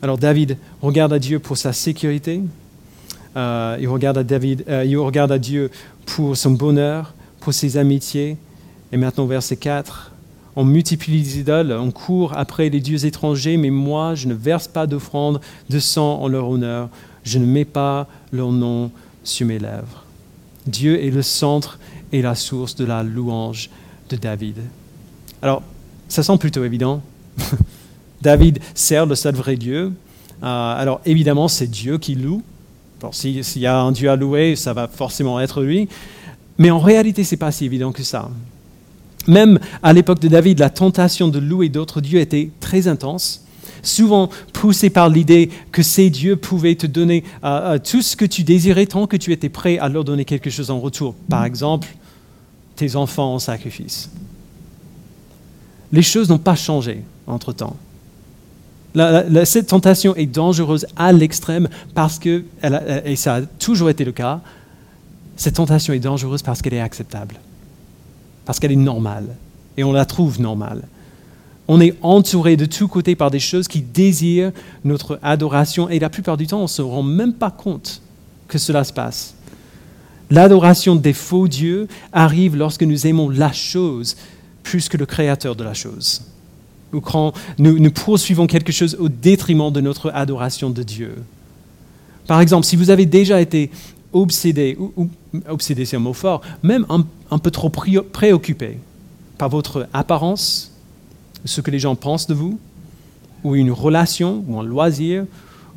Alors 0.00 0.16
David 0.16 0.56
regarde 0.80 1.12
à 1.12 1.18
Dieu 1.18 1.40
pour 1.40 1.58
sa 1.58 1.74
sécurité, 1.74 2.40
euh, 3.36 3.76
il, 3.78 3.86
regarde 3.86 4.16
à 4.16 4.24
David, 4.24 4.64
euh, 4.66 4.82
il 4.82 4.96
regarde 4.96 5.30
à 5.30 5.38
Dieu 5.38 5.70
pour 6.06 6.34
son 6.38 6.52
bonheur, 6.52 7.12
pour 7.40 7.52
ses 7.52 7.76
amitiés. 7.76 8.38
Et 8.92 8.96
maintenant, 8.96 9.26
verset 9.26 9.56
4, 9.56 10.10
On 10.56 10.64
multiplie 10.64 11.18
les 11.18 11.38
idoles, 11.40 11.72
on 11.72 11.90
court 11.90 12.32
après 12.34 12.70
les 12.70 12.80
dieux 12.80 13.04
étrangers, 13.04 13.58
mais 13.58 13.68
moi, 13.68 14.14
je 14.14 14.26
ne 14.26 14.32
verse 14.32 14.68
pas 14.68 14.86
d'offrande 14.86 15.42
de 15.68 15.78
sang 15.78 16.18
en 16.22 16.28
leur 16.28 16.48
honneur. 16.48 16.88
Je 17.24 17.38
ne 17.38 17.44
mets 17.44 17.66
pas 17.66 18.08
leur 18.32 18.52
nom 18.52 18.90
sur 19.22 19.46
mes 19.46 19.58
lèvres. 19.58 20.06
Dieu 20.66 21.02
est 21.02 21.10
le 21.10 21.22
centre 21.22 21.78
et 22.12 22.22
la 22.22 22.34
source 22.34 22.74
de 22.74 22.84
la 22.84 23.02
louange 23.02 23.70
de 24.08 24.16
David. 24.16 24.56
Alors, 25.42 25.62
ça 26.08 26.22
semble 26.22 26.38
plutôt 26.38 26.64
évident. 26.64 27.02
David 28.22 28.58
sert 28.74 29.06
le 29.06 29.14
seul 29.14 29.34
vrai 29.34 29.56
Dieu. 29.56 29.92
Euh, 30.42 30.80
alors, 30.80 31.00
évidemment, 31.06 31.48
c'est 31.48 31.68
Dieu 31.68 31.98
qui 31.98 32.14
loue. 32.14 32.42
S'il 33.12 33.42
y 33.56 33.66
a 33.66 33.80
un 33.80 33.92
Dieu 33.92 34.10
à 34.10 34.16
louer, 34.16 34.56
ça 34.56 34.74
va 34.74 34.86
forcément 34.86 35.40
être 35.40 35.62
lui. 35.62 35.88
Mais 36.58 36.70
en 36.70 36.78
réalité, 36.78 37.24
ce 37.24 37.34
n'est 37.34 37.38
pas 37.38 37.52
si 37.52 37.64
évident 37.64 37.92
que 37.92 38.02
ça. 38.02 38.28
Même 39.26 39.58
à 39.82 39.92
l'époque 39.92 40.20
de 40.20 40.28
David, 40.28 40.58
la 40.58 40.68
tentation 40.68 41.28
de 41.28 41.38
louer 41.38 41.68
d'autres 41.70 42.00
dieux 42.00 42.20
était 42.20 42.50
très 42.60 42.88
intense, 42.88 43.44
souvent 43.82 44.30
poussée 44.52 44.90
par 44.90 45.08
l'idée 45.08 45.50
que 45.72 45.82
ces 45.82 46.10
dieux 46.10 46.36
pouvaient 46.36 46.74
te 46.74 46.86
donner 46.86 47.24
euh, 47.44 47.74
euh, 47.74 47.78
tout 47.78 48.02
ce 48.02 48.16
que 48.16 48.24
tu 48.24 48.44
désirais 48.44 48.86
tant 48.86 49.06
que 49.06 49.16
tu 49.16 49.32
étais 49.32 49.48
prêt 49.48 49.78
à 49.78 49.88
leur 49.88 50.04
donner 50.04 50.24
quelque 50.24 50.50
chose 50.50 50.70
en 50.70 50.80
retour. 50.80 51.14
Par 51.28 51.44
exemple, 51.44 51.88
tes 52.76 52.96
enfants 52.96 53.34
en 53.34 53.38
sacrifice. 53.38 54.10
Les 55.92 56.02
choses 56.02 56.28
n'ont 56.28 56.38
pas 56.38 56.54
changé 56.54 57.02
entre-temps. 57.26 57.76
cette 59.44 59.66
tentation 59.66 60.14
est 60.16 60.26
dangereuse 60.26 60.86
à 60.96 61.12
l'extrême 61.12 61.68
parce 61.94 62.18
que, 62.18 62.44
et 63.04 63.16
ça 63.16 63.36
a 63.36 63.42
toujours 63.42 63.90
été 63.90 64.04
le 64.04 64.12
cas, 64.12 64.40
cette 65.36 65.54
tentation 65.54 65.92
est 65.94 66.00
dangereuse 66.00 66.42
parce 66.42 66.62
qu'elle 66.62 66.74
est 66.74 66.80
acceptable, 66.80 67.36
parce 68.44 68.60
qu'elle 68.60 68.72
est 68.72 68.76
normale, 68.76 69.36
et 69.76 69.84
on 69.84 69.92
la 69.92 70.04
trouve 70.04 70.40
normale. 70.40 70.82
On 71.72 71.80
est 71.80 71.94
entouré 72.02 72.56
de 72.56 72.64
tous 72.64 72.88
côtés 72.88 73.14
par 73.14 73.30
des 73.30 73.38
choses 73.38 73.68
qui 73.68 73.80
désirent 73.80 74.50
notre 74.82 75.20
adoration, 75.22 75.88
et 75.88 76.00
la 76.00 76.10
plupart 76.10 76.36
du 76.36 76.48
temps, 76.48 76.58
on 76.58 76.62
ne 76.62 76.66
se 76.66 76.82
rend 76.82 77.04
même 77.04 77.32
pas 77.32 77.52
compte 77.52 78.02
que 78.48 78.58
cela 78.58 78.82
se 78.82 78.92
passe. 78.92 79.36
L'adoration 80.30 80.96
des 80.96 81.12
faux 81.12 81.46
dieux 81.46 81.86
arrive 82.12 82.56
lorsque 82.56 82.82
nous 82.82 83.06
aimons 83.06 83.30
la 83.30 83.52
chose 83.52 84.16
plus 84.64 84.88
que 84.88 84.96
le 84.96 85.06
créateur 85.06 85.54
de 85.54 85.62
la 85.62 85.72
chose. 85.72 86.22
Nous, 86.92 87.78
nous 87.78 87.92
poursuivons 87.92 88.48
quelque 88.48 88.72
chose 88.72 88.96
au 88.98 89.08
détriment 89.08 89.70
de 89.70 89.80
notre 89.80 90.10
adoration 90.12 90.70
de 90.70 90.82
Dieu. 90.82 91.22
Par 92.26 92.40
exemple, 92.40 92.66
si 92.66 92.74
vous 92.74 92.90
avez 92.90 93.06
déjà 93.06 93.40
été 93.40 93.70
obsédé, 94.12 94.76
ou, 94.76 95.08
obsédé 95.48 95.84
c'est 95.84 95.94
un 95.94 96.00
mot 96.00 96.14
fort, 96.14 96.40
même 96.64 96.84
un, 96.88 97.38
peu 97.38 97.52
trop 97.52 97.68
préoccupé 97.68 98.80
par 99.38 99.48
votre 99.48 99.86
apparence, 99.92 100.72
ce 101.44 101.60
que 101.60 101.70
les 101.70 101.78
gens 101.78 101.94
pensent 101.94 102.26
de 102.26 102.34
vous, 102.34 102.58
ou 103.44 103.54
une 103.54 103.70
relation, 103.70 104.44
ou 104.46 104.58
un 104.58 104.62
loisir, 104.62 105.24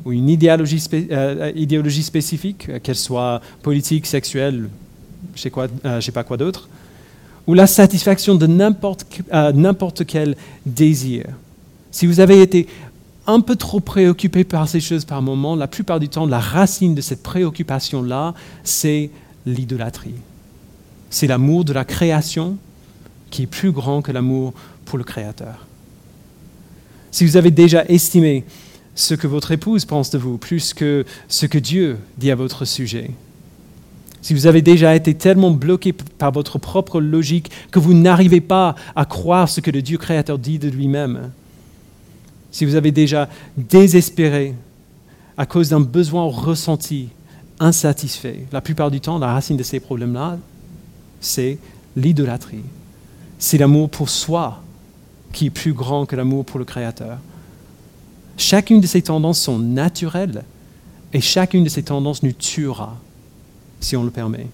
ou 0.04 0.12
une 0.12 0.28
idéologie, 0.28 0.82
euh, 0.92 2.02
spécifique, 2.02 2.82
qu'elle 2.82 2.96
soit 2.96 3.40
politique, 3.62 4.06
sexuelle, 4.06 4.68
je 5.34 5.40
sais, 5.40 5.52
euh, 5.84 6.00
sais, 6.00 6.12
pas 6.12 6.24
quoi 6.24 6.36
d'autre, 6.36 6.68
ou 7.46 7.54
la 7.54 7.66
satisfaction 7.66 8.34
de 8.34 8.46
n'importe 8.46 9.06
euh, 9.32 10.04
quel 10.06 10.36
désir. 10.66 11.26
Si 11.90 12.06
vous 12.06 12.20
avez 12.20 12.42
été 12.42 12.66
un 13.26 13.40
peu 13.40 13.56
trop 13.56 13.80
préoccupé 13.80 14.44
par 14.44 14.68
ces 14.68 14.80
choses 14.80 15.04
par 15.04 15.22
moment, 15.22 15.56
la 15.56 15.68
plupart 15.68 16.00
du 16.00 16.08
temps, 16.08 16.26
la 16.26 16.40
racine 16.40 16.94
de 16.94 17.00
cette 17.00 17.22
préoccupation-là, 17.22 18.34
c'est 18.64 19.10
l'idolâtrie. 19.46 20.14
C'est 21.08 21.26
l'amour 21.26 21.64
de 21.64 21.72
la 21.72 21.84
création 21.84 22.56
qui 23.30 23.42
est 23.42 23.46
plus 23.46 23.72
grand 23.72 24.02
que 24.02 24.12
l'amour 24.12 24.52
pour 24.84 24.98
le 24.98 25.04
Créateur. 25.04 25.66
Si 27.10 27.24
vous 27.24 27.36
avez 27.36 27.50
déjà 27.50 27.84
estimé 27.84 28.44
ce 28.94 29.14
que 29.14 29.26
votre 29.26 29.52
épouse 29.52 29.84
pense 29.84 30.10
de 30.10 30.18
vous 30.18 30.38
plus 30.38 30.74
que 30.74 31.04
ce 31.28 31.46
que 31.46 31.58
Dieu 31.58 31.98
dit 32.18 32.30
à 32.30 32.34
votre 32.34 32.64
sujet, 32.64 33.10
si 34.20 34.34
vous 34.34 34.46
avez 34.46 34.62
déjà 34.62 34.96
été 34.96 35.14
tellement 35.14 35.50
bloqué 35.50 35.92
par 35.92 36.32
votre 36.32 36.58
propre 36.58 37.00
logique 37.00 37.50
que 37.70 37.78
vous 37.78 37.92
n'arrivez 37.94 38.40
pas 38.40 38.74
à 38.96 39.04
croire 39.04 39.48
ce 39.48 39.60
que 39.60 39.70
le 39.70 39.82
Dieu 39.82 39.98
créateur 39.98 40.38
dit 40.38 40.58
de 40.58 40.68
lui-même, 40.68 41.30
si 42.50 42.64
vous 42.64 42.74
avez 42.74 42.90
déjà 42.90 43.28
désespéré 43.56 44.54
à 45.36 45.44
cause 45.44 45.68
d'un 45.68 45.80
besoin 45.80 46.24
ressenti, 46.24 47.10
insatisfait, 47.60 48.46
la 48.50 48.60
plupart 48.60 48.90
du 48.90 49.00
temps, 49.00 49.18
la 49.18 49.32
racine 49.32 49.56
de 49.56 49.62
ces 49.62 49.78
problèmes-là, 49.78 50.38
c'est 51.20 51.58
l'idolâtrie. 51.94 52.64
C'est 53.38 53.58
l'amour 53.58 53.90
pour 53.90 54.08
soi 54.08 54.63
qui 55.34 55.46
est 55.46 55.50
plus 55.50 55.74
grand 55.74 56.06
que 56.06 56.16
l'amour 56.16 56.46
pour 56.46 56.58
le 56.58 56.64
Créateur. 56.64 57.18
Chacune 58.38 58.80
de 58.80 58.86
ces 58.86 59.02
tendances 59.02 59.40
sont 59.40 59.58
naturelles 59.58 60.44
et 61.12 61.20
chacune 61.20 61.64
de 61.64 61.68
ces 61.68 61.82
tendances 61.82 62.22
nous 62.22 62.32
tuera 62.32 62.96
si 63.80 63.96
on 63.96 64.04
le 64.04 64.10
permet. 64.10 64.46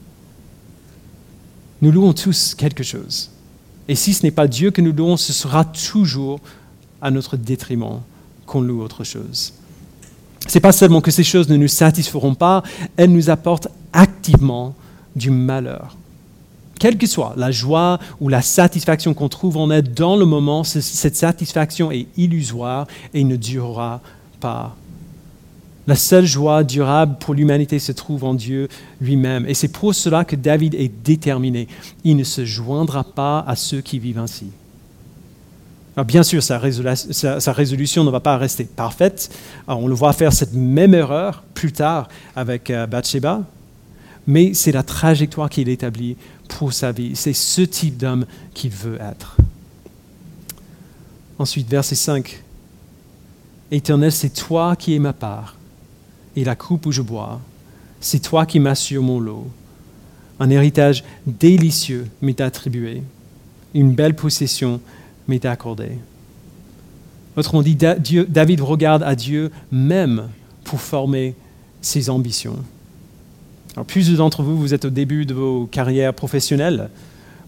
Nous 1.81 1.93
louons 1.93 2.13
tous 2.13 2.55
quelque 2.55 2.83
chose. 2.83 3.31
Et 3.89 3.95
si 3.95 4.13
ce 4.13 4.23
n'est 4.25 4.31
pas 4.31 4.49
Dieu 4.49 4.71
que 4.71 4.83
nous 4.83 4.93
louons, 4.93 5.17
ce 5.17 5.33
sera 5.33 5.65
toujours 5.65 6.41
à 7.01 7.11
notre 7.11 7.37
détriment 7.37 8.01
qu'on 8.45 8.61
loue 8.61 8.83
autre 8.83 9.05
chose. 9.05 9.55
Ce 10.47 10.57
n'est 10.57 10.61
pas 10.61 10.73
seulement 10.73 11.01
que 11.01 11.11
ces 11.11 11.25
choses 11.25 11.49
ne 11.49 11.57
nous 11.57 11.69
satisferont 11.69 12.35
pas, 12.35 12.63
elles 12.97 13.13
nous 13.13 13.31
apportent 13.31 13.69
activement 13.93 14.75
du 15.17 15.31
malheur. 15.31 15.97
Quelle 16.81 16.99
que 16.99 17.07
soit 17.07 17.35
la 17.37 17.53
joie 17.53 18.01
ou 18.21 18.29
la 18.29 18.43
satisfaction 18.43 19.15
qu'on 19.15 19.29
trouve 19.29 19.57
en 19.59 19.71
elle 19.71 19.93
dans 19.93 20.17
le 20.17 20.25
moment, 20.25 20.65
cette 20.65 21.15
satisfaction 21.15 21.93
est 21.93 22.07
illusoire 22.17 22.89
et 23.15 23.23
ne 23.23 23.37
durera 23.37 24.01
pas. 24.41 24.75
La 25.87 25.95
seule 25.95 26.27
joie 26.27 26.65
durable 26.65 27.17
pour 27.21 27.35
l'humanité 27.35 27.79
se 27.79 27.93
trouve 27.93 28.25
en 28.25 28.35
Dieu 28.35 28.69
lui-même. 29.01 29.45
Et 29.47 29.55
c'est 29.55 29.69
pour 29.69 29.95
cela 29.95 30.25
que 30.25 30.37
David 30.37 30.75
est 30.75 30.91
déterminé. 31.05 31.69
Il 32.03 32.17
ne 32.17 32.25
se 32.25 32.45
joindra 32.45 33.05
pas 33.05 33.45
à 33.47 33.57
ceux 33.57 33.81
qui 33.81 33.99
vivent 33.99 34.19
ainsi 34.19 34.47
bien 36.05 36.23
sûr, 36.23 36.43
sa, 36.43 36.59
résolution 36.59 38.05
ne 38.05 38.11
va 38.11 38.21
pas 38.21 38.37
rester 38.37 38.65
parfaite. 38.65 39.31
on 39.67 39.87
le 39.87 39.95
voit 39.95 40.13
faire 40.13 40.33
cette 40.33 40.55
même 40.55 40.95
erreur 40.95 41.43
plus 41.55 41.73
tard 41.73 42.09
avec 42.37 42.71
euh, 42.71 42.87
Bathsheba, 42.87 43.43
mais 44.31 44.55
c'est 44.55 44.71
la 44.71 44.85
trajectoire 44.85 45.51
qu'il 45.51 45.69
établit 45.69 46.17
pour 46.49 46.73
sa 46.73 46.93
vie. 46.93 47.17
C'est 47.17 47.33
ce 47.33 47.63
type 47.63 47.97
d'homme 47.97 48.27
qu'il 48.55 48.71
veut 48.71 48.97
être. 49.01 49.37
Ensuite, 51.41 51.69
verset 51.69 51.97
5. 51.97 52.41
Éternel, 53.73 54.13
c'est 54.13 54.31
toi 54.31 54.77
qui 54.77 54.95
es 54.95 55.01
ma 55.01 55.13
part 55.13 55.57
et 56.37 56.45
la 56.45 56.55
coupe 56.55 56.87
où 56.87 56.93
je 56.93 57.03
bois. 57.03 57.41
C'est 58.01 58.21
toi 58.21 58.47
qui 58.47 58.61
m'assures 58.61 59.03
mon 59.03 59.19
lot. 59.19 59.49
Un 60.39 60.49
héritage 60.49 61.03
délicieux 61.27 62.07
m'est 62.23 62.41
attribué, 62.41 63.03
une 63.75 63.95
belle 63.95 64.15
possession 64.15 64.81
m'est 65.27 65.45
accordé. 65.45 65.99
Autrement 67.37 67.63
dit, 67.63 67.77
David 67.77 68.61
regarde 68.61 69.03
à 69.03 69.17
Dieu 69.17 69.51
même 69.73 70.29
pour 70.63 70.81
former 70.81 71.35
ses 71.83 72.11
ambitions. 72.11 72.59
Plus 73.87 74.17
d'entre 74.17 74.43
vous, 74.43 74.57
vous 74.59 74.75
êtes 74.75 74.85
au 74.85 74.91
début 74.91 75.27
de 75.27 75.35
vos 75.35 75.67
carrières 75.67 76.15
professionnelles. 76.15 76.91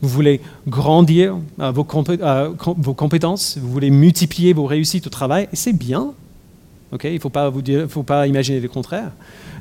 Vous 0.00 0.08
voulez 0.08 0.40
grandir 0.66 1.36
euh, 1.60 1.70
vos, 1.70 1.86
vos, 2.76 2.94
compétences, 2.94 3.58
vous 3.60 3.70
voulez 3.70 3.90
multiplier 3.90 4.52
vos 4.52 4.66
réussites 4.66 5.06
au 5.06 5.10
travail, 5.10 5.48
et 5.52 5.56
c'est 5.56 5.72
bien. 5.72 6.12
il 7.04 7.12
ne 7.12 7.18
faut 7.18 7.30
pas, 7.30 7.52
faut 7.88 8.02
pas 8.02 8.26
imaginer 8.26 8.60
le 8.60 8.68
contraire. 8.68 9.12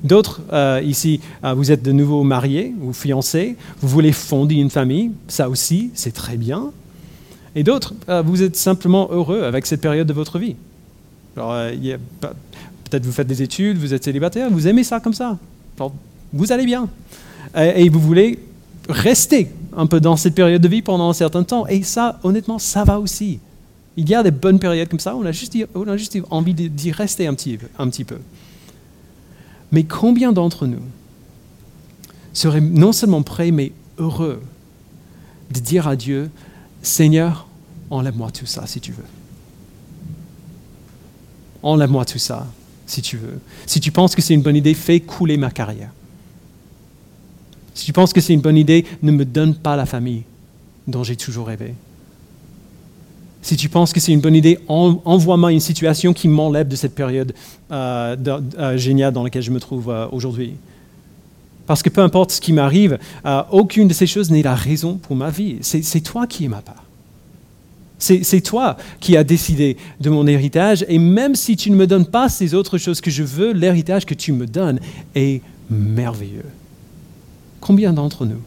D'autres, 0.03 0.41
euh, 0.51 0.81
ici, 0.83 1.19
euh, 1.43 1.53
vous 1.53 1.71
êtes 1.71 1.83
de 1.83 1.91
nouveau 1.91 2.23
mariés 2.23 2.73
ou 2.81 2.91
fiancés, 2.91 3.55
vous 3.81 3.87
voulez 3.87 4.11
fonder 4.11 4.55
une 4.55 4.71
famille, 4.71 5.11
ça 5.27 5.47
aussi, 5.47 5.91
c'est 5.93 6.13
très 6.13 6.37
bien. 6.37 6.71
Et 7.55 7.63
d'autres, 7.63 7.93
euh, 8.09 8.21
vous 8.21 8.43
êtes 8.43 8.55
simplement 8.55 9.09
heureux 9.11 9.43
avec 9.43 9.65
cette 9.65 9.81
période 9.81 10.07
de 10.07 10.13
votre 10.13 10.39
vie. 10.39 10.55
Alors, 11.35 11.51
euh, 11.53 11.71
peut-être 12.89 13.05
vous 13.05 13.11
faites 13.11 13.27
des 13.27 13.41
études, 13.41 13.77
vous 13.77 13.93
êtes 13.93 14.03
célibataire, 14.03 14.49
vous 14.49 14.67
aimez 14.67 14.83
ça 14.83 14.99
comme 14.99 15.13
ça. 15.13 15.37
Vous 16.33 16.51
allez 16.51 16.65
bien. 16.65 16.87
Et, 17.55 17.89
vous 17.89 17.99
voulez 17.99 18.39
rester 18.87 19.49
un 19.75 19.85
peu 19.85 19.99
dans 19.99 20.15
cette 20.15 20.35
période 20.35 20.61
de 20.61 20.67
vie 20.67 20.81
pendant 20.81 21.09
un 21.09 21.13
certain 21.13 21.43
temps. 21.43 21.67
Et 21.67 21.83
ça, 21.83 22.19
honnêtement, 22.23 22.59
ça 22.59 22.83
va 22.83 22.99
aussi. 22.99 23.39
Il 23.97 24.09
y 24.09 24.15
a 24.15 24.23
des 24.23 24.31
bonnes 24.31 24.59
périodes 24.59 24.87
comme 24.87 24.99
ça, 24.99 25.15
on 25.15 25.25
a 25.25 25.31
juste, 25.31 25.57
on 25.75 25.87
a 25.87 25.97
juste 25.97 26.17
envie 26.29 26.53
d'y 26.53 26.91
rester 26.91 27.27
un 27.27 27.31
un 27.31 27.89
petit 27.89 28.03
peu. 28.05 28.19
Mais 29.71 29.83
combien 29.83 30.31
d'entre 30.31 30.65
nous 30.65 30.81
seraient 32.33 32.61
non 32.61 32.93
seulement 32.93 33.21
prêts, 33.21 33.51
mais 33.51 33.73
heureux 33.97 34.41
de 35.51 35.59
dire 35.59 35.87
à 35.87 35.95
Dieu, 35.95 36.29
Seigneur, 36.81 37.47
enlève-moi 37.89 38.31
tout 38.31 38.45
ça 38.45 38.65
si 38.65 38.79
tu 38.79 38.91
veux. 38.91 39.05
Enlève-moi 41.63 42.05
tout 42.05 42.19
ça 42.19 42.47
si 42.87 43.01
tu 43.01 43.17
veux. 43.17 43.39
Si 43.65 43.79
tu 43.79 43.91
penses 43.91 44.15
que 44.15 44.21
c'est 44.21 44.33
une 44.33 44.41
bonne 44.41 44.55
idée, 44.55 44.73
fais 44.73 44.99
couler 44.99 45.37
ma 45.37 45.51
carrière. 45.51 45.91
Si 47.73 47.85
tu 47.85 47.93
penses 47.93 48.13
que 48.13 48.21
c'est 48.21 48.33
une 48.33 48.41
bonne 48.41 48.57
idée, 48.57 48.85
ne 49.01 49.11
me 49.11 49.25
donne 49.25 49.55
pas 49.55 49.75
la 49.75 49.85
famille 49.85 50.23
dont 50.87 51.03
j'ai 51.03 51.15
toujours 51.15 51.47
rêvé. 51.47 51.73
Si 53.41 53.55
tu 53.55 53.69
penses 53.69 53.91
que 53.91 53.99
c'est 53.99 54.11
une 54.11 54.21
bonne 54.21 54.35
idée, 54.35 54.59
envoie-moi 54.67 55.51
une 55.51 55.59
situation 55.59 56.13
qui 56.13 56.27
m'enlève 56.27 56.67
de 56.67 56.75
cette 56.75 56.93
période 56.93 57.33
euh, 57.71 58.15
euh, 58.57 58.77
géniale 58.77 59.13
dans 59.13 59.23
laquelle 59.23 59.41
je 59.41 59.51
me 59.51 59.59
trouve 59.59 59.89
euh, 59.89 60.07
aujourd'hui. 60.11 60.53
Parce 61.65 61.81
que 61.81 61.89
peu 61.89 62.01
importe 62.01 62.31
ce 62.31 62.41
qui 62.41 62.53
m'arrive, 62.53 62.99
aucune 63.51 63.87
de 63.87 63.93
ces 63.93 64.05
choses 64.05 64.29
n'est 64.29 64.41
la 64.41 64.55
raison 64.55 64.95
pour 64.95 65.15
ma 65.15 65.29
vie. 65.29 65.57
C'est 65.61 66.01
toi 66.01 66.27
qui 66.27 66.43
es 66.43 66.47
ma 66.49 66.61
part. 66.61 66.83
C'est 67.97 68.41
toi 68.41 68.75
qui 68.99 69.15
as 69.15 69.23
décidé 69.23 69.77
de 70.01 70.09
mon 70.09 70.27
héritage. 70.27 70.83
Et 70.89 70.99
même 70.99 71.33
si 71.35 71.55
tu 71.55 71.71
ne 71.71 71.77
me 71.77 71.87
donnes 71.87 72.07
pas 72.07 72.27
ces 72.27 72.55
autres 72.55 72.77
choses 72.77 72.99
que 72.99 73.11
je 73.11 73.23
veux, 73.23 73.53
l'héritage 73.53 74.05
que 74.05 74.15
tu 74.15 74.33
me 74.33 74.47
donnes 74.47 74.81
est 75.15 75.41
merveilleux. 75.69 76.43
Combien 77.61 77.93
d'entre 77.93 78.25
nous 78.25 78.41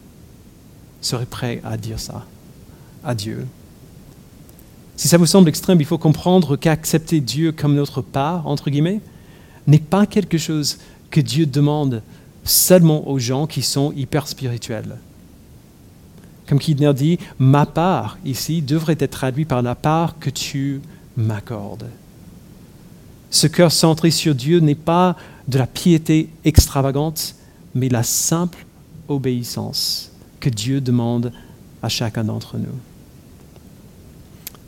seraient 1.01 1.25
prêts 1.25 1.61
à 1.63 1.77
dire 1.77 1.99
ça 1.99 2.25
à 3.03 3.15
Dieu? 3.15 3.47
Si 4.97 5.07
ça 5.07 5.17
vous 5.17 5.25
semble 5.25 5.49
extrême, 5.49 5.81
il 5.81 5.85
faut 5.85 5.97
comprendre 5.97 6.55
qu'accepter 6.55 7.21
Dieu 7.21 7.51
comme 7.51 7.75
notre 7.75 8.01
part, 8.01 8.45
entre 8.47 8.69
guillemets, 8.69 9.01
n'est 9.67 9.79
pas 9.79 10.05
quelque 10.05 10.37
chose 10.37 10.77
que 11.11 11.21
Dieu 11.21 11.45
demande 11.45 12.01
seulement 12.43 13.07
aux 13.07 13.17
gens 13.17 13.47
qui 13.47 13.61
sont 13.61 13.91
hyper 13.93 14.27
spirituels. 14.27 14.97
Comme 16.47 16.59
Kidner 16.59 16.93
dit, 16.93 17.17
ma 17.39 17.65
part 17.65 18.17
ici 18.23 18.61
devrait 18.61 18.97
être 18.99 19.11
traduit 19.11 19.45
par 19.45 19.61
la 19.61 19.75
part 19.75 20.19
que 20.19 20.29
tu 20.29 20.81
m'accordes. 21.17 21.87
Ce 23.31 23.47
cœur 23.47 23.71
centré 23.71 24.11
sur 24.11 24.35
Dieu 24.35 24.59
n'est 24.59 24.75
pas 24.75 25.15
de 25.47 25.57
la 25.57 25.67
piété 25.67 26.29
extravagante, 26.43 27.35
mais 27.73 27.89
la 27.89 28.03
simple 28.03 28.64
obéissance 29.07 30.11
que 30.39 30.49
Dieu 30.49 30.81
demande 30.81 31.31
à 31.81 31.89
chacun 31.89 32.23
d'entre 32.23 32.57
nous. 32.57 32.77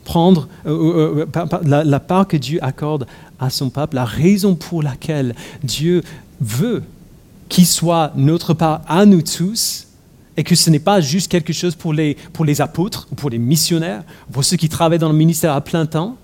Prendre 0.03 0.47
euh, 0.65 1.25
euh, 1.25 1.25
euh, 1.35 1.83
la, 1.83 1.99
part 1.99 2.27
que 2.27 2.37
Dieu 2.37 2.59
accorde 2.63 3.07
à 3.39 3.49
son 3.49 3.69
peuple, 3.69 3.95
la 3.95 4.05
raison 4.05 4.55
pour 4.55 4.81
laquelle 4.81 5.35
Dieu 5.63 6.01
veut 6.39 6.83
qu'il 7.49 7.67
soit 7.67 8.11
notre 8.15 8.53
part 8.53 8.81
à 8.87 9.05
nous 9.05 9.21
tous, 9.21 9.87
et 10.37 10.43
que 10.43 10.55
ce 10.55 10.69
n'est 10.69 10.79
pas 10.79 11.01
juste 11.01 11.31
quelque 11.31 11.51
chose 11.51 11.75
pour 11.75 11.93
les, 11.93 12.15
pour 12.31 12.45
les 12.45 12.61
apôtres 12.61 13.07
ou 13.11 13.15
pour 13.15 13.31
les 13.31 13.39
missionnaires, 13.39 14.03
pour 14.31 14.45
ceux 14.45 14.55
qui 14.55 14.69
travaillent 14.69 14.99
dans 14.99 15.09
le 15.11 15.15
ministère 15.17 15.53
à 15.53 15.61
plein 15.61 15.87
temps. 15.87 16.15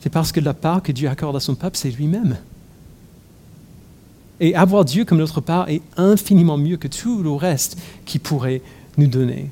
C'est 0.00 0.10
parce 0.10 0.32
que 0.32 0.40
la 0.40 0.54
part 0.54 0.82
que 0.82 0.90
Dieu 0.90 1.08
accorde 1.08 1.36
à 1.36 1.40
son 1.40 1.54
peuple, 1.54 1.76
c'est 1.76 1.90
lui-même. 1.90 2.38
Et 4.40 4.54
avoir 4.54 4.84
Dieu 4.84 5.04
comme 5.04 5.18
notre 5.18 5.40
part 5.40 5.68
est 5.68 5.82
infiniment 5.96 6.56
mieux 6.56 6.78
que 6.78 6.88
tout 6.88 7.22
le 7.22 7.30
reste 7.30 7.78
qu'il 8.06 8.20
pourrait 8.20 8.62
nous 8.96 9.06
donner. 9.06 9.50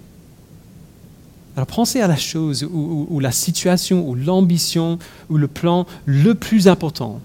Alors 1.56 1.66
pensez 1.66 2.00
à 2.00 2.06
la 2.06 2.16
chose 2.16 2.64
ou 2.64 3.20
la 3.20 3.32
situation 3.32 4.08
ou 4.08 4.14
l'ambition 4.14 4.98
ou 5.28 5.36
le 5.36 5.48
plan 5.48 5.86
le 6.06 6.34
plus 6.34 6.68
important 6.68 7.20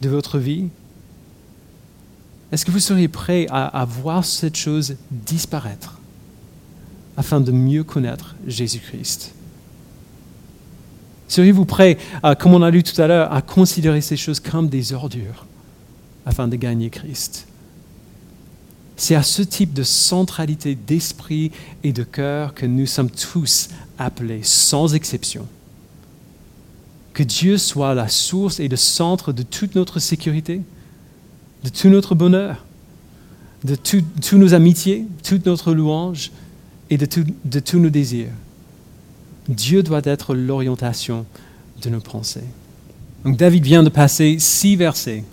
de 0.00 0.08
votre 0.08 0.38
vie. 0.38 0.68
Est-ce 2.52 2.66
que 2.66 2.70
vous 2.70 2.80
seriez 2.80 3.08
prêt 3.08 3.46
à, 3.50 3.84
voir 3.86 4.24
cette 4.26 4.56
chose 4.56 4.96
disparaître 5.10 5.98
afin 7.16 7.40
de 7.40 7.50
mieux 7.50 7.82
connaître 7.82 8.36
Jésus-Christ? 8.46 9.32
Seriez-vous 11.28 11.64
prêt, 11.64 11.96
comme 12.38 12.52
on 12.52 12.60
a 12.60 12.70
lu 12.70 12.82
tout 12.82 13.00
à 13.00 13.06
l'heure, 13.06 13.32
à 13.32 13.40
considérer 13.40 14.02
ces 14.02 14.18
choses 14.18 14.38
comme 14.38 14.68
des 14.68 14.92
ordures? 14.92 15.46
Afin 16.26 16.48
de 16.48 16.56
gagner 16.56 16.90
Christ 16.90 17.46
C'est 18.96 19.14
à 19.14 19.22
ce 19.22 19.42
type 19.42 19.72
de 19.72 19.82
centralité 19.82 20.74
d'esprit 20.74 21.50
et 21.82 21.92
de 21.92 22.04
cœur 22.04 22.54
que 22.54 22.66
nous 22.66 22.86
sommes 22.86 23.10
tous 23.10 23.68
appelés, 23.98 24.40
sans 24.42 24.94
exception. 24.94 25.46
Que 27.12 27.22
Dieu 27.22 27.58
soit 27.58 27.94
la 27.94 28.08
source 28.08 28.60
et 28.60 28.68
le 28.68 28.76
centre 28.76 29.32
de 29.32 29.42
toute 29.42 29.74
notre 29.74 29.98
sécurité, 29.98 30.62
de 31.64 31.68
tout 31.68 31.88
notre 31.88 32.14
bonheur, 32.14 32.64
de 33.64 33.74
toutes 33.74 34.32
nos 34.32 34.54
amitiés, 34.54 35.06
toute 35.22 35.46
notre 35.46 35.72
louange 35.72 36.30
et 36.90 36.96
de, 36.96 37.06
de 37.44 37.60
tous 37.60 37.78
nos 37.78 37.90
désirs. 37.90 38.30
Dieu 39.48 39.82
doit 39.82 40.02
être 40.04 40.34
l'orientation 40.34 41.26
de 41.82 41.90
nos 41.90 42.00
pensées. 42.00 42.44
Donc 43.24 43.36
David 43.36 43.64
vient 43.64 43.82
de 43.82 43.88
passer 43.88 44.38
six 44.38 44.76
versets 44.76 45.24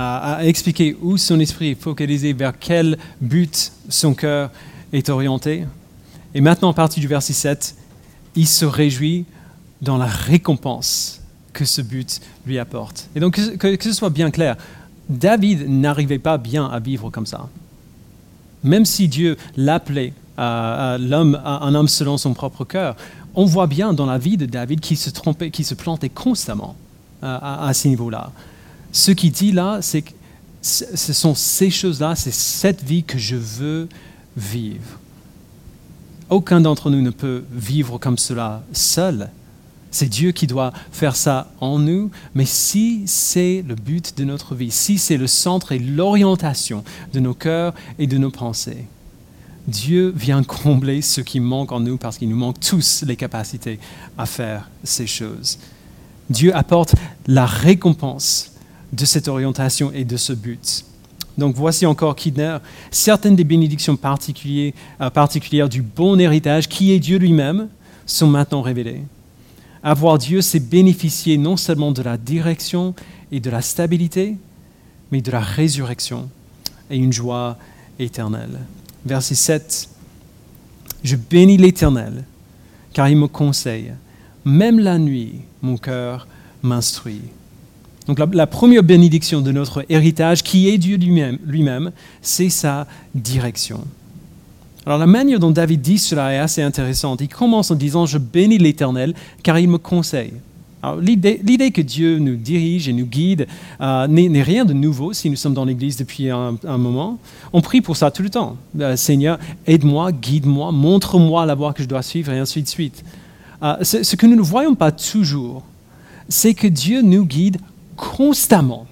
à, 0.00 0.44
expliquer 0.44 0.96
où 1.02 1.16
son 1.16 1.40
esprit 1.40 1.70
est 1.70 1.80
focalisé, 1.80 2.32
vers 2.32 2.56
quel 2.58 2.98
but 3.20 3.72
son 3.88 4.14
cœur 4.14 4.50
est 4.92 5.08
orienté. 5.08 5.64
Et 6.34 6.40
maintenant, 6.40 6.70
à 6.70 6.74
partir 6.74 7.00
du 7.00 7.08
verset 7.08 7.32
7, 7.32 7.74
il 8.36 8.46
se 8.46 8.64
réjouit 8.64 9.24
dans 9.82 9.96
la 9.96 10.06
récompense 10.06 11.20
que 11.52 11.64
ce 11.64 11.82
but 11.82 12.20
lui 12.46 12.58
apporte. 12.60 13.08
Et 13.16 13.20
donc, 13.20 13.40
que, 13.58 13.76
ce 13.80 13.92
soit 13.92 14.10
bien 14.10 14.30
clair, 14.30 14.56
David 15.08 15.68
n'arrivait 15.68 16.20
pas 16.20 16.38
bien 16.38 16.66
à 16.66 16.78
vivre 16.78 17.10
comme 17.10 17.26
ça. 17.26 17.48
Même 18.62 18.84
si 18.84 19.08
Dieu 19.08 19.36
l'appelait 19.56 20.12
l'homme, 20.36 21.40
un 21.44 21.74
homme 21.74 21.88
selon 21.88 22.18
son 22.18 22.34
propre 22.34 22.64
cœur, 22.64 22.94
on 23.34 23.46
voit 23.46 23.66
bien 23.66 23.92
dans 23.92 24.06
la 24.06 24.18
vie 24.18 24.36
de 24.36 24.46
David 24.46 24.78
qu'il 24.78 24.96
se 24.96 25.10
trompait, 25.10 25.50
qu'il 25.50 25.64
se 25.64 25.74
plantait 25.74 26.08
constamment 26.08 26.76
à, 27.20 27.66
à 27.66 27.74
ce 27.74 27.88
niveau-là. 27.88 28.30
Ce 28.92 29.10
qu'il 29.10 29.32
dit 29.32 29.52
là, 29.52 29.80
c'est 29.82 30.02
que 30.02 30.10
ce 30.62 31.12
sont 31.12 31.34
ces 31.34 31.70
choses-là, 31.70 32.14
c'est 32.16 32.32
cette 32.32 32.82
vie 32.82 33.04
que 33.04 33.18
je 33.18 33.36
veux 33.36 33.88
vivre. 34.36 34.98
Aucun 36.30 36.60
d'entre 36.60 36.90
nous 36.90 37.00
ne 37.00 37.10
peut 37.10 37.44
vivre 37.52 37.98
comme 37.98 38.18
cela 38.18 38.62
seul. 38.72 39.30
C'est 39.90 40.08
Dieu 40.08 40.32
qui 40.32 40.46
doit 40.46 40.72
faire 40.92 41.16
ça 41.16 41.50
en 41.60 41.78
nous, 41.78 42.10
mais 42.34 42.44
si 42.44 43.02
c'est 43.06 43.64
le 43.66 43.74
but 43.74 44.18
de 44.18 44.24
notre 44.24 44.54
vie, 44.54 44.70
si 44.70 44.98
c'est 44.98 45.16
le 45.16 45.26
centre 45.26 45.72
et 45.72 45.78
l'orientation 45.78 46.84
de 47.14 47.20
nos 47.20 47.32
cœurs 47.32 47.74
et 47.98 48.06
de 48.06 48.18
nos 48.18 48.30
pensées, 48.30 48.84
Dieu 49.66 50.12
vient 50.14 50.42
combler 50.42 51.00
ce 51.00 51.20
qui 51.22 51.40
manque 51.40 51.72
en 51.72 51.80
nous 51.80 51.96
parce 51.96 52.18
qu'il 52.18 52.28
nous 52.28 52.36
manque 52.36 52.60
tous 52.60 53.04
les 53.06 53.16
capacités 53.16 53.78
à 54.18 54.26
faire 54.26 54.68
ces 54.84 55.06
choses. 55.06 55.58
Dieu 56.28 56.54
apporte 56.54 56.94
la 57.26 57.46
récompense 57.46 58.52
de 58.92 59.04
cette 59.04 59.28
orientation 59.28 59.92
et 59.92 60.04
de 60.04 60.16
ce 60.16 60.32
but. 60.32 60.84
Donc 61.36 61.54
voici 61.54 61.86
encore 61.86 62.16
Kidner, 62.16 62.58
certaines 62.90 63.36
des 63.36 63.44
bénédictions 63.44 63.96
particulières, 63.96 64.72
euh, 65.00 65.08
particulières 65.08 65.68
du 65.68 65.82
bon 65.82 66.18
héritage 66.18 66.68
qui 66.68 66.92
est 66.92 66.98
Dieu 66.98 67.18
lui-même 67.18 67.68
sont 68.06 68.26
maintenant 68.26 68.62
révélées. 68.62 69.02
Avoir 69.82 70.18
Dieu, 70.18 70.40
c'est 70.40 70.60
bénéficier 70.60 71.38
non 71.38 71.56
seulement 71.56 71.92
de 71.92 72.02
la 72.02 72.16
direction 72.16 72.94
et 73.30 73.38
de 73.38 73.50
la 73.50 73.62
stabilité, 73.62 74.36
mais 75.12 75.20
de 75.20 75.30
la 75.30 75.40
résurrection 75.40 76.28
et 76.90 76.96
une 76.96 77.12
joie 77.12 77.56
éternelle. 77.98 78.58
Verset 79.06 79.36
7. 79.36 79.88
Je 81.04 81.16
bénis 81.16 81.56
l'Éternel, 81.56 82.24
car 82.92 83.08
il 83.08 83.16
me 83.16 83.28
conseille. 83.28 83.92
Même 84.44 84.80
la 84.80 84.98
nuit, 84.98 85.36
mon 85.62 85.76
cœur 85.76 86.26
m'instruit. 86.62 87.22
Donc 88.08 88.18
la, 88.32 88.46
première 88.46 88.82
bénédiction 88.82 89.42
de 89.42 89.52
notre 89.52 89.84
héritage, 89.90 90.42
qui 90.42 90.70
est 90.70 90.78
Dieu 90.78 90.96
lui-même, 90.96 91.92
c'est 92.22 92.48
sa 92.48 92.86
direction. 93.14 93.84
Alors 94.86 94.98
la 94.98 95.06
manière 95.06 95.38
dont 95.38 95.50
David 95.50 95.82
dit 95.82 95.98
cela 95.98 96.32
est 96.32 96.38
assez 96.38 96.62
intéressante. 96.62 97.20
Il 97.20 97.28
commence 97.28 97.70
en 97.70 97.74
disant 97.74 98.06
Je 98.06 98.16
bénis 98.16 98.56
l'Éternel 98.56 99.12
car 99.42 99.58
il 99.58 99.68
me 99.68 99.76
conseille. 99.76 100.32
L'idée 101.02 101.70
que 101.70 101.82
Dieu 101.82 102.18
nous 102.18 102.36
dirige 102.36 102.88
et 102.88 102.94
nous 102.94 103.04
guide 103.04 103.46
euh, 103.80 104.06
n'est 104.06 104.42
rien 104.42 104.64
de 104.64 104.72
nouveau 104.72 105.12
si 105.12 105.28
nous 105.28 105.36
sommes 105.36 105.52
dans 105.52 105.66
l'Église 105.66 105.98
depuis 105.98 106.30
un, 106.30 106.56
moment. 106.78 107.18
On 107.52 107.60
prie 107.60 107.82
pour 107.82 107.96
ça 107.96 108.10
tout 108.10 108.22
le 108.22 108.30
temps. 108.30 108.56
Euh, 108.80 108.96
Seigneur, 108.96 109.38
aide-moi, 109.66 110.12
guide-moi, 110.12 110.72
montre-moi 110.72 111.44
la 111.44 111.54
voie 111.54 111.74
que 111.74 111.82
je 111.82 111.88
dois 111.88 112.02
suivre 112.02 112.32
et 112.32 112.38
ainsi 112.38 112.62
de 112.62 112.68
suite. 112.68 113.04
Euh, 113.62 113.82
ce 113.82 114.16
que 114.16 114.26
nous 114.26 114.36
ne 114.36 114.40
voyons 114.40 114.76
pas 114.76 114.92
toujours, 114.92 115.64
c'est 116.28 116.54
que 116.54 116.68
Dieu 116.68 117.02
nous 117.02 117.26
guide 117.26 117.58
constamment 117.98 118.86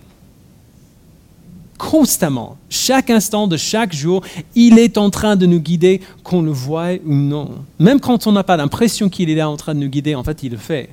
constamment, 1.76 2.56
chaque 2.68 3.10
instant 3.10 3.46
de 3.46 3.56
chaque 3.56 3.94
jour, 3.94 4.22
il 4.54 4.78
est 4.78 4.98
en 4.98 5.10
train 5.10 5.36
de 5.36 5.46
nous 5.46 5.60
guider, 5.60 6.00
qu'on 6.24 6.42
le 6.42 6.50
voie 6.50 6.94
ou 7.04 7.14
non. 7.14 7.50
Même 7.78 8.00
quand 8.00 8.26
on 8.26 8.32
n'a 8.32 8.44
pas 8.44 8.56
l'impression 8.56 9.08
qu'il 9.08 9.30
est 9.30 9.34
là 9.34 9.48
en 9.48 9.56
train 9.56 9.74
de 9.74 9.80
nous 9.80 9.88
guider, 9.88 10.14
en 10.14 10.24
fait, 10.24 10.42
il 10.42 10.52
le 10.52 10.58
fait. 10.58 10.90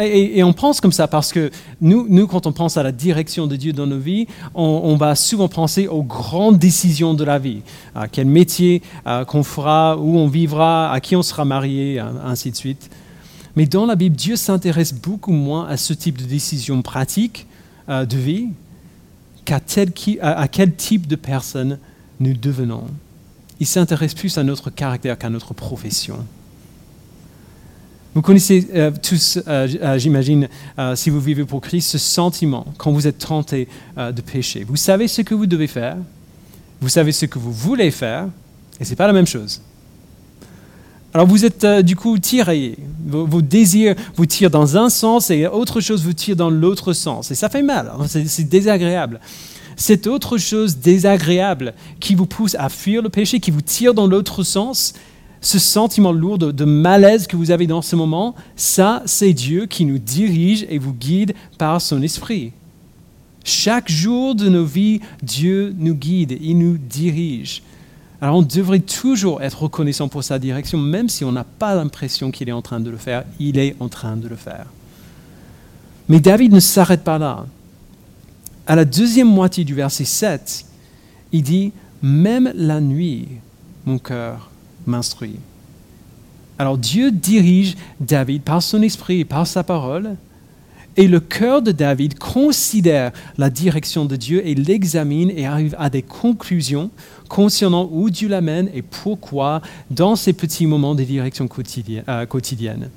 et, 0.00 0.42
on 0.44 0.52
pense 0.52 0.80
comme 0.80 0.92
ça 0.92 1.08
parce 1.08 1.32
que 1.32 1.50
nous, 1.80 2.06
nous, 2.08 2.26
quand 2.26 2.46
on 2.46 2.52
pense 2.52 2.76
à 2.76 2.82
la 2.82 2.92
direction 2.92 3.46
de 3.46 3.56
Dieu 3.56 3.72
dans 3.72 3.86
nos 3.86 3.98
vies, 3.98 4.26
on, 4.54 4.96
va 4.96 5.14
souvent 5.14 5.48
penser 5.48 5.88
aux 5.88 6.02
grandes 6.02 6.58
décisions 6.58 7.14
de 7.14 7.24
la 7.24 7.38
vie. 7.38 7.62
À 7.94 8.08
quel 8.08 8.26
métier 8.26 8.82
qu'on 9.26 9.42
fera, 9.42 9.96
où 9.96 10.18
on 10.18 10.28
vivra, 10.28 10.92
à 10.92 11.00
qui 11.00 11.16
on 11.16 11.22
sera 11.22 11.44
marié, 11.44 11.98
ainsi 12.24 12.50
de 12.50 12.56
suite. 12.56 12.90
Mais 13.56 13.66
dans 13.66 13.86
la 13.86 13.96
Bible, 13.96 14.16
Dieu 14.16 14.36
s'intéresse 14.36 14.94
beaucoup 14.94 15.32
moins 15.32 15.66
à 15.66 15.76
ce 15.76 15.92
type 15.92 16.18
de 16.18 16.24
décisions 16.24 16.82
pratiques 16.82 17.46
euh, 17.88 18.04
de 18.06 18.16
vie 18.16 18.48
à, 20.20 20.48
quel 20.48 20.74
type 20.74 21.06
de 21.06 21.16
personne 21.16 21.78
nous 22.20 22.32
devenons. 22.32 22.84
Il 23.60 23.66
s'intéresse 23.66 24.14
plus 24.14 24.38
à 24.38 24.44
notre 24.44 24.70
caractère 24.70 25.18
qu'à 25.18 25.28
notre 25.28 25.52
profession. 25.52 26.24
Vous 28.14 28.22
connaissez 28.22 28.68
euh, 28.74 28.90
tous, 29.02 29.40
euh, 29.46 29.98
j'imagine, 29.98 30.48
si 30.94 31.10
vous 31.10 31.20
vivez 31.20 31.44
pour 31.44 31.60
Christ, 31.60 31.90
ce 31.90 31.98
sentiment 31.98 32.66
quand 32.78 32.92
vous 32.92 33.06
êtes 33.06 33.18
tenté 33.18 33.68
de 33.96 34.20
pécher. 34.22 34.64
Vous 34.64 34.76
savez 34.76 35.08
ce 35.08 35.22
que 35.22 35.34
vous 35.34 35.46
devez 35.46 35.66
faire, 35.66 35.96
vous 36.80 36.88
savez 36.88 37.12
ce 37.12 37.26
que 37.26 37.38
vous 37.38 37.52
voulez 37.52 37.90
faire, 37.90 38.28
et 38.80 38.84
ce 38.84 38.90
n'est 38.90 38.96
pas 38.96 39.06
la 39.06 39.12
même 39.12 39.26
chose. 39.26 39.60
Alors 41.14 41.26
vous 41.26 41.44
êtes 41.44 41.66
du 41.84 41.94
coup 41.94 42.18
tiré, 42.18 42.76
vos, 43.06 43.42
désirs 43.42 43.94
vous 44.16 44.26
tirent 44.26 44.50
dans 44.50 44.78
un 44.78 44.88
sens 44.88 45.30
et 45.30 45.46
autre 45.46 45.80
chose 45.80 46.02
vous 46.04 46.14
tire 46.14 46.36
dans 46.36 46.48
l'autre 46.48 46.92
sens. 46.94 47.30
Et 47.30 47.34
ça 47.34 47.48
fait 47.48 47.62
mal, 47.62 47.92
hein, 47.98 48.06
c'est 48.06 48.48
désagréable. 48.48 49.20
Cette 49.76 50.06
autre 50.06 50.38
chose 50.38 50.78
désagréable 50.78 51.74
qui 52.00 52.14
vous 52.14 52.26
pousse 52.26 52.54
à 52.58 52.68
fuir 52.68 53.02
le 53.02 53.08
péché, 53.08 53.40
qui 53.40 53.50
vous 53.50 53.60
tire 53.60 53.94
dans 53.94 54.06
l'autre 54.06 54.42
sens, 54.42 54.94
ce 55.42 55.58
sentiment 55.58 56.12
lourd 56.12 56.38
de, 56.38 56.64
malaise 56.64 57.26
que 57.26 57.36
vous 57.36 57.50
avez 57.50 57.66
dans 57.66 57.82
ce 57.82 57.96
moment, 57.96 58.34
ça, 58.54 59.02
c'est 59.06 59.32
Dieu 59.32 59.66
qui 59.66 59.84
nous 59.84 59.98
dirige 59.98 60.66
et 60.70 60.78
vous 60.78 60.94
guide 60.94 61.34
par 61.58 61.80
son 61.80 62.00
esprit. 62.00 62.52
Chaque 63.44 63.90
jour 63.90 64.36
de 64.36 64.48
nos 64.48 64.64
vies, 64.64 65.00
Dieu 65.22 65.74
nous 65.76 65.94
guide, 65.94 66.38
il 66.40 66.58
nous 66.58 66.78
dirige. 66.78 67.62
Alors 68.22 68.36
on 68.36 68.42
devrait 68.42 68.78
toujours 68.78 69.42
être 69.42 69.64
reconnaissant 69.64 70.06
pour 70.06 70.22
sa 70.22 70.38
direction, 70.38 70.78
même 70.78 71.08
si 71.08 71.24
on 71.24 71.32
n'a 71.32 71.42
pas 71.42 71.74
l'impression 71.74 72.30
qu'il 72.30 72.48
est 72.48 72.52
en 72.52 72.62
train 72.62 72.78
de 72.78 72.88
le 72.88 72.96
faire, 72.96 73.24
il 73.40 73.58
est 73.58 73.74
en 73.80 73.88
train 73.88 74.16
de 74.16 74.28
le 74.28 74.36
faire. 74.36 74.66
Mais 76.08 76.20
David 76.20 76.52
ne 76.52 76.60
s'arrête 76.60 77.02
pas 77.02 77.18
là. 77.18 77.46
À 78.68 78.76
la 78.76 78.84
deuxième 78.84 79.26
moitié 79.26 79.64
du 79.64 79.74
verset 79.74 80.04
7, 80.04 80.64
il 81.32 81.42
dit, 81.42 81.72
Même 82.00 82.52
la 82.54 82.80
nuit, 82.80 83.26
mon 83.86 83.98
cœur 83.98 84.50
m'instruit. 84.86 85.40
Alors 86.60 86.78
Dieu 86.78 87.10
dirige 87.10 87.74
David 87.98 88.42
par 88.42 88.62
son 88.62 88.82
esprit 88.82 89.24
par 89.24 89.48
sa 89.48 89.64
parole, 89.64 90.14
et 90.96 91.08
le 91.08 91.20
cœur 91.20 91.62
de 91.62 91.72
David 91.72 92.18
considère 92.18 93.12
la 93.38 93.48
direction 93.48 94.04
de 94.04 94.16
Dieu 94.16 94.46
et 94.46 94.54
l'examine 94.54 95.30
et 95.30 95.46
arrive 95.46 95.74
à 95.78 95.88
des 95.88 96.02
conclusions 96.02 96.90
concernant 97.28 97.88
où 97.90 98.10
Dieu 98.10 98.28
l'amène 98.28 98.68
et 98.74 98.82
pourquoi 98.82 99.62
dans 99.90 100.16
ces 100.16 100.34
petits 100.34 100.66
moments 100.66 100.94
de 100.94 101.02
direction 101.02 101.48
euh, 102.08 102.26
quotidienne. 102.26 102.90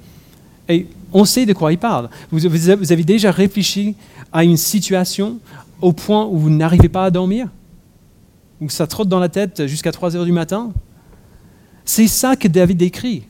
Et 0.68 0.88
on 1.14 1.24
sait 1.24 1.46
de 1.46 1.54
quoi 1.54 1.72
il 1.72 1.78
parle. 1.78 2.10
Vous, 2.32 2.40
vous 2.50 2.92
avez 2.92 3.04
déjà 3.04 3.32
réfléchi 3.32 3.96
à 4.34 4.44
une 4.44 4.58
situation 4.58 5.40
au 5.82 5.94
point 5.94 6.26
où 6.26 6.38
vous 6.38 6.50
n'arrivez 6.50 6.90
pas 6.90 7.06
à 7.06 7.12
dormir? 7.12 7.48
Où 8.60 8.70
ça 8.70 8.88
trotte 8.88 9.08
dans 9.08 9.20
la 9.20 9.30
tête 9.30 9.68
jusqu'à 9.68 9.92
3 9.92 10.18
heures 10.18 10.26
du 10.26 10.32
matin? 10.34 10.74
C'est 11.86 12.08
ça 12.08 12.36
que 12.36 12.48
David 12.48 12.78
décrit. 12.78 13.24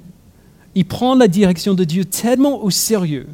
Il 0.73 0.85
prend 0.85 1.13
la 1.13 1.27
direction 1.27 1.75
de 1.75 1.83
Dieu 1.83 2.05
tellement 2.05 2.63
au 2.63 2.71
sérieux 2.71 3.27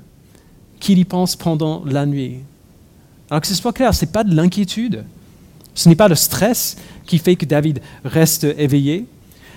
qu'il 0.81 0.99
y 0.99 1.05
pense 1.05 1.37
pendant 1.37 1.83
la 1.85 2.05
nuit. 2.05 2.39
Alors 3.29 3.39
que 3.39 3.47
ce 3.47 3.55
soit 3.55 3.71
clair, 3.71 3.93
ce 3.93 4.03
n'est 4.03 4.11
pas 4.11 4.25
de 4.25 4.35
l'inquiétude, 4.35 5.05
ce 5.73 5.87
n'est 5.87 5.95
pas 5.95 6.09
le 6.09 6.15
stress 6.15 6.75
qui 7.05 7.17
fait 7.17 7.37
que 7.37 7.45
David 7.45 7.79
reste 8.03 8.43
éveillé, 8.43 9.05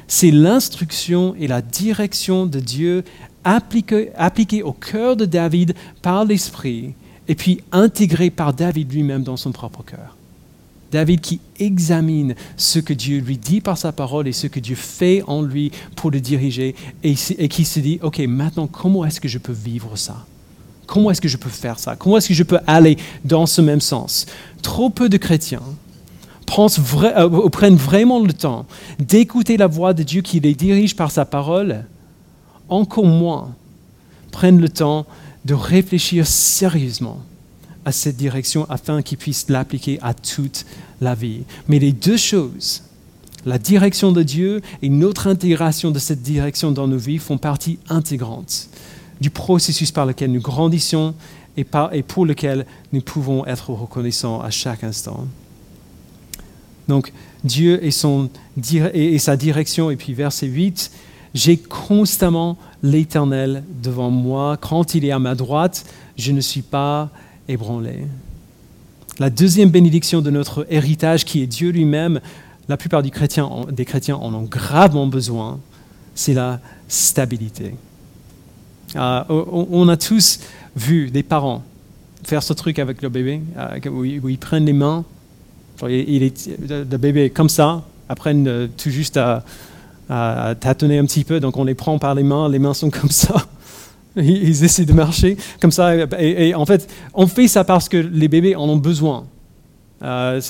c'est 0.06 0.30
l'instruction 0.30 1.34
et 1.36 1.48
la 1.48 1.60
direction 1.62 2.46
de 2.46 2.60
Dieu 2.60 3.04
appliquée, 3.42 4.62
au 4.62 4.72
cœur 4.72 5.16
de 5.16 5.24
David 5.24 5.74
par 6.02 6.24
l'Esprit 6.24 6.94
et 7.26 7.34
puis 7.34 7.62
intégrée 7.72 8.30
par 8.30 8.52
David 8.52 8.92
lui-même 8.92 9.22
dans 9.22 9.36
son 9.36 9.50
propre 9.50 9.82
cœur. 9.82 10.16
David 10.92 11.20
qui 11.20 11.40
examine 11.58 12.34
ce 12.56 12.78
que 12.78 12.92
Dieu 12.92 13.18
lui 13.18 13.36
dit 13.36 13.60
par 13.60 13.76
sa 13.76 13.90
parole 13.90 14.28
et 14.28 14.32
ce 14.32 14.46
que 14.46 14.60
Dieu 14.60 14.76
fait 14.76 15.22
en 15.26 15.42
lui 15.42 15.72
pour 15.96 16.10
le 16.10 16.20
diriger 16.20 16.76
et, 17.02 17.14
qui 17.14 17.64
se 17.64 17.80
dit, 17.80 17.98
OK, 18.02 18.20
maintenant, 18.20 18.68
comment 18.68 19.04
est-ce 19.04 19.20
que 19.20 19.26
je 19.26 19.38
peux 19.38 19.52
vivre 19.52 19.96
ça? 19.96 20.24
Comment 20.86 21.10
est-ce 21.10 21.20
que 21.20 21.28
je 21.28 21.36
peux 21.36 21.48
faire 21.48 21.78
ça? 21.78 21.96
Comment 21.96 22.18
est-ce 22.18 22.28
que 22.28 22.34
je 22.34 22.42
peux 22.42 22.58
aller 22.66 22.96
dans 23.24 23.46
ce 23.46 23.60
même 23.60 23.80
sens? 23.80 24.26
Trop 24.62 24.90
peu 24.90 25.08
de 25.08 25.16
chrétiens 25.16 25.62
euh, 26.58 27.48
prennent 27.48 27.76
vraiment 27.76 28.20
le 28.20 28.32
temps 28.32 28.66
d'écouter 28.98 29.56
la 29.56 29.66
voix 29.66 29.94
de 29.94 30.02
Dieu 30.02 30.22
qui 30.22 30.40
les 30.40 30.54
dirige 30.54 30.94
par 30.94 31.10
sa 31.10 31.24
parole, 31.24 31.84
encore 32.68 33.06
moins 33.06 33.54
prennent 34.30 34.60
le 34.60 34.68
temps 34.68 35.06
de 35.44 35.54
réfléchir 35.54 36.26
sérieusement 36.26 37.18
à 37.84 37.92
cette 37.92 38.16
direction 38.16 38.66
afin 38.70 39.02
qu'ils 39.02 39.18
puissent 39.18 39.48
l'appliquer 39.48 39.98
à 40.02 40.14
toute 40.14 40.64
la 41.00 41.14
vie. 41.14 41.42
Mais 41.68 41.78
les 41.78 41.92
deux 41.92 42.16
choses, 42.16 42.82
la 43.44 43.58
direction 43.58 44.12
de 44.12 44.22
Dieu 44.22 44.62
et 44.80 44.88
notre 44.88 45.26
intégration 45.26 45.90
de 45.90 45.98
cette 45.98 46.22
direction 46.22 46.72
dans 46.72 46.88
nos 46.88 46.98
vies 46.98 47.18
font 47.18 47.38
partie 47.38 47.78
intégrante 47.88 48.68
du 49.20 49.30
processus 49.30 49.90
par 49.90 50.06
lequel 50.06 50.32
nous 50.32 50.40
grandissons 50.40 51.14
et, 51.56 51.64
pour 51.64 52.26
lequel 52.26 52.66
nous 52.92 53.00
pouvons 53.00 53.46
être 53.46 53.70
reconnaissants 53.70 54.40
à 54.40 54.50
chaque 54.50 54.84
instant. 54.84 55.26
Donc 56.88 57.12
Dieu 57.44 57.84
et, 57.84 57.90
son, 57.90 58.28
et 58.72 59.18
sa 59.18 59.36
direction, 59.36 59.90
et 59.90 59.96
puis 59.96 60.14
verset 60.14 60.46
8, 60.46 60.90
j'ai 61.34 61.56
constamment 61.56 62.56
l'Éternel 62.82 63.64
devant 63.82 64.10
moi. 64.10 64.56
Quand 64.56 64.94
il 64.94 65.04
est 65.04 65.10
à 65.10 65.18
ma 65.18 65.34
droite, 65.34 65.84
je 66.16 66.32
ne 66.32 66.40
suis 66.40 66.62
pas 66.62 67.10
ébranlé. 67.48 68.06
La 69.18 69.30
deuxième 69.30 69.70
bénédiction 69.70 70.20
de 70.20 70.30
notre 70.30 70.66
héritage, 70.70 71.24
qui 71.24 71.42
est 71.42 71.46
Dieu 71.46 71.70
lui-même, 71.70 72.20
la 72.68 72.76
plupart 72.76 73.02
des 73.02 73.10
chrétiens, 73.10 73.48
des 73.70 73.84
chrétiens 73.84 74.16
en 74.16 74.34
ont 74.34 74.42
gravement 74.42 75.06
besoin, 75.06 75.60
c'est 76.14 76.34
la 76.34 76.60
stabilité. 76.88 77.74
Euh, 78.96 79.24
on 79.28 79.88
a 79.88 79.96
tous 79.96 80.40
vu 80.76 81.10
des 81.10 81.22
parents 81.22 81.62
faire 82.26 82.42
ce 82.42 82.52
truc 82.52 82.78
avec 82.78 83.02
le 83.02 83.08
bébé, 83.08 83.40
euh, 83.56 83.90
où, 83.90 84.04
ils, 84.04 84.38
prennent 84.38 84.64
les 84.64 84.72
mains, 84.72 85.04
le 85.82 86.84
bébé 86.96 87.26
est 87.26 87.30
comme 87.30 87.48
ça, 87.48 87.82
apprennent 88.08 88.68
tout 88.76 88.90
juste 88.90 89.18
à, 89.18 89.44
tâtonner 90.60 90.98
un 90.98 91.04
petit 91.04 91.24
peu, 91.24 91.40
donc 91.40 91.56
on 91.56 91.64
les 91.64 91.74
prend 91.74 91.98
par 91.98 92.14
les 92.14 92.22
mains, 92.22 92.48
les 92.48 92.58
mains 92.58 92.74
sont 92.74 92.90
comme 92.90 93.10
ça. 93.10 93.46
Ils 94.16 94.62
essaient 94.62 94.84
de 94.84 94.92
marcher 94.92 95.36
comme 95.60 95.72
ça. 95.72 95.92
Et, 96.20 96.54
en 96.54 96.64
fait, 96.66 96.88
on 97.14 97.26
fait 97.26 97.48
ça 97.48 97.64
parce 97.64 97.88
que 97.88 97.96
les 97.96 98.28
bébés 98.28 98.54
en 98.54 98.68
ont 98.68 98.76
besoin. 98.76 99.24
Euh, 100.02 100.40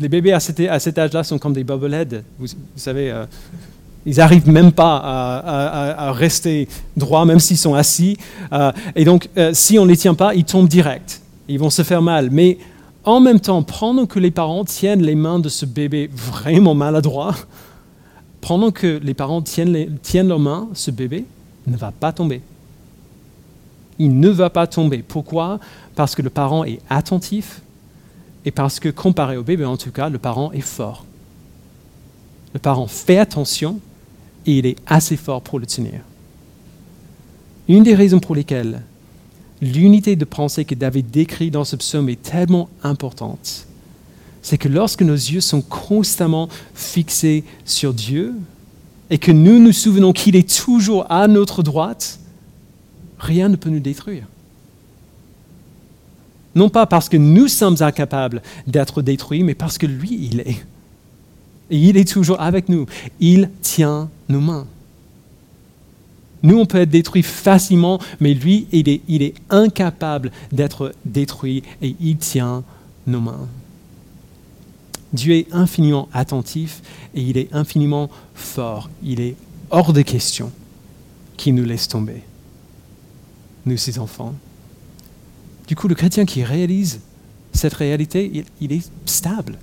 les 0.00 0.08
bébés 0.08 0.32
à 0.32 0.40
cet, 0.40 0.98
âge-là 0.98 1.22
sont 1.22 1.38
comme 1.38 1.52
des 1.52 1.64
bobbleheads. 1.64 2.22
Vous, 2.38 2.46
savez, 2.76 3.10
euh, 3.10 3.26
ils 4.06 4.16
n'arrivent 4.16 4.48
même 4.48 4.72
pas 4.72 4.96
à, 4.96 6.12
rester 6.12 6.68
droits, 6.96 7.24
même 7.24 7.40
s'ils 7.40 7.58
sont 7.58 7.74
assis. 7.74 8.16
et 8.94 9.04
donc, 9.04 9.28
si 9.52 9.78
on 9.78 9.84
ne 9.84 9.90
les 9.90 9.96
tient 9.96 10.14
pas, 10.14 10.34
ils 10.34 10.44
tombent 10.44 10.68
direct. 10.68 11.22
Ils 11.48 11.58
vont 11.58 11.70
se 11.70 11.82
faire 11.82 12.02
mal. 12.02 12.28
Mais 12.30 12.58
en 13.04 13.20
même 13.20 13.40
temps, 13.40 13.62
pendant 13.62 14.06
que 14.06 14.18
les 14.18 14.30
parents 14.30 14.64
tiennent 14.64 15.02
les 15.02 15.14
mains 15.14 15.38
de 15.38 15.48
ce 15.48 15.64
bébé 15.64 16.10
vraiment 16.14 16.74
maladroit, 16.74 17.34
pendant 18.40 18.70
que 18.70 19.00
les 19.02 19.14
parents 19.14 19.42
tiennent 19.42 20.28
leurs 20.28 20.38
mains, 20.38 20.68
ce 20.74 20.90
bébé 20.90 21.24
ne 21.66 21.76
va 21.76 21.90
pas 21.90 22.12
tomber 22.12 22.42
il 23.98 24.18
ne 24.18 24.28
va 24.28 24.50
pas 24.50 24.66
tomber. 24.66 24.98
Pourquoi? 24.98 25.58
Parce 25.94 26.14
que 26.14 26.22
le 26.22 26.30
parent 26.30 26.64
est 26.64 26.80
attentif 26.90 27.60
et 28.44 28.50
parce 28.50 28.80
que 28.80 28.88
comparé 28.88 29.36
au 29.36 29.42
bébé, 29.42 29.64
en 29.64 29.76
tout 29.76 29.90
cas, 29.90 30.08
le 30.08 30.18
parent 30.18 30.52
est 30.52 30.60
fort. 30.60 31.04
Le 32.52 32.60
parent 32.60 32.86
fait 32.86 33.18
attention 33.18 33.80
et 34.46 34.58
il 34.58 34.66
est 34.66 34.76
assez 34.86 35.16
fort 35.16 35.42
pour 35.42 35.58
le 35.58 35.66
tenir. 35.66 36.00
Une 37.68 37.82
des 37.82 37.94
raisons 37.94 38.20
pour 38.20 38.34
lesquelles 38.34 38.82
l'unité 39.62 40.16
de 40.16 40.24
pensée 40.24 40.64
que 40.64 40.74
David 40.74 41.10
décrit 41.10 41.50
dans 41.50 41.64
ce 41.64 41.76
psaume 41.76 42.08
est 42.08 42.22
tellement 42.22 42.68
importante, 42.82 43.66
c'est 44.42 44.58
que 44.58 44.68
lorsque 44.68 45.02
nos 45.02 45.14
yeux 45.14 45.40
sont 45.40 45.62
constamment 45.62 46.48
fixés 46.74 47.44
sur 47.64 47.94
Dieu 47.94 48.34
et 49.08 49.18
que 49.18 49.32
nous 49.32 49.58
nous 49.58 49.72
souvenons 49.72 50.12
qu'il 50.12 50.36
est 50.36 50.62
toujours 50.62 51.10
à 51.10 51.26
notre 51.28 51.62
droite, 51.62 52.18
rien 53.18 53.48
ne 53.48 53.56
peut 53.56 53.70
nous 53.70 53.80
détruire. 53.80 54.26
Non 56.54 56.68
pas 56.68 56.86
parce 56.86 57.08
que 57.08 57.16
nous 57.16 57.48
sommes 57.48 57.76
incapables 57.80 58.42
d'être 58.66 59.02
détruits, 59.02 59.42
mais 59.42 59.54
parce 59.54 59.78
que 59.78 59.86
lui, 59.86 60.28
il 60.30 60.40
est. 60.40 60.64
Et 61.70 61.78
il 61.78 61.96
est 61.96 62.10
toujours 62.10 62.40
avec 62.40 62.68
nous. 62.68 62.86
Il 63.20 63.50
tient 63.62 64.10
nos 64.28 64.40
mains. 64.40 64.66
Nous, 66.42 66.58
on 66.58 66.66
peut 66.66 66.78
être 66.78 66.90
détruits 66.90 67.22
facilement, 67.22 67.98
mais 68.20 68.34
lui, 68.34 68.66
il 68.70 68.88
est, 68.88 69.00
il 69.08 69.22
est 69.22 69.34
incapable 69.48 70.30
d'être 70.52 70.92
détruit 71.06 71.62
et 71.80 71.96
il 72.00 72.18
tient 72.18 72.64
nos 73.06 73.20
mains. 73.20 73.48
Dieu 75.14 75.34
est 75.34 75.52
infiniment 75.52 76.08
attentif 76.12 76.82
et 77.14 77.22
il 77.22 77.38
est 77.38 77.54
infiniment 77.54 78.10
fort. 78.34 78.90
Il 79.02 79.20
est 79.20 79.36
hors 79.70 79.92
de 79.92 80.02
question 80.02 80.52
qu'il 81.36 81.54
nous 81.54 81.64
laisse 81.64 81.88
tomber 81.88 82.24
nous, 83.66 83.76
ses 83.76 83.98
enfants. 83.98 84.34
Du 85.66 85.76
coup, 85.76 85.88
le 85.88 85.94
chrétien 85.94 86.24
qui 86.24 86.44
réalise 86.44 87.00
cette 87.52 87.74
réalité, 87.74 88.44
il, 88.60 88.72
est 88.72 88.90
stable. 89.06 89.58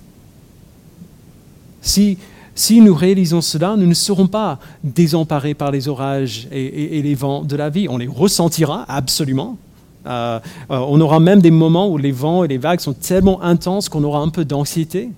Si 1.82 2.80
nous 2.80 2.94
réalisons 2.94 3.40
cela, 3.40 3.76
nous 3.76 3.86
ne 3.86 3.94
serons 3.94 4.26
pas 4.26 4.58
désemparés 4.84 5.54
par 5.54 5.70
les 5.70 5.88
orages 5.88 6.48
et, 6.52 7.02
les 7.02 7.14
vents 7.14 7.42
de 7.42 7.56
la 7.56 7.70
vie. 7.70 7.88
On 7.88 7.98
les 7.98 8.06
ressentira 8.06 8.84
absolument. 8.88 9.58
Euh, 10.06 10.40
euh, 10.70 10.78
on 10.78 11.00
aura 11.00 11.20
même 11.20 11.40
des 11.40 11.50
moments 11.50 11.88
où 11.88 11.96
les 11.96 12.10
vents 12.10 12.42
et 12.44 12.48
les 12.48 12.58
vagues 12.58 12.80
sont 12.80 12.92
tellement 12.92 13.42
intenses 13.42 13.88
qu'on 13.88 14.02
aura 14.02 14.20
un 14.20 14.30
peu 14.30 14.44
d'anxiété. 14.44 15.10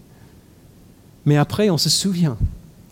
Mais 1.25 1.37
après, 1.37 1.71
on 1.71 1.79
se 1.79 1.89
souvient. 1.89 2.37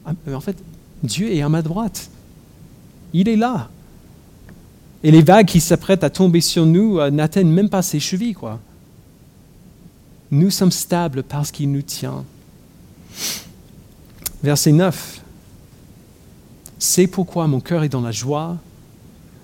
Ah, 0.06 0.12
en 0.32 0.40
fait, 0.40 0.56
Dieu 1.02 1.32
est 1.32 1.42
à 1.42 1.48
ma 1.48 1.62
droite. 1.62 2.11
Il 3.12 3.28
est 3.28 3.37
là. 3.37 3.68
Et 5.04 5.11
les 5.11 5.22
vagues 5.22 5.46
qui 5.46 5.61
s'apprêtent 5.61 6.04
à 6.04 6.11
tomber 6.11 6.40
sur 6.40 6.64
nous 6.64 6.98
euh, 6.98 7.11
n'atteignent 7.11 7.50
même 7.50 7.68
pas 7.68 7.82
ses 7.82 8.00
chevilles. 8.00 8.35
Quoi. 8.35 8.58
Nous 10.30 10.50
sommes 10.50 10.70
stables 10.70 11.22
parce 11.22 11.50
qu'il 11.50 11.70
nous 11.70 11.82
tient. 11.82 12.24
Verset 14.42 14.72
9. 14.72 15.22
C'est 16.78 17.07
pourquoi 17.07 17.46
mon 17.46 17.61
cœur 17.61 17.85
est 17.85 17.88
dans 17.88 18.00
la 18.00 18.11
joie 18.11 18.57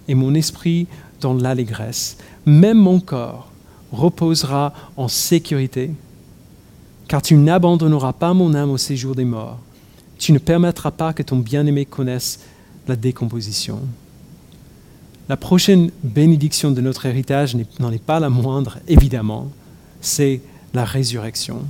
et 0.08 0.14
mon 0.14 0.34
esprit 0.34 0.88
dans 1.20 1.34
l'allégresse. 1.34 2.16
Même 2.46 2.78
mon 2.78 2.98
corps 2.98 3.50
reposera 3.92 4.72
en 4.96 5.08
sécurité, 5.08 5.92
car 7.06 7.22
tu 7.22 7.37
n'abandonneras 7.37 8.12
pas 8.12 8.34
mon 8.34 8.54
âme 8.54 8.70
au 8.70 8.76
séjour 8.76 9.14
des 9.14 9.24
morts. 9.24 9.58
Tu 10.18 10.32
ne 10.32 10.38
permettras 10.38 10.90
pas 10.90 11.12
que 11.12 11.22
ton 11.22 11.38
bien-aimé 11.38 11.84
connaisse 11.84 12.40
la 12.88 12.96
décomposition. 12.96 13.80
La 15.28 15.37
prochaine 15.37 15.90
bénédiction 16.02 16.70
de 16.70 16.80
notre 16.80 17.06
héritage 17.06 17.56
n'en 17.78 17.92
est 17.92 18.02
pas 18.02 18.18
la 18.18 18.30
moindre, 18.30 18.78
évidemment, 18.88 19.48
c'est 20.00 20.40
la 20.74 20.84
résurrection. 20.84 21.62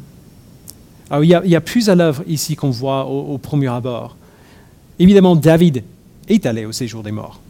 Alors, 1.11 1.25
il, 1.25 1.31
y 1.31 1.57
a, 1.57 1.61
plus 1.61 1.89
à 1.89 1.95
l'œuvre 1.95 2.23
ici 2.27 2.55
qu'on 2.55 2.71
voit 2.71 3.07
au, 3.07 3.39
premier 3.39 3.69
abord. 3.69 4.17
Évidemment, 4.99 5.37
David 5.37 5.83
est 6.29 6.45
allé 6.45 6.67
au 6.67 6.73
séjour 6.73 7.03
des 7.03 7.13
morts. 7.13 7.41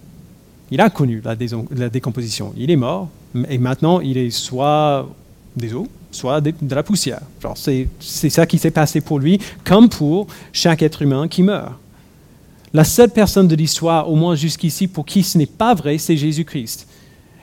Il 0.71 0.81
a 0.81 0.91
connu 0.91 1.23
la, 1.25 1.89
décomposition. 1.89 2.53
Il 2.57 2.71
est 2.71 2.77
mort, 2.77 3.09
et 3.49 3.59
maintenant 3.59 4.01
il 4.01 4.17
est 4.19 4.31
soit 4.31 5.09
des 5.57 5.75
os, 5.75 5.89
soit 6.13 6.41
de, 6.41 6.53
la 6.71 6.83
poussière. 6.83 7.21
C'est 8.01 8.31
ça 8.31 8.47
qui 8.47 8.59
s'est 8.59 8.71
passé 8.71 9.01
pour 9.01 9.19
lui, 9.19 9.41
comme 9.65 9.89
pour 9.89 10.29
chaque 10.53 10.83
être 10.83 11.03
humain 11.03 11.27
qui 11.27 11.43
meurt. 11.43 11.73
La 12.75 12.85
seule 12.85 13.11
personne 13.11 13.49
de 13.49 13.57
l'histoire, 13.57 14.11
au 14.11 14.15
moins 14.15 14.35
jusqu'ici, 14.35 14.87
pour 14.87 15.07
qui 15.07 15.23
ce 15.23 15.39
n'est 15.39 15.47
pas 15.47 15.75
vrai, 15.75 15.99
c'est 15.99 16.19
Jésus-Christ. 16.19 16.87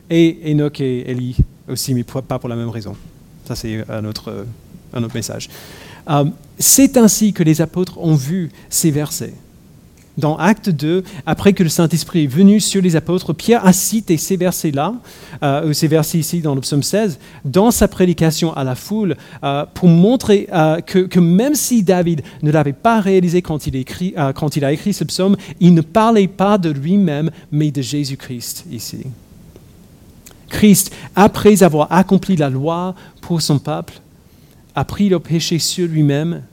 Et 0.09 0.51
Enoch 0.51 0.79
et 0.79 1.09
Élie 1.09 1.37
aussi, 1.67 1.95
mais 1.95 2.03
pas 2.03 2.37
pour 2.39 2.47
la 2.47 2.55
même 2.55 2.69
raison. 2.69 2.95
Ça, 3.45 3.55
c'est 3.55 3.83
un 3.89 4.05
autre 4.05 4.45
message. 5.15 5.49
Euh, 6.09 6.25
c'est 6.57 6.97
ainsi 6.97 7.33
que 7.33 7.43
les 7.43 7.61
apôtres 7.61 7.97
ont 7.99 8.15
vu 8.15 8.51
ces 8.69 8.91
versets. 8.91 9.33
Dans 10.17 10.37
Acte 10.37 10.69
2, 10.69 11.03
après 11.25 11.51
que 11.51 11.61
le 11.61 11.67
Saint-Esprit 11.67 12.23
est 12.23 12.27
venu 12.27 12.61
sur 12.61 12.81
les 12.81 12.95
apôtres, 12.95 13.33
Pierre 13.33 13.65
a 13.65 13.73
cité 13.73 14.15
ces 14.15 14.37
versets-là, 14.37 14.93
euh, 15.43 15.73
ces 15.73 15.89
versets 15.89 16.19
ici 16.19 16.39
dans 16.39 16.55
le 16.55 16.61
psaume 16.61 16.83
16, 16.83 17.19
dans 17.43 17.69
sa 17.69 17.89
prédication 17.89 18.53
à 18.55 18.63
la 18.63 18.75
foule, 18.75 19.17
euh, 19.43 19.65
pour 19.73 19.89
montrer 19.89 20.47
que, 20.85 21.19
même 21.19 21.53
si 21.53 21.83
David 21.83 22.21
ne 22.43 22.51
l'avait 22.51 22.71
pas 22.71 23.01
réalisé 23.01 23.41
quand 23.41 23.67
il 23.67 23.75
a 24.63 24.71
écrit 24.71 24.93
ce 24.93 25.03
psaume, 25.03 25.35
il 25.59 25.73
ne 25.73 25.81
parlait 25.81 26.29
pas 26.29 26.57
de 26.57 26.69
lui-même, 26.69 27.29
mais 27.51 27.71
de 27.71 27.81
Jésus-Christ 27.81 28.67
ici. 28.71 28.99
Christ, 30.47 30.93
après 31.15 31.61
avoir 31.61 31.91
accompli 31.91 32.37
la 32.37 32.49
loi 32.49 32.95
pour 33.19 33.41
son 33.41 33.59
peuple, 33.59 33.99
a 34.75 34.85
pris 34.85 35.09
le 35.09 35.19
péché 35.19 35.59
sur 35.59 35.87
lui-même 35.87 36.43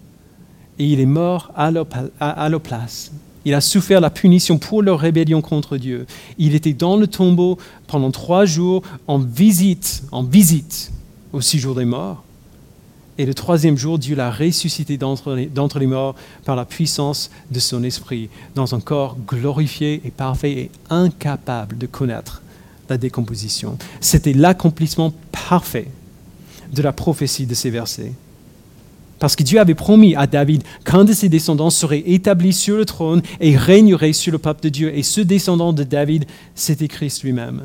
et 0.79 0.87
il 0.87 1.01
est 1.01 1.07
mort 1.07 1.53
à 1.57 1.71
leur 1.71 2.61
place 2.61 3.13
il 3.45 3.55
a 3.55 3.61
souffert 3.61 4.01
la 4.01 4.11
punition 4.11 4.59
pour 4.59 4.83
leur 4.83 5.01
rébellion 5.01 5.41
contre 5.41 5.77
Dieu. 5.77 6.07
Il 6.39 6.55
était 6.55 6.73
dans 6.73 6.97
le 6.97 7.07
tombeau 7.07 7.59
pendant 7.87 8.11
trois 8.11 8.45
jours 8.45 8.83
en 9.09 9.19
visite, 9.19 10.05
en 10.13 10.23
visite 10.23 10.93
au 11.33 11.41
séjour 11.41 11.75
des 11.75 11.85
morts. 11.85 12.23
Et 13.19 13.27
le 13.27 13.35
troisième 13.35 13.77
jour, 13.77 13.99
Dieu 13.99 14.17
l'a 14.17 14.31
ressuscité 14.31 14.97
d'entre 14.97 15.35
les, 15.35 15.87
morts 15.87 16.15
par 16.45 16.57
la 16.57 16.65
puissance 16.65 17.31
de 17.51 17.61
son 17.61 17.85
esprit, 17.85 18.31
dans 18.55 18.75
un 18.75 18.81
corps 18.81 19.17
glorifié 19.27 20.01
et 20.05 20.11
parfait 20.11 20.53
et 20.53 20.71
incapable 20.89 21.77
de 21.77 21.87
connaître 21.87 22.43
la 22.89 22.97
décomposition. 22.97 23.77
C'était 24.01 24.33
l'accomplissement 24.33 25.13
parfait 25.31 25.89
de 26.73 26.83
la 26.83 26.93
prophétie 26.93 27.47
de 27.47 27.55
ces 27.55 27.71
versets. 27.71 28.13
Parce 29.19 29.37
que 29.37 29.45
Dieu 29.45 29.61
avait 29.61 29.77
promis 29.77 30.17
à 30.17 30.27
David 30.27 30.65
qu'un 30.85 31.05
de 31.05 31.13
ses 31.13 31.29
descendants 31.29 31.71
serait 31.71 32.03
établi 32.07 32.53
sur 32.53 32.77
le 32.77 32.85
trône 32.85 33.23
et 33.41 33.57
régnerait 33.57 34.13
sur 34.13 34.33
le 34.33 34.39
peuple 34.39 34.65
de 34.65 34.69
Dieu. 34.69 34.97
Et 34.97 35.05
ce 35.05 35.21
descendant 35.21 35.73
de 35.73 35.85
David, 35.85 36.25
c'était 36.57 36.89
Christ 36.89 37.23
lui-même. 37.23 37.63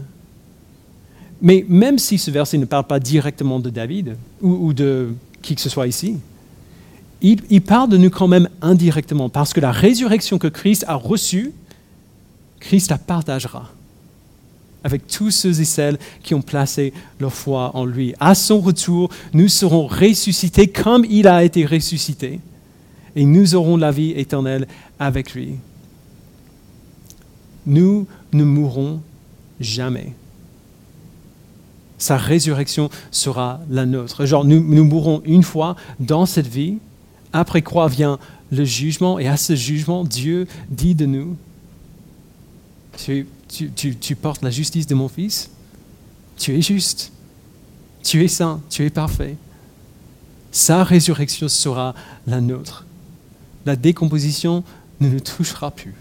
Mais 1.42 1.66
même 1.68 1.98
si 1.98 2.18
ce 2.20 2.30
verset 2.30 2.58
ne 2.58 2.66
parle 2.66 2.86
pas 2.86 3.00
directement 3.00 3.60
de 3.60 3.72
David 3.72 4.18
ou, 4.40 4.74
de 4.74 5.14
qui 5.42 5.56
que 5.56 5.62
ce 5.62 5.70
soit 5.70 5.88
ici, 5.88 6.18
il, 7.22 7.62
parle 7.62 7.90
de 7.90 7.98
nous 7.98 8.12
quand 8.12 8.28
même 8.28 8.50
indirectement, 8.62 9.30
parce 9.30 9.54
que 9.54 9.60
la 9.60 9.72
résurrection 9.72 10.38
que 10.38 10.48
Christ 10.48 10.86
a 10.88 10.94
reçue, 10.94 11.54
Christ 12.60 12.92
la 12.92 13.00
partagera 13.00 13.72
avec 14.88 15.06
tous 15.06 15.32
ceux 15.32 15.60
et 15.60 15.66
celles 15.66 15.98
qui 16.24 16.34
ont 16.34 16.42
placé 16.42 16.94
leur 17.20 17.34
foi 17.34 17.76
en 17.76 17.84
lui. 17.84 18.14
À 18.22 18.36
son 18.36 18.62
retour, 18.62 19.10
nous 19.34 19.50
serons 19.50 19.86
ressuscités 19.86 20.68
comme 20.68 21.04
il 21.10 21.28
a 21.28 21.44
été 21.44 21.66
ressuscité, 21.66 22.40
et 23.14 23.26
nous 23.26 23.54
aurons 23.54 23.76
la 23.76 23.92
vie 23.92 24.12
éternelle 24.12 24.66
avec 24.98 25.34
lui. 25.34 25.56
Nous 27.66 28.08
ne 28.32 28.46
mourrons 28.46 29.02
jamais. 29.60 30.14
Sa 31.98 32.16
résurrection 32.16 32.90
sera 33.12 33.60
la 33.70 33.86
nôtre. 33.86 34.26
Genre, 34.26 34.46
nous, 34.46 34.86
mourrons 34.86 35.22
une 35.26 35.44
fois 35.44 35.76
dans 36.00 36.26
cette 36.26 36.48
vie, 36.48 36.78
après 37.34 37.62
quoi 37.62 37.90
vient 37.90 38.20
le 38.54 38.64
jugement, 38.64 39.20
et 39.20 39.28
à 39.28 39.36
ce 39.36 39.54
jugement, 39.54 40.06
Dieu 40.06 40.48
dit 40.70 40.96
de 40.96 41.06
nous, 41.06 41.36
tu, 42.96 43.28
portes 44.22 44.42
la 44.42 44.50
justice 44.50 44.88
de 44.88 44.96
mon 44.96 45.08
Fils, 45.08 45.50
tu 46.38 46.56
es 46.56 46.62
juste, 46.62 47.12
tu 48.04 48.24
es 48.24 48.28
saint, 48.28 48.62
tu 48.70 48.86
es 48.86 48.90
parfait. 48.90 49.36
Sa 50.52 50.84
résurrection 50.84 51.48
sera 51.48 51.94
la 52.26 52.42
nôtre. 52.42 52.86
La 53.66 53.76
décomposition 53.76 54.64
ne 55.00 55.10
nous 55.10 55.20
touchera 55.20 55.72
plus. 55.72 55.94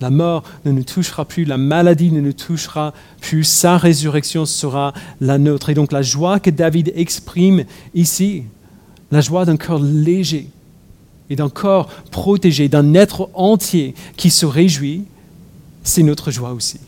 La 0.00 0.10
mort 0.10 0.44
ne 0.64 0.70
nous 0.70 0.84
touchera 0.84 1.24
plus, 1.24 1.44
la 1.44 1.58
maladie 1.58 2.12
ne 2.12 2.20
nous 2.20 2.32
touchera 2.32 2.94
plus, 3.20 3.42
sa 3.42 3.76
résurrection 3.76 4.46
sera 4.46 4.92
la 5.20 5.38
nôtre. 5.38 5.70
Et 5.70 5.74
donc 5.74 5.90
la 5.90 6.02
joie 6.02 6.38
que 6.38 6.50
David 6.50 6.92
exprime 6.94 7.64
ici, 7.94 8.44
la 9.10 9.20
joie 9.20 9.44
d'un 9.44 9.56
corps 9.56 9.82
léger 9.82 10.48
et 11.30 11.36
d'un 11.36 11.48
corps 11.48 11.88
protégé, 12.10 12.68
d'un 12.68 12.94
être 12.94 13.28
entier 13.34 13.94
qui 14.16 14.30
se 14.30 14.46
réjouit, 14.46 15.04
c'est 15.88 16.02
notre 16.02 16.30
joie 16.30 16.52
aussi. 16.52 16.78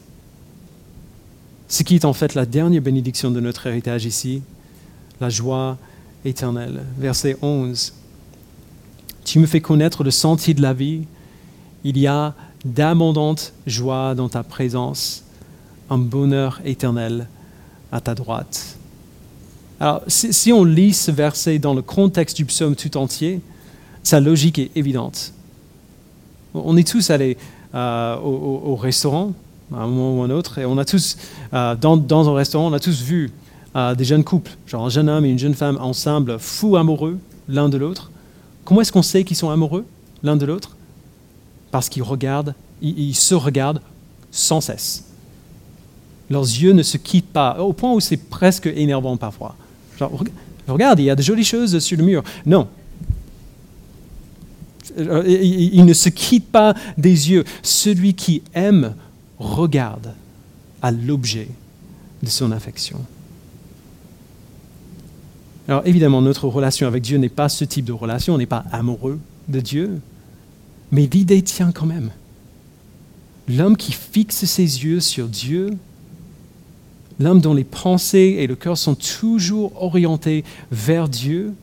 Ce 1.68 1.82
qui 1.82 1.94
est 1.94 2.04
en 2.04 2.12
fait 2.12 2.34
la 2.34 2.46
dernière 2.46 2.82
bénédiction 2.82 3.30
de 3.30 3.40
notre 3.40 3.66
héritage 3.66 4.04
ici, 4.04 4.42
la 5.20 5.30
joie 5.30 5.78
éternelle. 6.24 6.82
Verset 6.98 7.36
11. 7.40 7.94
Tu 9.24 9.38
me 9.38 9.46
fais 9.46 9.60
connaître 9.60 10.04
le 10.04 10.10
sentier 10.10 10.54
de 10.54 10.62
la 10.62 10.72
vie. 10.72 11.04
Il 11.84 11.96
y 11.96 12.06
a 12.06 12.34
d'abondantes 12.64 13.52
joies 13.66 14.14
dans 14.14 14.28
ta 14.28 14.42
présence, 14.42 15.24
un 15.88 15.98
bonheur 15.98 16.60
éternel 16.64 17.26
à 17.92 18.00
ta 18.00 18.14
droite. 18.14 18.76
Alors, 19.78 20.02
si, 20.08 20.52
on 20.52 20.62
lit 20.62 20.92
ce 20.92 21.10
verset 21.10 21.58
dans 21.58 21.72
le 21.72 21.80
contexte 21.80 22.36
du 22.36 22.44
psaume 22.44 22.76
tout 22.76 22.98
entier, 22.98 23.40
sa 24.02 24.20
logique 24.20 24.58
est 24.58 24.70
évidente. 24.76 25.32
On 26.52 26.76
est 26.76 26.86
tous 26.86 27.08
allés 27.08 27.38
euh, 27.74 28.16
au, 28.16 28.74
restaurant, 28.74 29.32
à 29.72 29.82
un 29.82 29.86
moment 29.86 30.20
ou 30.20 30.22
un 30.24 30.30
autre, 30.30 30.58
et 30.58 30.64
on 30.64 30.76
a 30.78 30.84
tous, 30.84 31.16
euh, 31.54 31.76
dans, 31.76 32.28
un 32.28 32.34
restaurant, 32.34 32.68
on 32.68 32.72
a 32.72 32.80
tous 32.80 33.02
vu 33.02 33.30
euh, 33.76 33.94
des 33.94 34.04
jeunes 34.04 34.24
couples, 34.24 34.50
genre 34.66 34.86
un 34.86 34.88
jeune 34.88 35.08
homme 35.08 35.24
et 35.24 35.30
une 35.30 35.38
jeune 35.38 35.54
femme 35.54 35.78
ensemble, 35.80 36.38
fous 36.40 36.76
amoureux 36.76 37.18
l'un 37.48 37.68
de 37.68 37.78
l'autre. 37.78 38.10
Comment 38.64 38.80
est-ce 38.80 38.90
qu'on 38.90 39.02
sait 39.02 39.22
qu'ils 39.22 39.36
sont 39.36 39.50
amoureux 39.50 39.84
l'un 40.22 40.36
de 40.36 40.46
l'autre? 40.46 40.76
Parce 41.70 41.88
qu'ils 41.88 42.02
regardent, 42.02 42.54
ils, 42.82 43.14
se 43.14 43.34
regardent 43.34 43.80
sans 44.32 44.60
cesse. 44.60 45.04
Leurs 46.28 46.42
yeux 46.42 46.72
ne 46.72 46.82
se 46.82 46.96
quittent 46.96 47.32
pas, 47.32 47.60
au 47.60 47.72
point 47.72 47.92
où 47.92 48.00
c'est 48.00 48.16
presque 48.16 48.66
énervant 48.66 49.16
parfois. 49.16 49.54
Genre, 49.96 50.10
regarde, 50.66 50.98
il 50.98 51.04
y 51.04 51.10
a 51.10 51.14
de 51.14 51.22
jolies 51.22 51.44
choses 51.44 51.78
sur 51.78 51.96
le 51.96 52.04
mur. 52.04 52.24
Non, 52.46 52.66
il 54.96 55.84
ne 55.84 55.92
se 55.92 56.08
quitte 56.08 56.50
pas 56.50 56.74
des 56.98 57.30
yeux. 57.30 57.44
Celui 57.62 58.14
qui 58.14 58.42
aime 58.54 58.94
regarde 59.38 60.14
à 60.82 60.90
l'objet 60.90 61.48
de 62.22 62.28
son 62.28 62.52
affection. 62.52 62.98
Alors 65.68 65.82
évidemment, 65.86 66.20
notre 66.20 66.48
relation 66.48 66.86
avec 66.86 67.02
Dieu 67.02 67.18
n'est 67.18 67.28
pas 67.28 67.48
ce 67.48 67.64
type 67.64 67.84
de 67.84 67.92
relation, 67.92 68.34
on 68.34 68.38
n'est 68.38 68.46
pas 68.46 68.64
amoureux 68.72 69.18
de 69.48 69.60
Dieu, 69.60 70.00
mais 70.90 71.06
l'idée 71.06 71.42
tient 71.42 71.72
quand 71.72 71.86
même. 71.86 72.10
L'homme 73.48 73.76
qui 73.76 73.92
fixe 73.92 74.44
ses 74.44 74.84
yeux 74.84 75.00
sur 75.00 75.28
Dieu, 75.28 75.76
l'homme 77.18 77.40
dont 77.40 77.54
les 77.54 77.64
pensées 77.64 78.36
et 78.38 78.46
le 78.46 78.56
cœur 78.56 78.78
sont 78.78 78.94
toujours 78.94 79.80
orientés 79.82 80.44
vers 80.70 81.08
Dieu, 81.08 81.54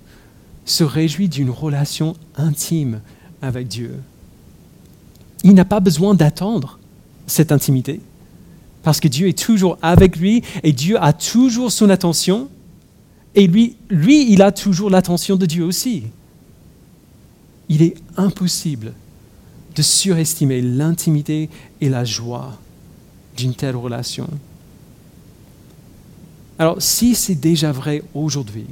se 0.66 0.84
réjouit 0.84 1.30
d'une 1.30 1.50
relation 1.50 2.16
intime 2.36 3.02
avec 3.42 3.68
Dieu. 3.68 3.96
Il 5.44 5.54
n'a 5.54 5.66
pas 5.66 5.80
besoin 5.80 6.16
d'attendre 6.16 6.80
cette 7.28 7.52
intimité, 7.52 8.02
parce 8.84 9.00
que 9.00 9.08
Dieu 9.08 9.28
est 9.28 9.38
toujours 9.38 9.78
avec 9.82 10.18
lui 10.18 10.44
et 10.64 10.72
Dieu 10.72 11.02
a 11.02 11.14
toujours 11.14 11.72
son 11.72 11.90
attention, 11.90 12.50
et 13.36 13.48
lui, 13.48 13.76
lui 13.90 14.32
il 14.32 14.42
a 14.42 14.52
toujours 14.52 14.90
l'attention 14.90 15.36
de 15.36 15.46
Dieu 15.46 15.64
aussi. 15.64 16.04
Il 17.70 17.82
est 17.82 17.96
impossible 18.16 18.94
de 19.76 19.82
surestimer 19.82 20.62
l'intimité 20.62 21.50
et 21.82 21.90
la 21.90 22.04
joie 22.04 22.58
d'une 23.36 23.54
telle 23.54 23.76
relation. 23.76 24.28
Alors, 26.58 26.82
si 26.82 27.14
c'est 27.14 27.36
déjà 27.36 27.72
vrai 27.72 28.04
aujourd'hui, 28.16 28.66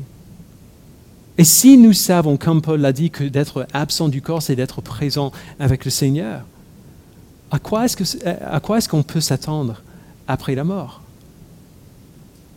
et 1.37 1.43
si 1.43 1.77
nous 1.77 1.93
savons, 1.93 2.37
comme 2.37 2.61
Paul 2.61 2.79
l'a 2.79 2.93
dit, 2.93 3.09
que 3.09 3.23
d'être 3.23 3.67
absent 3.73 4.07
du 4.07 4.21
corps, 4.21 4.41
c'est 4.41 4.55
d'être 4.55 4.81
présent 4.81 5.31
avec 5.59 5.83
le 5.83 5.91
Seigneur, 5.91 6.41
à 7.51 7.59
quoi 7.59 7.85
est-ce 7.85 8.89
qu'on 8.89 9.03
peut 9.03 9.21
s'attendre 9.21 9.81
après 10.27 10.55
la 10.55 10.63
mort? 10.63 11.01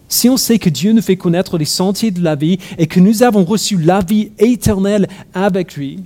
Si 0.08 0.28
on 0.28 0.36
sait 0.36 0.58
que 0.58 0.70
Dieu 0.70 0.92
nous 0.92 1.02
fait 1.02 1.16
connaître 1.16 1.58
les 1.58 1.66
sentiers 1.66 2.10
de 2.10 2.22
la 2.22 2.34
vie 2.34 2.58
et 2.78 2.86
que 2.86 2.98
nous 2.98 3.22
avons 3.22 3.44
reçu 3.44 3.76
la 3.76 4.00
vie 4.00 4.30
éternelle 4.38 5.06
avec 5.34 5.74
lui, 5.76 6.02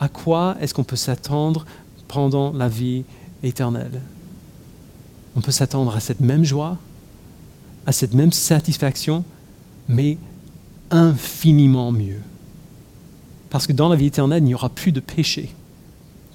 à 0.00 0.08
quoi 0.08 0.56
est-ce 0.60 0.72
qu'on 0.72 0.84
peut 0.84 0.96
s'attendre 0.96 1.66
pendant 2.08 2.52
la 2.52 2.68
vie 2.68 3.04
éternelle? 3.42 4.00
On 5.36 5.40
peut 5.40 5.52
s'attendre 5.52 5.94
à 5.94 6.00
cette 6.00 6.20
même 6.20 6.44
joie, 6.44 6.78
à 7.84 7.92
cette 7.92 8.14
même 8.14 8.32
satisfaction, 8.32 9.24
mais 9.88 10.16
infiniment 10.90 11.92
mieux. 11.92 12.20
Parce 13.50 13.66
que 13.66 13.72
dans 13.72 13.88
la 13.88 13.96
vie 13.96 14.06
éternelle, 14.06 14.42
il 14.42 14.46
n'y 14.46 14.54
aura 14.54 14.68
plus 14.68 14.92
de 14.92 15.00
péché 15.00 15.50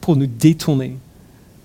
pour 0.01 0.15
nous 0.15 0.27
détourner, 0.27 0.95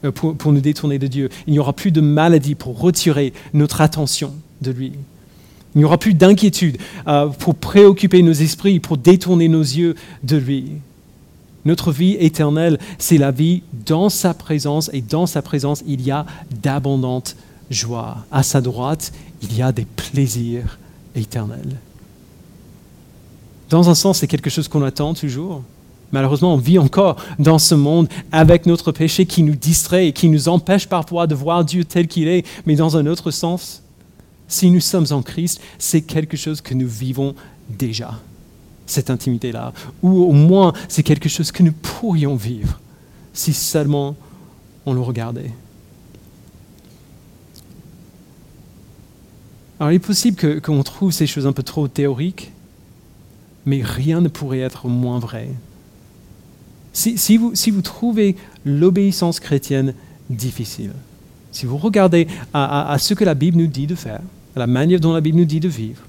euh, 0.05 0.11
pour, 0.11 0.53
nous 0.53 0.61
détourner 0.61 0.99
de 0.99 1.07
Dieu. 1.07 1.29
Il 1.47 1.53
n'y 1.53 1.59
aura 1.59 1.73
plus 1.73 1.93
de 1.93 2.01
maladie 2.01 2.55
pour 2.55 2.79
retirer 2.79 3.33
notre 3.53 3.81
attention 3.81 4.35
de 4.63 4.71
lui. 4.71 4.93
Il 5.75 5.79
n'y 5.79 5.85
aura 5.85 5.99
plus 5.99 6.15
d'inquiétude 6.15 6.79
euh, 7.07 7.29
pour 7.29 7.55
préoccuper 7.55 8.23
nos 8.23 8.33
esprits, 8.33 8.81
pour 8.81 8.97
détourner 8.97 9.49
nos 9.49 9.63
yeux 9.63 9.95
de 10.23 10.37
lui. 10.37 10.73
Notre 11.65 11.93
vie 11.93 12.17
éternelle, 12.21 12.79
c'est 12.99 13.19
la 13.19 13.31
vie 13.31 13.63
dans 13.87 14.09
sa 14.09 14.35
présence 14.35 14.91
et 14.93 15.01
dans 15.01 15.27
sa 15.27 15.41
présence, 15.41 15.83
il 15.87 16.03
y 16.03 16.11
a 16.11 16.27
d'abondantes 16.63 17.37
joies. 17.71 18.19
À 18.31 18.43
sa 18.43 18.61
droite, 18.61 19.13
il 19.43 19.57
y 19.57 19.63
a 19.63 19.73
des 19.73 19.87
plaisirs 19.87 20.79
éternels. 21.15 21.77
Dans 23.75 23.91
un 23.91 23.97
sens, 23.97 24.19
c'est 24.19 24.29
quelque 24.29 24.51
chose 24.51 24.69
qu'on 24.69 24.85
attend 24.85 25.15
toujours. 25.15 25.65
Malheureusement, 26.13 26.55
on 26.55 26.59
vit 26.59 26.79
encore 26.79 27.17
dans 27.41 27.59
ce 27.59 27.75
monde 27.75 28.07
avec 28.31 28.67
notre 28.67 28.93
péché 28.93 29.27
qui 29.27 29.43
nous 29.43 29.57
distrait 29.57 30.07
et 30.07 30.13
qui 30.13 30.29
nous 30.29 30.49
empêche 30.49 30.87
parfois 30.87 31.27
de 31.27 31.35
voir 31.35 31.65
Dieu 31.65 31.85
tel 31.85 32.07
qu'il 32.07 32.29
est. 32.29 32.47
Mais 32.67 32.77
dans 32.77 32.97
un 32.97 33.05
autre 33.07 33.33
sens, 33.33 33.83
si 34.47 34.71
nous 34.71 34.79
sommes 34.79 35.07
en 35.11 35.23
Christ, 35.23 35.61
c'est 35.77 36.03
quelque 36.03 36.37
chose 36.37 36.61
que 36.61 36.73
nous 36.73 36.87
vivons 36.87 37.35
déjà 37.69 38.21
cette 38.87 39.11
intimité-là. 39.11 39.73
Ou 40.05 40.23
au 40.23 40.31
moins, 40.31 40.73
c'est 40.87 41.03
quelque 41.03 41.29
chose 41.29 41.51
que 41.51 41.65
nous 41.65 41.73
pourrions 41.73 42.37
vivre 42.37 42.79
si 43.33 43.53
seulement 43.53 44.15
on 44.87 44.93
le 44.93 45.01
regardait. 45.01 45.51
Alors 49.81 49.91
il 49.91 49.97
est 49.97 49.99
possible 49.99 50.61
qu'on 50.61 50.85
trouve 50.85 51.11
ces 51.11 51.27
choses 51.27 51.49
un 51.49 51.53
peu 51.53 51.65
trop 51.65 51.89
théoriques, 51.89 52.53
mais 53.67 53.83
rien 53.83 54.21
ne 54.21 54.29
pourrait 54.29 54.61
être 54.61 54.89
moins 54.89 55.19
vrai. 55.19 55.49
Si, 56.93 57.37
vous, 57.37 57.55
si 57.55 57.71
vous, 57.71 57.83
trouvez 57.83 58.37
l'obéissance 58.65 59.41
chrétienne 59.41 59.95
difficile, 60.31 60.93
si 61.51 61.67
vous 61.67 61.77
regardez 61.77 62.29
à 62.53 62.97
ce 62.99 63.15
que 63.15 63.25
la 63.25 63.35
Bible 63.35 63.59
nous 63.59 63.67
dit 63.67 63.89
de 63.89 63.97
faire, 63.97 64.21
à 64.55 64.59
la 64.61 64.67
manière 64.69 65.01
dont 65.01 65.13
la 65.13 65.21
Bible 65.21 65.39
nous 65.39 65.45
dit 65.45 65.61
de 65.61 65.69
vivre, 65.69 66.03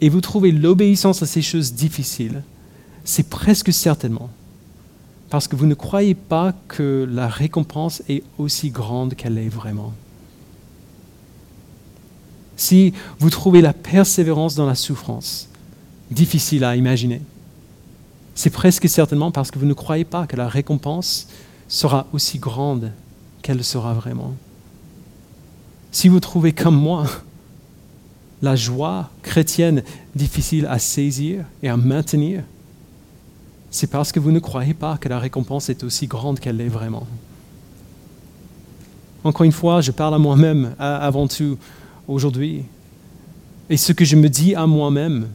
et 0.00 0.08
vous 0.08 0.20
trouvez 0.20 0.52
l'obéissance 0.52 1.22
à 1.22 1.26
ces 1.26 1.42
choses 1.42 1.72
difficiles, 1.72 2.42
c'est 3.04 3.28
presque 3.28 3.72
certainement 3.72 4.30
parce 5.32 5.48
que 5.48 5.56
vous 5.56 5.64
ne 5.64 5.72
croyez 5.72 6.14
pas 6.14 6.52
que 6.68 7.08
la 7.10 7.26
récompense 7.26 8.02
est 8.06 8.22
aussi 8.36 8.68
grande 8.68 9.14
qu'elle 9.14 9.38
est 9.38 9.48
vraiment. 9.48 9.94
Si 12.58 12.92
vous 13.18 13.30
trouvez 13.30 13.62
la 13.62 13.72
persévérance 13.72 14.54
dans 14.56 14.66
la 14.66 14.74
souffrance 14.74 15.48
difficile 16.12 16.64
à 16.64 16.76
imaginer, 16.76 17.20
c'est 18.34 18.50
presque 18.50 18.88
certainement 18.88 19.30
parce 19.30 19.50
que 19.50 19.58
vous 19.58 19.66
ne 19.66 19.74
croyez 19.74 20.04
pas 20.04 20.26
que 20.26 20.36
la 20.36 20.48
récompense 20.48 21.28
sera 21.68 22.06
aussi 22.12 22.38
grande 22.38 22.92
qu'elle 23.42 23.62
sera 23.64 23.94
vraiment. 23.94 24.34
Si 25.90 26.08
vous 26.08 26.20
trouvez 26.20 26.52
comme 26.52 26.76
moi 26.76 27.06
la 28.40 28.56
joie 28.56 29.10
chrétienne 29.22 29.82
difficile 30.14 30.66
à 30.66 30.78
saisir 30.78 31.44
et 31.62 31.68
à 31.68 31.76
maintenir, 31.76 32.42
c'est 33.70 33.86
parce 33.86 34.12
que 34.12 34.20
vous 34.20 34.32
ne 34.32 34.38
croyez 34.38 34.74
pas 34.74 34.98
que 34.98 35.08
la 35.08 35.18
récompense 35.18 35.68
est 35.68 35.84
aussi 35.84 36.06
grande 36.06 36.40
qu'elle 36.40 36.56
l'est 36.56 36.68
vraiment. 36.68 37.06
Encore 39.24 39.44
une 39.44 39.52
fois, 39.52 39.80
je 39.80 39.92
parle 39.92 40.14
à 40.14 40.18
moi-même 40.18 40.74
avant 40.78 41.28
tout 41.28 41.56
aujourd'hui. 42.08 42.64
Et 43.70 43.76
ce 43.76 43.92
que 43.92 44.04
je 44.04 44.16
me 44.16 44.28
dis 44.28 44.54
à 44.54 44.66
moi-même, 44.66 45.28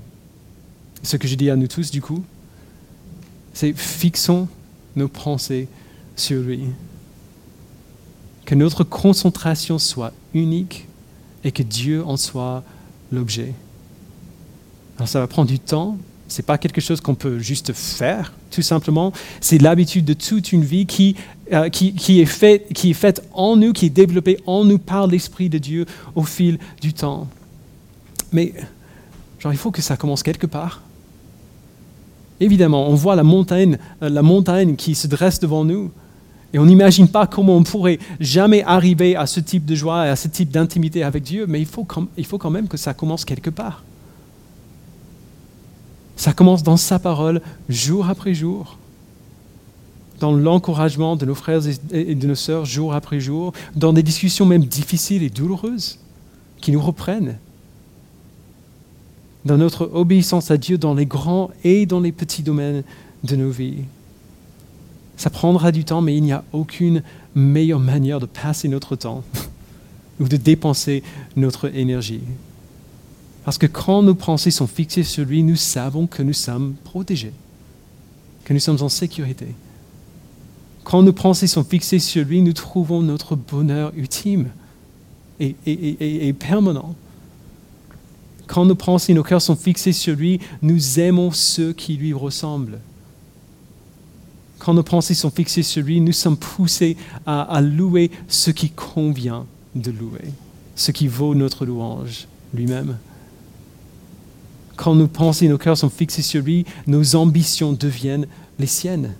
ce 1.07 1.15
que 1.15 1.27
je 1.27 1.35
dis 1.35 1.49
à 1.49 1.55
nous 1.55 1.67
tous 1.67 1.89
du 1.89 2.01
coup, 2.01 2.23
c'est 3.53 3.73
fixons 3.73 4.49
nos 4.95 5.07
pensées 5.07 5.69
sur 6.17 6.41
lui. 6.41 6.65
Que 8.45 8.55
notre 8.55 8.83
concentration 8.83 9.79
soit 9.79 10.11
unique 10.33 10.85
et 11.45 11.51
que 11.53 11.63
Dieu 11.63 12.05
en 12.05 12.17
soit 12.17 12.63
l'objet. 13.11 13.53
Alors 14.97 15.07
ça 15.07 15.21
va 15.21 15.27
prendre 15.27 15.47
du 15.47 15.59
temps, 15.59 15.97
ce 16.27 16.41
n'est 16.41 16.45
pas 16.45 16.57
quelque 16.57 16.81
chose 16.81 16.99
qu'on 16.99 17.15
peut 17.15 17.39
juste 17.39 17.71
faire, 17.71 18.33
tout 18.51 18.61
simplement. 18.61 19.13
C'est 19.39 19.61
l'habitude 19.61 20.03
de 20.03 20.13
toute 20.13 20.51
une 20.51 20.65
vie 20.65 20.85
qui, 20.85 21.15
euh, 21.53 21.69
qui, 21.69 22.19
est 22.19 22.25
fait, 22.25 22.65
qui 22.73 22.89
est 22.89 22.93
faite 22.93 23.23
en 23.33 23.55
nous, 23.55 23.71
qui 23.71 23.85
est 23.85 23.89
développée 23.89 24.39
en 24.45 24.65
nous 24.65 24.77
par 24.77 25.07
l'Esprit 25.07 25.47
de 25.47 25.57
Dieu 25.57 25.85
au 26.15 26.23
fil 26.23 26.59
du 26.81 26.91
temps. 26.91 27.29
Mais 28.33 28.53
genre, 29.39 29.53
il 29.53 29.57
faut 29.57 29.71
que 29.71 29.81
ça 29.81 29.95
commence 29.95 30.21
quelque 30.21 30.47
part. 30.47 30.81
Évidemment, 32.39 32.87
on 32.87 32.95
voit 32.95 33.15
la 33.15 33.23
montagne, 33.23 33.77
euh, 34.01 34.09
la 34.09 34.21
montagne 34.21 34.75
qui 34.75 34.95
se 34.95 35.07
dresse 35.07 35.39
devant 35.39 35.65
nous. 35.65 35.91
Et 36.53 36.59
on 36.59 36.65
n'imagine 36.65 37.07
pas 37.07 37.27
comment 37.27 37.55
on 37.55 37.63
pourrait 37.63 37.99
jamais 38.19 38.63
arriver 38.63 39.15
à 39.15 39.25
ce 39.25 39.39
type 39.39 39.65
de 39.65 39.75
joie 39.75 40.05
et 40.05 40.09
à 40.09 40.15
ce 40.15 40.27
type 40.27 40.49
d'intimité 40.49 41.03
avec 41.03 41.23
Dieu, 41.23 41.45
mais 41.47 41.59
il 41.59 41.65
faut, 41.65 41.85
il 42.17 42.25
faut 42.25 42.37
quand 42.37 42.49
même 42.49 42.67
que 42.67 42.77
ça 42.77 42.93
commence 42.93 43.25
quelque 43.25 43.49
part. 43.49 43.83
Ça 46.15 46.33
commence 46.33 46.63
dans 46.63 46.77
sa 46.77 46.99
parole, 46.99 47.41
jour 47.69 48.07
après 48.07 48.33
jour, 48.33 48.77
dans 50.19 50.31
l'encouragement 50.31 51.15
de 51.15 51.25
nos 51.25 51.35
frères 51.35 51.61
et 51.91 52.15
de 52.15 52.27
nos 52.27 52.35
sœurs, 52.35 52.65
jour 52.65 52.93
après 52.93 53.19
jour, 53.19 53.53
dans 53.75 53.93
des 53.93 54.01
discussions 54.01 54.45
même 54.45 54.65
difficiles 54.65 55.23
et 55.23 55.29
douloureuses 55.29 55.99
qui 56.61 56.71
nous 56.71 56.81
reprennent, 56.81 57.37
dans 59.47 59.57
notre 59.57 59.89
obéissance 59.93 60.51
à 60.51 60.57
Dieu 60.57 60.77
dans 60.77 60.93
les 60.93 61.05
grands 61.05 61.49
et 61.63 61.85
dans 61.85 61.99
les 61.99 62.11
petits 62.11 62.43
domaines 62.43 62.83
de 63.23 63.35
nos 63.35 63.49
vies. 63.49 63.85
Ça 65.15 65.31
prendra 65.31 65.71
du 65.71 65.83
temps, 65.83 66.01
mais 66.01 66.15
il 66.15 66.21
n'y 66.21 66.31
a 66.31 66.43
aucune 66.53 67.01
meilleure 67.33 67.79
manière 67.79 68.19
de 68.19 68.27
passer 68.27 68.67
notre 68.67 68.95
temps 68.95 69.23
ou 70.19 70.27
de 70.27 70.37
dépenser 70.37 71.01
notre 71.35 71.75
énergie. 71.75 72.21
Parce 73.43 73.57
que 73.57 73.65
quand 73.65 74.03
nos 74.03 74.13
pensées 74.13 74.51
sont 74.51 74.67
fixées 74.67 75.03
sur 75.03 75.25
lui, 75.25 75.41
nous 75.41 75.55
savons 75.55 76.05
que 76.05 76.21
nous 76.21 76.33
sommes 76.33 76.75
protégés, 76.83 77.31
que 78.43 78.53
nous 78.53 78.59
sommes 78.59 78.81
en 78.81 78.89
sécurité. 78.89 79.47
Quand 80.83 81.01
nos 81.01 81.13
pensées 81.13 81.47
sont 81.47 81.63
fixées 81.63 81.99
sur 81.99 82.25
lui, 82.25 82.41
nous 82.41 82.53
trouvons 82.53 83.01
notre 83.01 83.35
bonheur 83.35 83.91
ultime 83.95 84.49
et, 85.39 86.33
permanent. 86.37 86.95
Quand 88.47 88.65
nos 88.65 88.75
pensées 88.75 89.11
et 89.11 89.15
nos 89.15 89.23
cœurs 89.23 89.41
sont 89.41 89.55
fixés 89.55 89.93
sur 89.93 90.15
lui, 90.15 90.39
nous 90.61 90.99
aimons 90.99 91.31
ceux 91.31 91.73
qui 91.73 91.95
lui 91.95 92.13
ressemblent 92.13 92.79
quand 94.67 94.73
nos 94.73 94.83
pensées 94.83 95.13
sont 95.13 95.29
fixées 95.29 95.63
sur 95.63 95.81
lui, 95.81 96.01
nous 96.01 96.11
sommes 96.11 96.35
poussés 96.35 96.97
à, 97.25 97.61
louer 97.61 98.11
ce 98.27 98.51
qui 98.51 98.69
convient 98.69 99.45
de 99.75 99.91
louer, 99.91 100.25
ce 100.75 100.91
qui 100.91 101.07
vaut 101.07 101.35
notre 101.35 101.65
louange 101.65 102.27
lui-même. 102.53 102.97
Quand 104.75 104.93
nos 104.93 105.07
pensées 105.07 105.45
et 105.45 105.47
nos 105.47 105.57
cœurs 105.57 105.77
sont 105.77 105.89
fixés 105.89 106.21
sur 106.21 106.41
lui, 106.41 106.65
nos 106.85 107.15
ambitions 107.15 107.71
deviennent 107.71 108.27
les 108.59 108.67
siennes. 108.67 109.13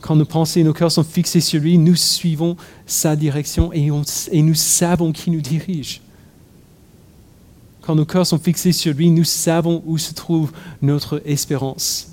Quand 0.00 0.16
nos 0.16 0.24
pensées 0.24 0.60
et 0.60 0.64
nos 0.64 0.72
cœurs 0.72 0.92
sont 0.92 1.04
fixés 1.04 1.42
sur 1.42 1.60
lui, 1.60 1.76
nous 1.76 1.96
suivons 1.96 2.56
sa 2.86 3.14
direction 3.14 3.72
et, 3.74 3.90
et 4.32 4.42
nous 4.42 4.54
savons 4.54 5.12
qui 5.12 5.30
nous 5.30 5.42
dirige. 5.42 6.00
Quand 7.90 7.96
nos 7.96 8.04
cœurs 8.04 8.28
sont 8.28 8.38
fixés 8.38 8.70
sur 8.70 8.94
lui, 8.94 9.10
nous 9.10 9.24
savons 9.24 9.82
où 9.84 9.98
se 9.98 10.14
trouve 10.14 10.52
notre 10.80 11.20
espérance. 11.24 12.12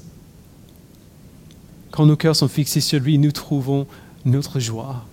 Quand 1.92 2.08
nos 2.08 2.16
cœurs 2.16 2.36
sont 2.36 2.48
fixés 2.48 2.82
sur 2.82 3.00
lui, 3.00 3.20
nous 3.20 3.32
trouvons 3.32 3.86
notre 4.26 4.60
joie, 4.60 5.06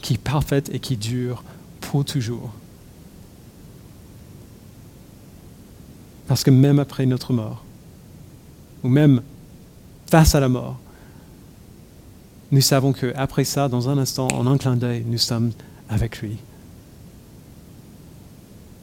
qui 0.00 0.14
est 0.14 0.18
parfaite 0.18 0.70
et 0.72 0.78
qui 0.78 0.96
dure 0.96 1.44
pour 1.82 2.02
toujours. 2.02 2.50
Parce 6.28 6.44
que 6.44 6.50
même 6.50 6.78
après 6.78 7.04
notre 7.04 7.34
mort, 7.34 7.62
ou 8.82 8.88
même 8.88 9.20
face 10.06 10.34
à 10.34 10.40
la 10.40 10.48
mort, 10.48 10.78
nous 12.52 12.62
savons 12.62 12.94
qu'après 12.94 13.44
ça, 13.44 13.68
dans 13.68 13.90
un 13.90 13.98
instant, 13.98 14.28
en 14.28 14.46
un 14.46 14.56
clin 14.56 14.76
d'œil, 14.76 15.04
nous 15.06 15.18
sommes 15.18 15.52
avec 15.90 16.22
lui. 16.22 16.38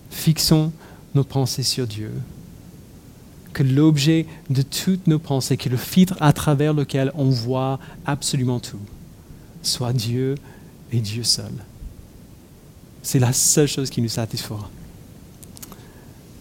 Fixons 0.09 0.71
nos 1.15 1.23
pensées 1.23 1.63
sur 1.63 1.87
Dieu. 1.87 2.11
Que 3.53 3.63
l'objet 3.63 4.25
de 4.49 4.61
toutes 4.61 5.07
nos 5.07 5.19
pensées, 5.19 5.57
que 5.57 5.69
le 5.69 5.77
filtre 5.77 6.15
à 6.19 6.33
travers 6.33 6.73
lequel 6.73 7.11
on 7.15 7.29
voit 7.29 7.79
absolument 8.05 8.59
tout, 8.59 8.79
soit 9.63 9.93
Dieu 9.93 10.35
et 10.91 10.99
Dieu 10.99 11.23
seul. 11.23 11.51
C'est 13.01 13.19
la 13.19 13.33
seule 13.33 13.67
chose 13.67 13.89
qui 13.89 14.01
nous 14.01 14.09
satisfera. 14.09 14.69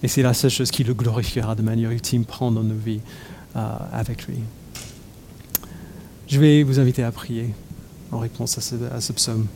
Et 0.02 0.08
c'est 0.08 0.22
la 0.22 0.34
seule 0.34 0.50
chose 0.50 0.70
qui 0.70 0.84
le 0.84 0.94
glorifiera 0.94 1.54
de 1.54 1.62
manière 1.62 1.90
ultime, 1.90 2.24
prendre 2.24 2.62
nos 2.62 2.74
vies 2.74 3.00
euh, 3.56 3.76
avec 3.92 4.26
lui. 4.26 4.36
Je 6.28 6.38
vais 6.38 6.62
vous 6.62 6.78
inviter 6.78 7.02
à 7.02 7.10
prier 7.10 7.54
en 8.12 8.18
réponse 8.18 8.58
à 8.58 8.60
ce, 8.60 8.74
à 8.92 9.00
ce 9.00 9.12
psaume. 9.12 9.46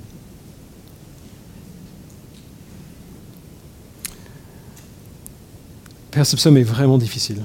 Père, 6.12 6.26
ce 6.26 6.36
psaume 6.36 6.58
est 6.58 6.62
vraiment 6.62 6.98
difficile. 6.98 7.42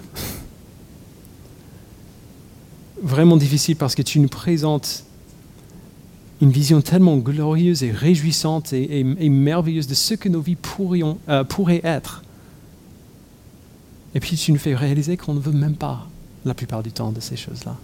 Vraiment 3.01 3.37
difficile 3.37 3.77
parce 3.77 3.95
que 3.95 4.01
tu 4.01 4.19
nous 4.19 4.27
présentes 4.27 5.05
une 6.41 6.51
vision 6.51 6.81
tellement 6.81 7.15
glorieuse 7.15 7.81
et 7.83 7.91
réjouissante 7.91 8.73
et, 8.73 9.29
merveilleuse 9.29 9.87
de 9.87 9.93
ce 9.93 10.15
que 10.15 10.27
nos 10.27 10.41
vies 10.41 10.57
euh, 11.29 11.43
pourraient 11.45 11.81
être. 11.85 12.23
Et 14.13 14.19
puis 14.19 14.35
tu 14.35 14.51
nous 14.51 14.59
fais 14.59 14.75
réaliser 14.75 15.15
qu'on 15.15 15.33
ne 15.33 15.39
veut 15.39 15.53
même 15.53 15.75
pas 15.75 16.05
la 16.43 16.53
plupart 16.53 16.83
du 16.83 16.91
temps 16.91 17.13
de 17.13 17.21
ces 17.21 17.37
choses-là. 17.37 17.77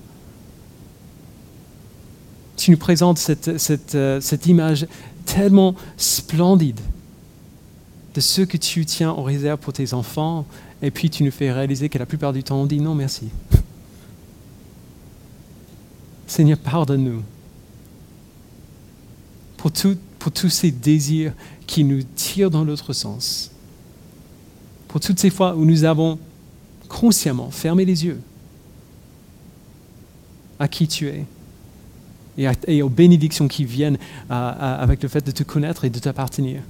Tu 2.57 2.71
nous 2.71 2.77
présentes 2.77 3.19
cette, 3.19 3.95
euh, 3.95 4.19
cette 4.19 4.45
image 4.47 4.85
tellement 5.25 5.75
splendide 5.95 6.81
de 8.13 8.19
ce 8.19 8.41
que 8.41 8.57
tu 8.57 8.85
tiens 8.85 9.11
en 9.11 9.23
réserve 9.23 9.59
pour 9.59 9.73
tes 9.73 9.93
enfants, 9.93 10.45
et 10.83 10.91
puis 10.91 11.09
tu 11.09 11.23
nous 11.23 11.31
fais 11.31 11.51
réaliser 11.51 11.89
que 11.89 11.97
la 11.97 12.05
plupart 12.05 12.33
du 12.33 12.43
temps 12.43 12.61
on 12.61 12.65
dit 12.65 12.79
non 12.79 12.93
merci. 12.93 13.29
Seigneur, 16.27 16.57
pardonne-nous 16.57 17.23
pour, 19.57 19.71
pour 20.19 20.31
tous 20.31 20.49
ces 20.49 20.71
désirs 20.71 21.33
qui 21.65 21.85
nous 21.85 22.03
tirent 22.15 22.51
dans 22.51 22.65
l'autre 22.65 22.91
sens, 22.91 23.51
pour 24.89 24.99
toutes 24.99 25.19
ces 25.19 25.29
fois 25.29 25.55
où 25.55 25.63
nous 25.63 25.85
avons 25.85 26.19
consciemment 26.89 27.49
fermé 27.49 27.85
les 27.85 28.05
yeux 28.05 28.19
à 30.59 30.67
qui 30.67 30.87
tu 30.87 31.07
es 31.07 31.25
et, 32.67 32.81
aux 32.81 32.89
bénédictions 32.89 33.47
qui 33.47 33.63
viennent 33.63 33.97
avec 34.29 35.01
le 35.01 35.07
fait 35.07 35.25
de 35.25 35.31
te 35.31 35.43
connaître 35.43 35.85
et 35.85 35.89
de 35.89 35.99
t'appartenir. 35.99 36.61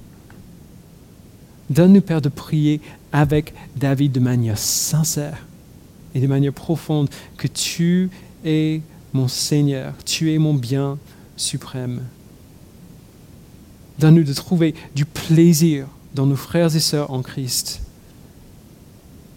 Donne-nous, 1.70 2.02
Père, 2.02 2.20
de 2.20 2.28
prier 2.28 2.80
avec 3.14 3.54
David 3.76 4.10
de 4.10 4.18
manière 4.18 4.58
sincère 4.58 5.46
et 6.16 6.20
de 6.20 6.26
manière 6.26 6.52
profonde 6.52 7.08
que 7.38 7.46
tu 7.46 8.10
es 8.44 8.80
mon 9.12 9.28
Seigneur, 9.28 9.94
tu 10.04 10.32
es 10.34 10.38
mon 10.38 10.52
bien 10.52 10.98
suprême. 11.36 12.02
Donne-nous 14.00 14.24
de 14.24 14.32
trouver 14.32 14.74
du 14.96 15.04
plaisir 15.04 15.86
dans 16.14 16.26
nos 16.26 16.34
frères 16.34 16.74
et 16.74 16.80
sœurs 16.80 17.12
en 17.12 17.22
Christ. 17.22 17.82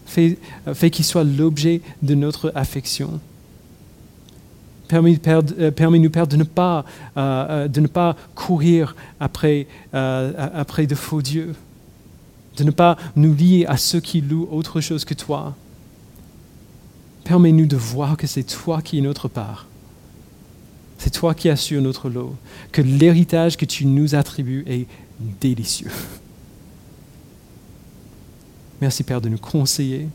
Fais, 0.06 0.38
fais 0.74 0.90
qu'ils 0.90 1.04
soient 1.04 1.22
l'objet 1.22 1.80
de 2.02 2.16
notre 2.16 2.50
affection. 2.56 3.20
Permets-nous, 4.88 5.20
Père, 6.10 6.26
de 6.26 6.36
ne 6.36 6.44
pas, 6.44 6.84
euh, 7.16 7.46
euh, 7.48 7.68
de 7.68 7.80
ne 7.80 7.86
pas 7.86 8.16
courir 8.34 8.96
euh, 9.20 10.50
après 10.54 10.86
de 10.86 10.94
faux 10.96 11.22
dieux, 11.22 11.54
de 12.58 12.64
ne 12.64 12.70
pas 12.70 12.96
nous 13.16 13.34
lier 13.34 13.64
à 13.66 13.76
ceux 13.76 14.00
qui 14.00 14.20
louent 14.20 14.48
autre 14.50 14.80
chose 14.80 15.04
que 15.04 15.14
toi. 15.14 15.54
Permets-nous 17.24 17.66
de 17.66 17.76
voir 17.76 18.16
que 18.16 18.26
c'est 18.26 18.42
toi 18.42 18.82
qui 18.82 18.98
es 18.98 19.00
notre 19.00 19.28
part. 19.28 19.66
C'est 20.98 21.10
toi 21.10 21.34
qui 21.34 21.48
assures 21.48 21.80
notre 21.80 22.10
lot, 22.10 22.34
que 22.72 22.82
l'héritage 22.82 23.56
que 23.56 23.64
tu 23.64 23.86
nous 23.86 24.16
attribues 24.16 24.64
est 24.66 24.86
délicieux. 25.40 25.92
Merci 28.80 29.04
Père 29.04 29.20
de 29.20 29.28
nous 29.28 29.38
conseiller, 29.38 30.08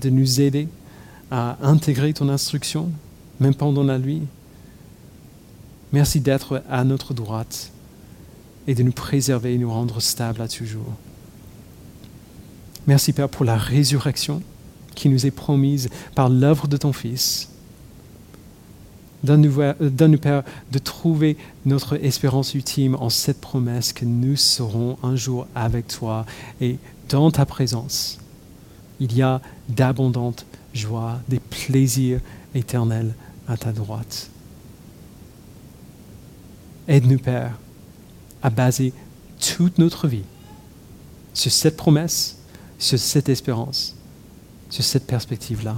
de 0.00 0.10
nous 0.10 0.40
aider 0.40 0.68
à 1.30 1.58
intégrer 1.62 2.12
ton 2.12 2.28
instruction, 2.28 2.90
même 3.40 3.54
pendant 3.54 3.82
la 3.82 3.98
nuit. 3.98 4.22
Merci 5.92 6.20
d'être 6.20 6.62
à 6.70 6.84
notre 6.84 7.14
droite 7.14 7.72
et 8.68 8.74
de 8.74 8.82
nous 8.82 8.92
préserver 8.92 9.54
et 9.54 9.58
nous 9.58 9.70
rendre 9.70 10.00
stables 10.00 10.42
à 10.42 10.48
toujours. 10.48 10.94
Merci 12.88 13.12
Père 13.12 13.28
pour 13.28 13.44
la 13.44 13.58
résurrection 13.58 14.42
qui 14.94 15.10
nous 15.10 15.26
est 15.26 15.30
promise 15.30 15.90
par 16.14 16.30
l'œuvre 16.30 16.66
de 16.68 16.78
ton 16.78 16.94
Fils. 16.94 17.50
Donne-nous, 19.22 19.60
euh, 19.60 20.16
Père, 20.16 20.42
de 20.72 20.78
trouver 20.78 21.36
notre 21.66 22.02
espérance 22.02 22.54
ultime 22.54 22.94
en 22.94 23.10
cette 23.10 23.42
promesse 23.42 23.92
que 23.92 24.06
nous 24.06 24.36
serons 24.36 24.96
un 25.02 25.16
jour 25.16 25.46
avec 25.54 25.86
toi 25.86 26.24
et 26.62 26.78
dans 27.10 27.30
ta 27.30 27.44
présence. 27.44 28.20
Il 29.00 29.14
y 29.14 29.20
a 29.20 29.42
d'abondantes 29.68 30.46
joies, 30.72 31.20
des 31.28 31.40
plaisirs 31.40 32.20
éternels 32.54 33.12
à 33.48 33.58
ta 33.58 33.70
droite. 33.70 34.30
Aide-nous, 36.88 37.18
Père, 37.18 37.58
à 38.42 38.48
baser 38.48 38.94
toute 39.38 39.76
notre 39.76 40.08
vie 40.08 40.24
sur 41.34 41.52
cette 41.52 41.76
promesse, 41.76 42.37
sur 42.78 42.98
cette 42.98 43.28
espérance, 43.28 43.96
sur 44.70 44.84
cette 44.84 45.06
perspective-là. 45.06 45.76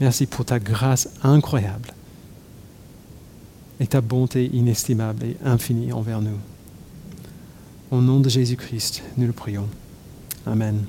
Merci 0.00 0.26
pour 0.26 0.44
ta 0.44 0.58
grâce 0.58 1.08
incroyable 1.22 1.94
et 3.78 3.86
ta 3.86 4.00
bonté 4.00 4.50
inestimable 4.52 5.24
et 5.24 5.36
infinie 5.44 5.92
envers 5.92 6.20
nous. 6.20 6.38
Au 7.90 8.00
nom 8.00 8.20
de 8.20 8.28
Jésus-Christ, 8.28 9.02
nous 9.16 9.26
le 9.26 9.32
prions. 9.32 9.68
Amen. 10.46 10.84